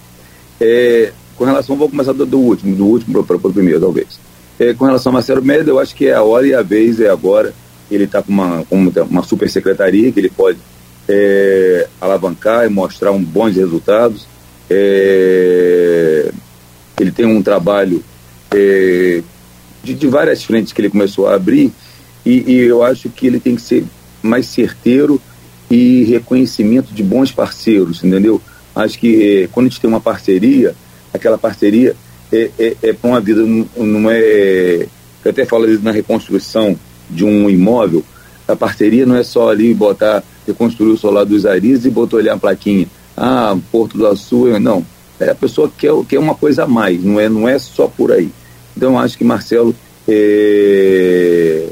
[0.60, 4.20] É, com relação, vou começar do, do último, do último para o primeiro, talvez.
[4.58, 7.00] É, com relação a Marcelo Médio, eu acho que é a hora e a vez,
[7.00, 7.54] é agora.
[7.90, 8.76] Ele está com uma, com
[9.08, 10.58] uma super secretaria que ele pode
[11.08, 14.26] é, alavancar e mostrar um bons resultados.
[14.68, 16.30] É,
[17.00, 18.04] ele tem um trabalho
[18.54, 19.22] é,
[19.82, 21.72] de, de, várias frentes que ele começou a abrir
[22.26, 23.82] e, e, eu acho que ele tem que ser
[24.22, 25.18] mais certeiro
[25.70, 28.42] e reconhecimento de bons parceiros, entendeu?
[28.74, 30.76] Acho que é, quando a gente tem uma parceria,
[31.12, 31.94] aquela parceria
[32.32, 34.86] é, é, é para uma vida, não, é.
[35.24, 36.78] Eu até falo na reconstrução
[37.08, 38.04] de um imóvel,
[38.48, 42.28] a parceria não é só ali botar, reconstruir o solar dos Aris e botar ali
[42.28, 42.86] a plaquinha.
[43.16, 44.84] Ah, Porto do Açu, não.
[45.18, 48.10] É, a pessoa quer, quer uma coisa a mais, não é, não é só por
[48.10, 48.30] aí.
[48.74, 49.74] Então, acho que Marcelo,
[50.08, 51.68] é...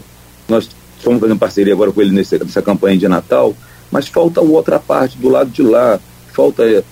[0.46, 3.54] nós estamos fazendo parceria agora com ele nessa, nessa campanha de Natal,
[3.90, 5.98] mas falta outra parte do lado de lá,
[6.34, 6.84] falta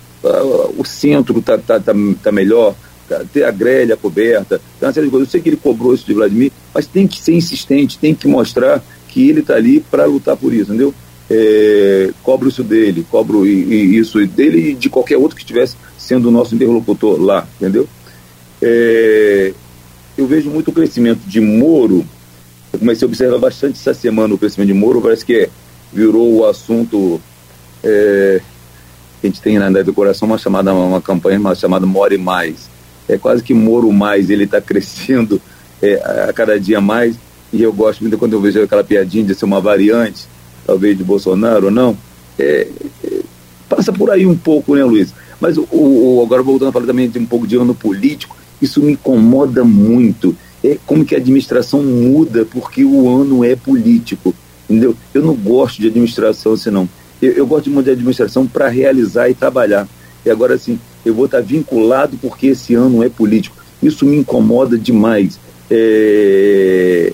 [0.76, 2.74] o centro está tá, tá, tá melhor,
[3.08, 5.28] tá, ter a grelha coberta, tem uma série de coisas.
[5.28, 8.26] Eu sei que ele cobrou isso de Vladimir, mas tem que ser insistente, tem que
[8.26, 10.94] mostrar que ele está ali para lutar por isso, entendeu?
[11.28, 16.30] É, cobro isso dele, cobro isso dele e de qualquer outro que estivesse sendo o
[16.30, 17.88] nosso interlocutor lá, entendeu?
[18.62, 19.52] É,
[20.16, 22.06] eu vejo muito o crescimento de Moro.
[22.72, 25.48] Eu comecei a observar bastante essa semana o crescimento de Moro, parece que
[25.92, 27.20] virou o assunto.
[27.82, 28.40] É,
[29.22, 32.68] a gente tem na decoração uma chamada, uma campanha uma chamada More Mais.
[33.08, 35.40] É quase que Moro Mais, ele está crescendo
[35.82, 35.94] é,
[36.28, 37.16] a cada dia mais.
[37.52, 40.26] E eu gosto muito quando eu vejo aquela piadinha de ser uma variante,
[40.66, 41.96] talvez de Bolsonaro ou não.
[42.38, 42.68] É,
[43.04, 43.20] é,
[43.68, 45.12] Passa por aí um pouco, né, Luiz?
[45.40, 48.80] Mas o, o, agora voltando a falar também de um pouco de ano político, isso
[48.80, 50.36] me incomoda muito.
[50.62, 54.34] É como que a administração muda porque o ano é político.
[54.68, 54.96] Entendeu?
[55.12, 56.88] Eu não gosto de administração senão.
[57.20, 59.88] Eu, eu gosto de administração para realizar e trabalhar.
[60.24, 63.56] E agora, assim, eu vou estar vinculado porque esse ano é político.
[63.82, 65.38] Isso me incomoda demais.
[65.70, 67.12] É...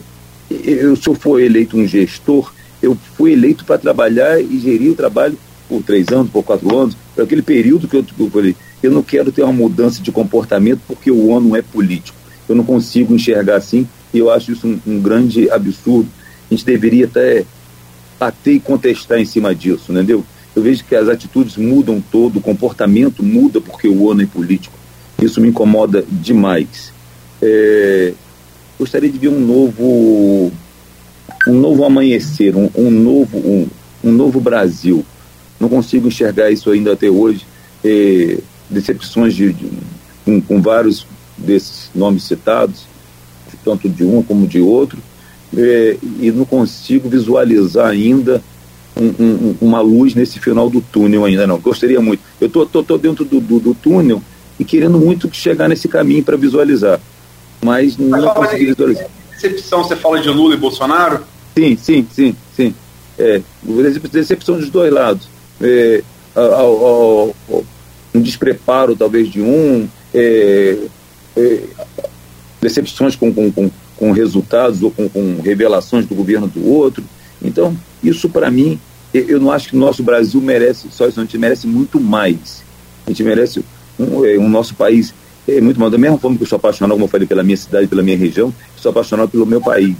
[0.50, 2.52] Eu, se eu for eleito um gestor,
[2.82, 5.38] eu fui eleito para trabalhar e gerir o trabalho
[5.68, 8.56] por três anos, por quatro anos, por aquele período que eu, eu falei.
[8.82, 12.18] Eu não quero ter uma mudança de comportamento porque o ano é político.
[12.48, 16.08] Eu não consigo enxergar assim e eu acho isso um, um grande absurdo.
[16.50, 17.44] A gente deveria até
[18.22, 20.24] bater e contestar em cima disso, entendeu?
[20.54, 24.78] Eu vejo que as atitudes mudam todo, o comportamento muda porque o ano é político.
[25.20, 26.92] Isso me incomoda demais.
[27.40, 28.12] É,
[28.78, 30.52] gostaria de ver um novo,
[31.48, 33.66] um novo amanhecer, um, um novo, um,
[34.04, 35.04] um, novo Brasil.
[35.58, 37.44] Não consigo enxergar isso ainda até hoje.
[37.84, 38.38] É,
[38.70, 39.68] decepções de, de
[40.24, 41.04] com, com vários
[41.36, 42.86] desses nomes citados,
[43.64, 44.98] tanto de um como de outro,
[45.56, 48.42] é, e não consigo visualizar ainda
[48.96, 51.58] um, um, uma luz nesse final do túnel ainda não.
[51.58, 52.22] Gostaria muito.
[52.40, 54.22] Eu tô, tô, tô dentro do, do, do, túnel
[54.58, 57.00] e querendo muito chegar nesse caminho para visualizar,
[57.62, 59.06] mas não mas consegui visualizar.
[59.30, 61.24] Decepção, você fala de Lula e Bolsonaro?
[61.56, 62.74] Sim, sim, sim, sim.
[63.18, 63.40] É,
[64.10, 65.28] decepção dos dois lados.
[65.60, 66.02] É,
[66.34, 67.64] ao, ao, ao,
[68.14, 70.78] um despreparo talvez de um, é,
[71.36, 71.60] é,
[72.60, 73.70] decepções com, com, com,
[74.02, 77.04] com, resultados ou com, com revelações do governo do outro.
[77.40, 78.80] Então, isso para mim,
[79.14, 82.64] eu não acho que o nosso Brasil merece só isso, a gente merece muito mais.
[83.06, 83.64] A gente merece
[83.96, 85.14] um, é, um nosso país
[85.46, 85.92] é muito mais.
[85.92, 88.16] Da mesma forma que eu sou apaixonado, como eu falei, pela minha cidade, pela minha
[88.16, 89.96] região, sou apaixonado pelo meu país.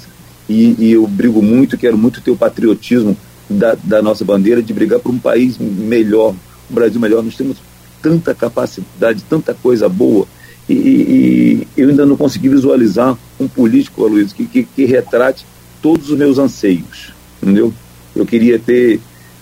[0.48, 3.16] E, e eu brigo muito, quero muito ter o patriotismo
[3.48, 6.34] da, da nossa bandeira de brigar por um país melhor,
[6.68, 7.22] um Brasil melhor.
[7.22, 7.58] Nós temos
[8.02, 10.26] tanta capacidade, tanta coisa boa.
[10.72, 15.44] E, e, eu ainda não consegui visualizar um político, Luiz, que, que, que, retrate
[15.82, 17.12] todos os meus anseios,
[17.42, 17.72] entendeu?
[18.14, 19.00] Eu queria ter,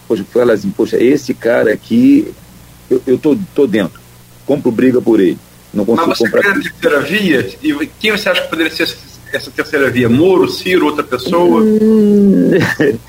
[0.09, 2.33] poxa, falar assim, poxa, esse cara aqui,
[2.91, 4.01] eu, eu tô, tô dentro,
[4.45, 5.39] compro briga por ele.
[5.73, 6.51] Não consigo Mas você comprar.
[6.51, 7.49] A terceira via?
[7.63, 8.89] E quem você acha que poderia ser
[9.33, 10.09] essa terceira via?
[10.09, 11.63] Moro, Ciro, outra pessoa?
[11.63, 12.51] Hum,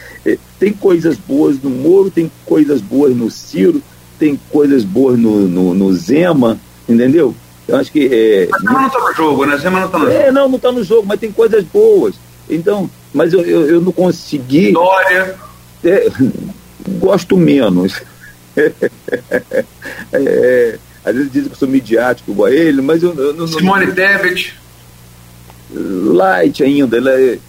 [0.60, 3.82] tem coisas boas no Moro, tem coisas boas no Ciro,
[4.20, 7.36] tem coisas boas no, no, no Zema, entendeu?
[7.72, 8.10] Eu acho que.
[8.12, 9.58] É, mas não está no jogo, né?
[9.58, 10.24] Zema não está no é, jogo.
[10.24, 12.16] É, não, não está no jogo, mas tem coisas boas.
[12.50, 14.74] Então, mas eu, eu, eu não consegui.
[14.74, 15.36] Dória.
[15.84, 16.08] É,
[17.00, 18.02] gosto menos.
[20.12, 23.48] é, às vezes dizem que eu sou midiático igual a ele, mas eu, eu não.
[23.48, 24.60] Simone Tebet.
[25.74, 26.98] Light ainda.
[26.98, 27.40] Ela é,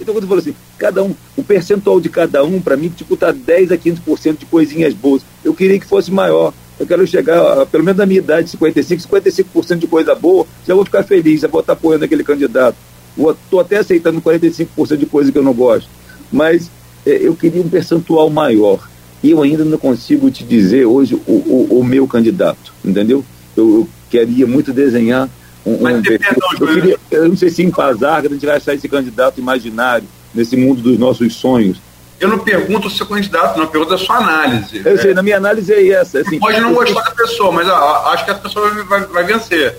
[0.00, 3.16] então, quando eu falo assim, cada um, o percentual de cada um, para mim, tipo,
[3.16, 5.22] tá 10 a 15% de coisinhas boas.
[5.44, 6.52] Eu queria que fosse maior.
[6.78, 10.84] Eu quero chegar, pelo menos na minha idade, 55, 55% de coisa boa, já vou
[10.84, 12.76] ficar feliz, já vou estar apoiando aquele candidato.
[13.16, 15.88] Estou até aceitando 45% de coisa que eu não gosto.
[16.30, 16.70] Mas
[17.04, 18.88] é, eu queria um percentual maior.
[19.22, 23.24] E eu ainda não consigo te dizer hoje o, o, o meu candidato, entendeu?
[23.56, 25.28] Eu, eu queria muito desenhar
[25.66, 28.88] um, um eu, queria, eu não sei se em Pazarga a gente vai achar esse
[28.88, 31.78] candidato imaginário nesse mundo dos nossos sonhos.
[32.20, 34.82] Eu não pergunto o seu candidato, não, eu pergunto a sua análise.
[34.84, 34.96] Eu é.
[34.96, 36.20] sei, na minha análise é essa.
[36.20, 39.24] Assim, pode não gostar da pessoa, mas ah, acho que a pessoa vai, vai, vai,
[39.24, 39.76] vencer.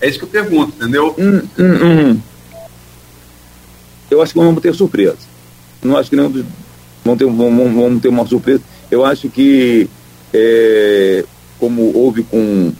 [0.00, 1.14] É isso que eu pergunto, entendeu?
[1.18, 2.20] Hum, hum, hum.
[4.10, 5.18] Eu acho que vamos ter surpresa.
[5.82, 6.46] Não acho que nenhum dos.
[7.04, 8.62] Vamos ter, vamos, vamos ter uma surpresa.
[8.90, 9.88] Eu acho que,
[10.32, 11.24] é,
[11.58, 12.72] como houve com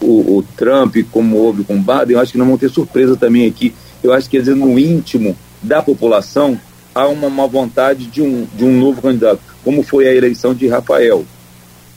[0.00, 3.16] o, o, Trump, como houve com o Biden, eu acho que não vão ter surpresa
[3.16, 3.74] também aqui.
[4.02, 6.58] Eu acho que, às vezes, no íntimo da população,
[6.96, 10.66] há uma, uma vontade de um, de um novo candidato, como foi a eleição de
[10.66, 11.26] Rafael.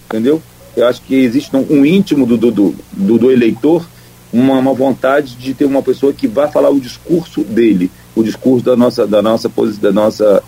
[0.06, 0.42] Entendeu?
[0.76, 3.88] Eu acho que existe um, íntimo do, do, do, do eleitor
[4.32, 8.66] uma, uma, vontade de ter uma pessoa que vá falar o discurso dele, o discurso
[8.66, 9.50] da nossa, da nossa
[9.82, 10.44] da nossa,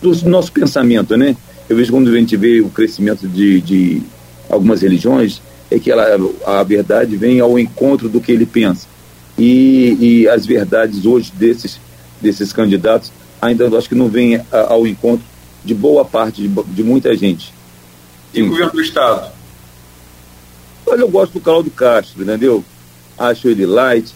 [0.00, 1.36] do nosso pensamento, né?
[1.68, 4.02] Eu vejo quando a gente vê o crescimento de, de
[4.48, 6.06] algumas religiões, é que ela,
[6.46, 8.86] a verdade vem ao encontro do que ele pensa.
[9.36, 11.80] E, e as verdades hoje desses,
[12.22, 15.24] desses candidatos ainda acho que não vêm ao encontro
[15.64, 17.52] de boa parte, de, de muita gente.
[18.32, 19.32] E o governo do Estado?
[20.86, 22.64] Olha, eu gosto do Cláudio Castro, entendeu?
[23.18, 24.14] Acho ele light.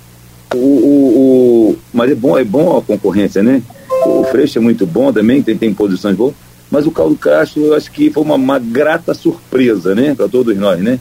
[0.55, 3.63] O, o, o, mas é bom, é bom a concorrência, né?
[4.07, 6.35] O Freixo é muito bom também, tem, tem posições boas.
[6.71, 10.15] Mas o Cláudio Castro, eu acho que foi uma, uma grata surpresa, né?
[10.15, 11.01] Para todos nós, né?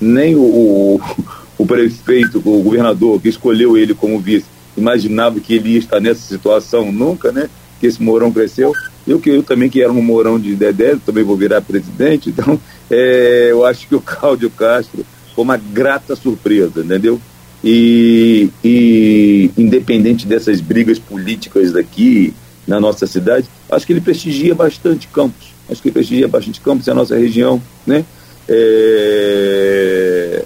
[0.00, 1.00] nem o, o,
[1.58, 4.46] o prefeito, o governador que escolheu ele como vice,
[4.78, 7.48] imaginava que ele ia estar nessa situação nunca, né?
[7.80, 8.72] Que esse Mourão cresceu.
[9.06, 12.60] Eu que eu também que era um Mourão de Dedé, também vou virar presidente, então
[12.90, 17.20] é, eu acho que o Cláudio Castro foi uma grata surpresa, entendeu?
[17.62, 22.32] E, e independente dessas brigas políticas daqui
[22.66, 25.48] na nossa cidade, acho que ele prestigia bastante Campos.
[25.70, 28.04] Acho que ele prestigia bastante Campos, é a nossa região, né?
[28.48, 30.44] É...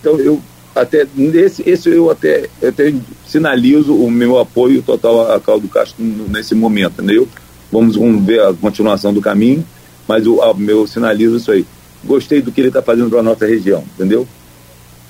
[0.00, 0.40] Então eu
[0.74, 2.94] até nesse esse eu até, até
[3.26, 7.28] sinalizo o meu apoio total a Cláudio Castro nesse momento, entendeu?
[7.70, 9.64] Vamos, vamos ver a continuação do caminho,
[10.06, 11.66] mas o a, meu sinalizo isso aí.
[12.04, 14.26] Gostei do que ele está fazendo para a nossa região, entendeu?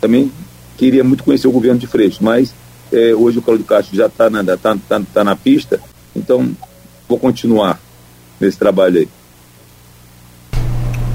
[0.01, 0.31] Também
[0.77, 2.55] queria muito conhecer o governo de Freixo, mas
[2.93, 5.81] é, hoje o Cláudio Castro já está na, tá, tá, tá na pista,
[6.17, 6.51] então
[7.09, 7.81] vou continuar
[8.41, 9.09] nesse trabalho aí.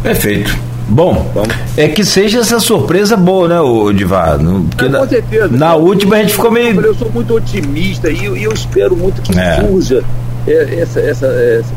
[0.04, 0.58] Perfeito.
[0.88, 1.56] Bom, Vamos.
[1.76, 4.38] é que seja essa surpresa boa, né, o Divar?
[4.70, 5.48] Porque na, com certeza.
[5.48, 6.80] Na última a gente ficou meio.
[6.80, 9.62] Eu sou muito otimista e eu, eu espero muito que é.
[9.62, 10.04] surja
[10.46, 11.74] essa, essa, essa,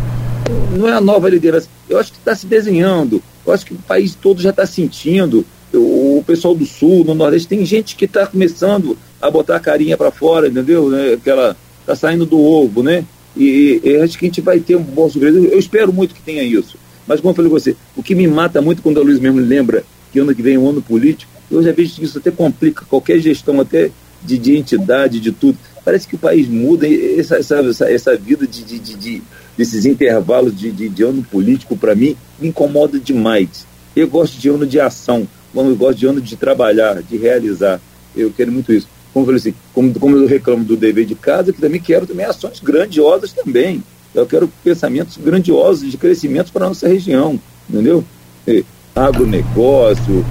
[0.77, 1.69] Não é a nova liderança.
[1.89, 3.23] Eu acho que está se desenhando.
[3.47, 7.49] Eu acho que o país todo já está sentindo o pessoal do sul, no Nordeste,
[7.49, 10.89] tem gente que está começando a botar a carinha para fora, entendeu?
[10.89, 11.15] Né?
[11.15, 13.05] Aquela tá saindo do ovo, né?
[13.37, 15.39] E, e, acho que a gente vai ter um bom surpresa.
[15.39, 16.77] Eu espero muito que tenha isso.
[17.09, 19.41] Mas como eu falei com você, o que me mata muito quando a Luiz mesmo
[19.41, 19.83] lembra
[20.13, 22.85] que ano que vem é um ano político, eu já vejo que isso até complica
[22.85, 23.91] qualquer gestão, até
[24.23, 25.59] de, de entidade, de tudo.
[25.85, 29.23] Parece que o país muda, essa, essa, essa, vida de, de, de, de,
[29.57, 33.67] desses intervalos de, de, de ano político, para mim, me incomoda demais.
[33.97, 37.81] Eu gosto de ano de ação eu gosto de ano de trabalhar, de realizar.
[38.15, 38.89] Eu quero muito isso.
[39.13, 42.07] Como eu falei assim, como, como eu reclamo do dever de casa, que também quero
[42.07, 43.83] também ações grandiosas também.
[44.19, 47.39] Eu quero pensamentos grandiosos de crescimento para a nossa região,
[47.69, 48.05] entendeu?
[48.47, 48.65] E,
[48.95, 50.25] agronegócio,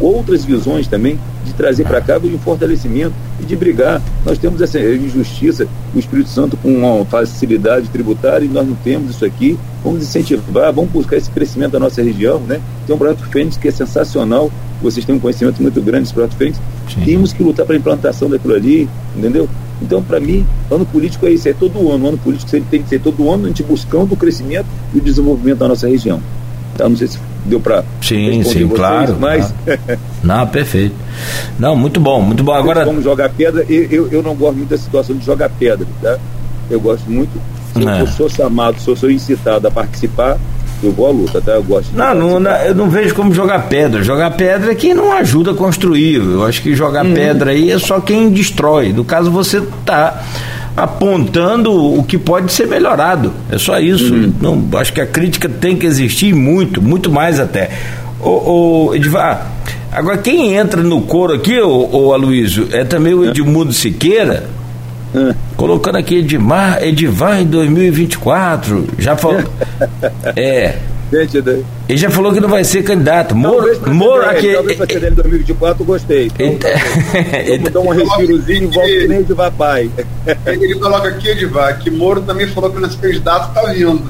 [0.00, 4.00] outras visões também de trazer para cá um fortalecimento e de brigar.
[4.24, 9.10] Nós temos essa injustiça, o Espírito Santo com uma facilidade tributária e nós não temos
[9.10, 9.58] isso aqui.
[9.82, 12.60] Vamos incentivar, vamos buscar esse crescimento da nossa região, né?
[12.86, 14.50] Tem um projeto Fênix que é sensacional,
[14.82, 16.58] vocês têm um conhecimento muito grande desse projeto Fênix.
[16.92, 17.04] Sim.
[17.04, 19.48] Temos que lutar para a implantação daquilo ali, entendeu?
[19.84, 22.06] Então, para mim, ano político é isso, é todo ano.
[22.06, 25.00] O ano político tem que ser todo ano a gente buscando o crescimento e o
[25.00, 26.20] desenvolvimento da nossa região.
[26.74, 29.52] Então, não sei se deu para sim sim vocês, claro mas
[30.24, 30.94] não perfeito
[31.58, 34.70] não muito bom muito bom agora vamos jogar pedra eu, eu, eu, não gosto muito
[34.70, 36.18] da situação de jogar pedra tá
[36.70, 37.38] eu gosto muito
[37.74, 38.00] se é.
[38.00, 40.38] eu sou chamado se eu sou incitado a participar
[40.82, 41.52] eu vou à luta, tá?
[41.52, 44.02] Eu gosto de não, não, não, eu não vejo como jogar pedra.
[44.02, 46.16] Jogar pedra é quem não ajuda a construir.
[46.16, 47.14] Eu acho que jogar hum.
[47.14, 48.92] pedra aí é só quem destrói.
[48.92, 50.22] No caso, você tá
[50.76, 53.32] apontando o que pode ser melhorado.
[53.50, 54.12] É só isso.
[54.12, 54.32] Uhum.
[54.40, 57.70] Não, acho que a crítica tem que existir muito, muito mais até.
[58.20, 59.50] O, o Edvar,
[59.92, 64.44] agora quem entra no coro aqui, o, o Aloysio, é também o Edmundo Siqueira.
[65.56, 68.88] Colocando aqui Edmar, Edvar em 2024.
[68.98, 69.42] Já falou.
[70.36, 70.78] é.
[71.88, 73.36] Ele já falou que não vai ser candidato.
[73.36, 74.52] Moro, Moro aqui.
[74.52, 76.26] Talvez para ser em 2024, gostei.
[76.26, 76.70] Então, então,
[77.66, 79.90] então um respirozinho e volto que nem de papai.
[80.46, 84.02] Ele coloca aqui, Edivar, que Moro também falou que nesse candidato tá vindo.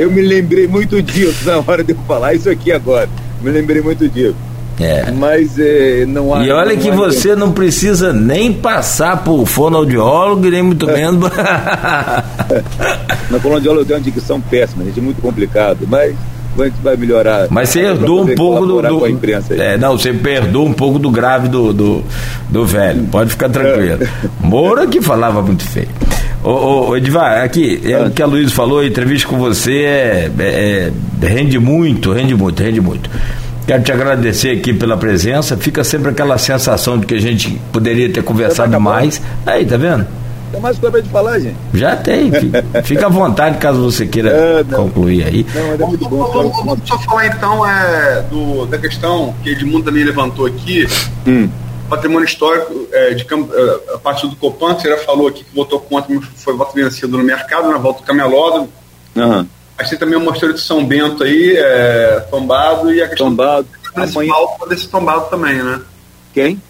[0.00, 3.10] eu me lembrei muito disso na hora de eu falar isso aqui agora.
[3.42, 4.36] Me lembrei muito disso.
[4.82, 5.10] É.
[5.12, 6.44] Mas é, não há.
[6.44, 7.40] E olha que você tempo.
[7.40, 10.94] não precisa nem passar por fonoaudiólogo, nem muito é.
[10.94, 11.30] menos.
[13.30, 16.14] Na fonoaudiólogo eu tenho uma dicção péssima, gente, é muito complicado, mas
[16.58, 17.46] a gente vai melhorar.
[17.50, 18.82] Mas você herdou um pouco do.
[18.82, 19.06] do
[19.54, 22.04] é, não, você perdoa um pouco do grave do, do,
[22.50, 24.02] do velho, pode ficar tranquilo.
[24.02, 24.08] É.
[24.40, 25.88] Moura que falava muito feio.
[26.44, 30.30] Ô, ô, Edvar, aqui, é o que a Luiz falou, a entrevista com você é,
[30.40, 30.92] é,
[31.22, 33.08] rende muito, rende muito, rende muito.
[33.66, 35.56] Quero te agradecer aqui pela presença.
[35.56, 39.22] Fica sempre aquela sensação de que a gente poderia ter conversado mais.
[39.46, 40.06] Aí, tá vendo?
[40.50, 41.56] Tem mais coisa pra falar, gente?
[41.72, 42.30] Já tem.
[42.84, 44.28] Fica à vontade caso você queira
[44.60, 45.46] é, concluir aí.
[45.54, 46.52] Não, é muito bom.
[46.64, 50.86] Vamos só falar então é, do, da questão que Edmundo também levantou aqui.
[51.26, 51.48] Hum.
[51.88, 55.78] Patrimônio histórico é, de é, a partir do Copan, você já falou aqui que votou
[55.78, 58.68] contra, foi voto vencido no mercado, na volta do camelódromo.
[59.16, 59.46] Uhum.
[59.82, 63.66] Mas tem também o Mosteiro de São Bento aí, é, tombado, e a questão tombado.
[63.66, 64.58] do municipal Amanhã...
[64.60, 65.80] pode ser tombado também, né?
[66.32, 66.62] Quem?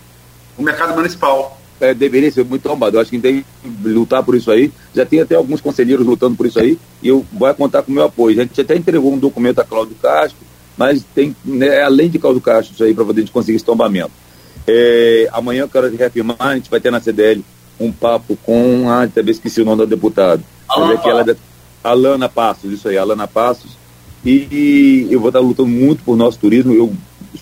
[0.56, 1.60] O mercado municipal.
[1.78, 2.96] É, deveria ser muito tombado.
[2.96, 4.72] Eu acho que tem que lutar por isso aí.
[4.94, 7.94] Já tem até alguns conselheiros lutando por isso aí, e eu vou contar com o
[7.94, 8.40] meu apoio.
[8.40, 10.38] A gente até entregou um documento a Cláudio Castro,
[10.74, 14.12] mas tem, né, além de Cláudio Castro, isso aí, para gente conseguir esse tombamento.
[14.66, 17.44] É, amanhã eu quero reafirmar, a gente vai ter na CDL
[17.78, 18.88] um papo com.
[18.88, 20.42] Ah, talvez esqueci o nome da deputada.
[20.66, 21.36] Mas é que ela,
[21.82, 23.76] Alana Passos, isso aí, Alana Passos.
[24.24, 26.72] E, e eu vou estar lutando muito por nosso turismo.
[26.72, 26.92] Eu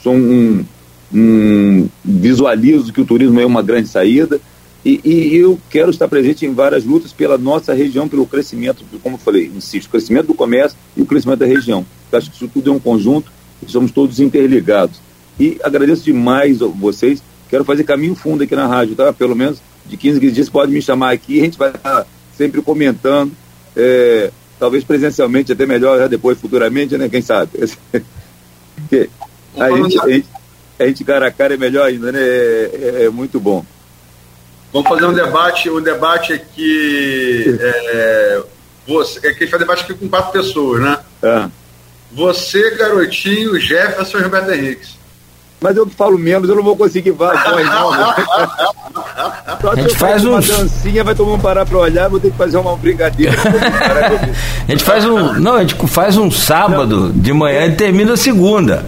[0.03, 0.65] sou um,
[1.12, 4.41] um, visualizo que o turismo é uma grande saída.
[4.83, 9.17] E, e, eu quero estar presente em várias lutas pela nossa região, pelo crescimento, como
[9.17, 11.85] eu falei, insisto, crescimento do comércio e o crescimento da região.
[12.11, 13.31] Eu acho que isso tudo é um conjunto,
[13.67, 14.99] somos todos interligados.
[15.39, 17.23] E agradeço demais vocês.
[17.51, 19.12] Quero fazer caminho fundo aqui na rádio, tá?
[19.12, 22.07] Pelo menos de 15 15 dias pode me chamar aqui, a gente vai estar
[22.37, 23.33] sempre comentando,
[23.76, 26.09] é, talvez presencialmente até melhor, né?
[26.09, 27.09] depois futuramente, né?
[27.09, 27.51] Quem sabe?
[29.56, 30.28] a, gente, a, gente,
[30.78, 32.20] a gente cara a cara é melhor ainda, né?
[32.20, 33.64] É, é, é muito bom.
[34.72, 37.59] Vamos fazer um debate, o um debate aqui.
[37.60, 38.42] É,
[38.86, 40.98] você, é que a gente faz debate aqui com quatro pessoas, né?
[41.22, 41.48] É.
[42.12, 44.99] Você, Garotinho, Jefferson e Roberto Henrique
[45.61, 47.93] mas eu falo menos, eu não vou conseguir fazer não.
[49.61, 50.31] Só a gente faz um...
[50.31, 53.37] uma dancinha, vai todo mundo parar para olhar, vou ter que fazer uma brigadeira.
[54.66, 57.12] a gente faz um, não, a gente faz um sábado não.
[57.12, 58.85] de manhã e termina segunda.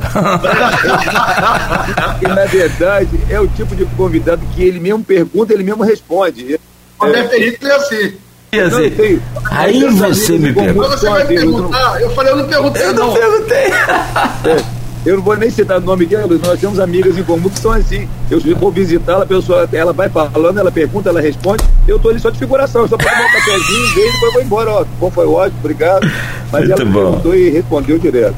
[2.23, 6.59] e na verdade é o tipo de convidado que ele mesmo pergunta, ele mesmo responde.
[6.99, 8.15] O Roberto Henrique é assim.
[8.53, 10.90] Dizer, aí você me pergunta.
[10.90, 12.01] Você vai perguntar?
[12.01, 13.07] Eu falei, eu não perguntei, eu não.
[13.07, 13.15] não.
[13.15, 13.57] perguntei.
[13.57, 14.81] É.
[15.05, 17.73] Eu não vou nem citar o nome dela, nós temos amigas em comum que são
[17.73, 18.09] assim.
[18.31, 21.65] Eu vou visitá-la, a pessoa, ela vai falando, ela pergunta, ela responde.
[21.89, 24.70] Eu estou ali só de figuração, só para tomar um cafezinho, beijo, depois vou embora.
[24.70, 26.09] Ó, bom, foi ótimo, obrigado.
[26.53, 27.01] Mas Muito ela bom.
[27.11, 28.37] perguntou e respondeu direto.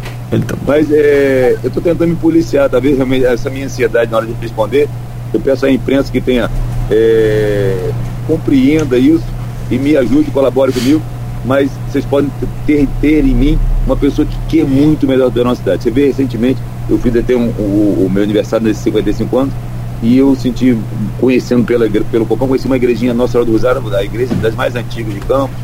[0.67, 4.89] Mas é, eu estou tentando me policiar, talvez essa minha ansiedade na hora de responder.
[5.35, 6.51] Eu peço à imprensa que tenha,
[6.91, 7.91] é,
[8.27, 9.25] compreenda isso
[9.71, 11.03] e me ajude, colabore comigo
[11.45, 12.31] mas vocês podem
[12.67, 15.83] ter, ter em mim uma pessoa que quer muito melhor da nossa cidade.
[15.83, 19.55] Você vê, recentemente, eu fiz até um, o, o, meu aniversário nesses 55 anos,
[20.03, 20.77] e eu senti,
[21.21, 24.75] conhecendo pela, pelo Copão, conheci uma igrejinha Nossa Senhora do Rosário, a igreja das mais
[24.75, 25.57] antigas de Campos,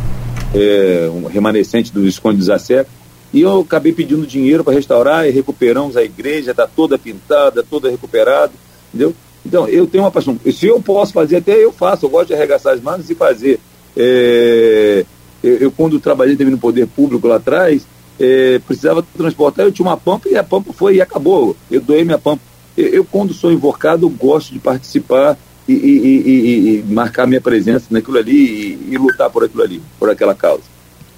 [0.55, 2.87] é, um remanescente do Visconde de Zacé,
[3.33, 7.91] e eu acabei pedindo dinheiro para restaurar e recuperamos a igreja, está toda pintada, toda
[7.91, 8.53] recuperada,
[8.89, 9.15] entendeu?
[9.45, 10.39] Então, eu tenho uma paixão.
[10.53, 12.05] Se eu posso fazer, até eu faço.
[12.05, 13.59] Eu gosto de arregaçar as mãos e fazer.
[13.97, 15.05] É,
[15.43, 17.87] eu, eu, quando trabalhei também no poder público lá atrás,
[18.19, 21.57] é, precisava transportar, eu tinha uma pampa e a pampa foi e acabou.
[21.71, 22.43] Eu doei minha pampa.
[22.77, 27.87] Eu, eu quando sou invocado, gosto de participar e, e, e, e, marcar minha presença
[27.91, 30.65] naquilo ali e, lutar por aquilo ali, por aquela causa.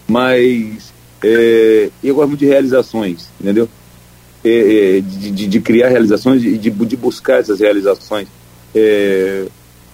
[0.07, 0.93] Mas
[1.23, 3.69] é, eu gosto muito de realizações, entendeu?
[4.45, 8.29] É, é de, de, de, criar realizações e de, de, buscar essas realizações.
[8.75, 9.47] É,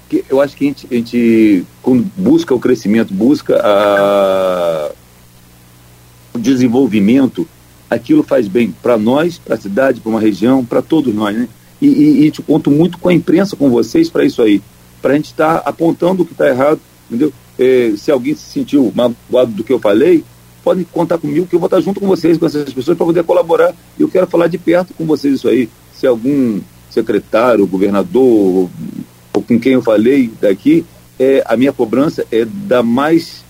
[0.08, 4.90] que eu acho que a gente, a gente, quando busca o crescimento, busca a,
[6.34, 7.46] o desenvolvimento,
[7.90, 11.48] aquilo faz bem para nós, para a cidade, para uma região, para todos nós, né?
[11.80, 14.60] E, e, e, te conto muito com a imprensa, com vocês, para isso aí,
[15.00, 17.32] para a gente estar tá apontando o que está errado, entendeu?
[17.58, 20.24] É, se alguém se sentiu magoado do que eu falei,
[20.64, 23.24] podem contar comigo que eu vou estar junto com vocês, com essas pessoas, para poder
[23.24, 23.74] colaborar.
[23.98, 25.68] Eu quero falar de perto com vocês isso aí.
[25.94, 26.60] Se algum
[26.90, 28.68] secretário, governador,
[29.42, 30.84] com quem eu falei daqui,
[31.18, 33.44] é, a minha cobrança é da mais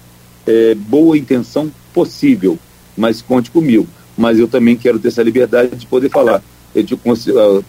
[0.46, 2.58] é, boa intenção possível,
[2.96, 3.86] mas conte comigo.
[4.16, 6.42] Mas eu também quero ter essa liberdade de poder falar.
[6.74, 6.98] Eu te,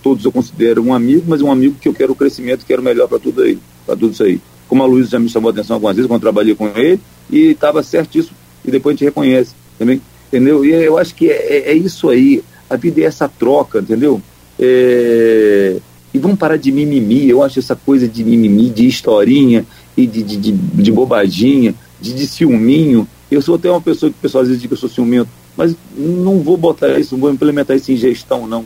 [0.02, 3.20] todos eu considero um amigo, mas um amigo que eu quero crescimento, quero melhor para
[3.20, 4.42] tudo aí, para tudo isso aí.
[4.68, 7.52] Como a Luísa já me chamou a atenção algumas vezes quando trabalhei com ele, e
[7.52, 8.36] estava certíssimo,
[8.66, 10.66] e depois a gente reconhece, também, entendeu?
[10.66, 14.22] E eu acho que é, é, é isso aí, a vida é essa troca, entendeu?
[14.60, 15.78] É,
[16.14, 17.30] e vamos parar de mimimi.
[17.30, 19.66] Eu acho essa coisa de mimimi, de historinha
[19.96, 23.08] e de, de, de, de bobadinha, de, de ciúminho.
[23.30, 25.30] Eu sou até uma pessoa que o pessoal às vezes diz que eu sou ciumento,
[25.56, 28.66] mas não vou botar isso, não vou implementar isso em gestão, não.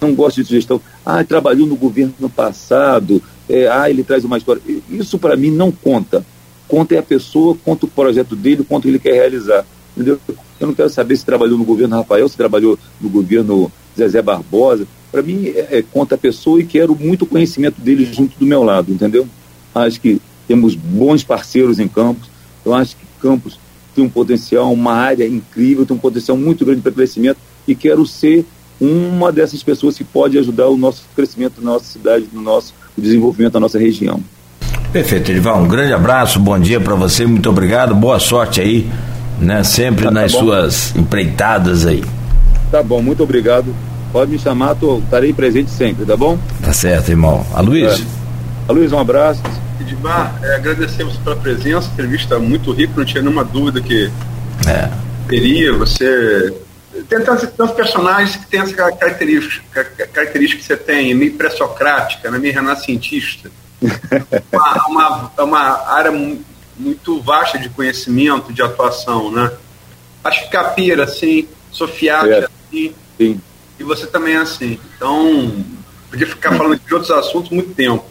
[0.00, 0.80] Não gosto de gestão.
[1.04, 3.20] Ah, trabalhou no governo no passado.
[3.48, 4.62] É, ah, ele traz uma história.
[4.88, 6.24] Isso para mim não conta.
[6.68, 9.64] Conta é a pessoa, conta o projeto dele, quanto ele quer realizar.
[9.96, 10.20] Entendeu?
[10.60, 14.86] Eu não quero saber se trabalhou no governo Rafael, se trabalhou no governo Zezé Barbosa
[15.10, 18.62] para mim é, é, conta a pessoa e quero muito conhecimento dele junto do meu
[18.62, 19.26] lado, entendeu?
[19.74, 22.28] Acho que temos bons parceiros em Campos,
[22.64, 23.58] eu acho que Campos
[23.94, 28.06] tem um potencial, uma área incrível, tem um potencial muito grande para crescimento e quero
[28.06, 28.44] ser
[28.80, 33.54] uma dessas pessoas que pode ajudar o nosso crescimento na nossa cidade, no nosso desenvolvimento
[33.54, 34.22] da nossa região.
[34.92, 35.62] Perfeito, Edival.
[35.62, 38.88] Um grande abraço, bom dia para você, muito obrigado, boa sorte aí,
[39.40, 39.64] né?
[39.64, 42.02] Sempre tá, nas tá suas empreitadas aí.
[42.70, 43.74] Tá bom, muito obrigado.
[44.12, 46.38] Pode me chamar, tô, estarei presente sempre, tá bom?
[46.62, 47.46] Tá certo, irmão.
[47.54, 48.00] A Luiz?
[48.68, 48.72] É.
[48.72, 49.42] Luiz, um abraço.
[49.80, 54.10] Edmar, é, agradecemos pela presença, entrevista muito rica, não tinha nenhuma dúvida que
[54.66, 54.90] é.
[55.28, 55.72] teria.
[55.74, 56.54] Você
[57.08, 62.38] tem tantos, tantos, personagens que tem essa característica, característica que você tem, meio pré-socrática, né,
[62.38, 63.50] meio renascentista.
[64.52, 66.10] uma, uma, uma área
[66.76, 69.50] muito vasta de conhecimento, de atuação, né?
[70.24, 71.46] Acho que Capira, assim,
[71.78, 72.38] Sofiati, é.
[72.38, 72.94] assim.
[73.16, 73.40] Sim
[73.78, 74.78] e você também é assim.
[74.96, 75.64] Então,
[76.10, 78.04] podia ficar falando de outros assuntos muito tempo.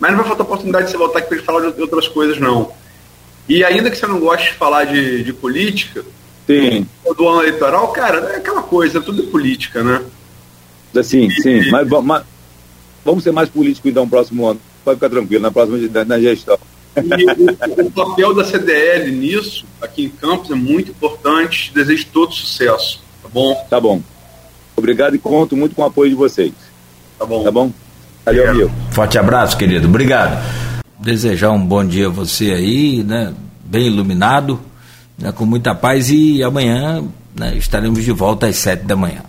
[0.00, 2.38] Mas não vai faltar oportunidade de você voltar aqui para ele falar de outras coisas,
[2.40, 2.72] não.
[3.48, 6.04] E ainda que você não goste de falar de, de política,
[6.46, 6.86] Sim.
[7.16, 10.02] do ano eleitoral, cara, é aquela coisa, tudo é política, né?
[11.02, 11.70] Sim, sim.
[11.70, 12.24] Mas, mas,
[13.04, 14.60] vamos ser mais políticos então no próximo ano.
[14.84, 16.58] Pode ficar tranquilo, na próxima na gestão.
[16.96, 21.72] E o, o papel da CDL nisso, aqui em Campos, é muito importante.
[21.74, 23.02] Desejo todo sucesso.
[23.22, 23.66] Tá bom?
[23.68, 24.02] Tá bom.
[24.76, 26.52] Obrigado e conto muito com o apoio de vocês.
[27.18, 27.42] Tá bom.
[27.42, 27.72] Tá bom?
[28.24, 28.70] Valeu, amigo.
[28.90, 29.86] Forte abraço, querido.
[29.86, 30.42] Obrigado.
[30.98, 33.34] Desejar um bom dia a você aí, né?
[33.64, 34.60] Bem iluminado,
[35.18, 35.32] né?
[35.32, 37.04] com muita paz e amanhã
[37.34, 37.56] né?
[37.56, 39.22] estaremos de volta às sete da manhã.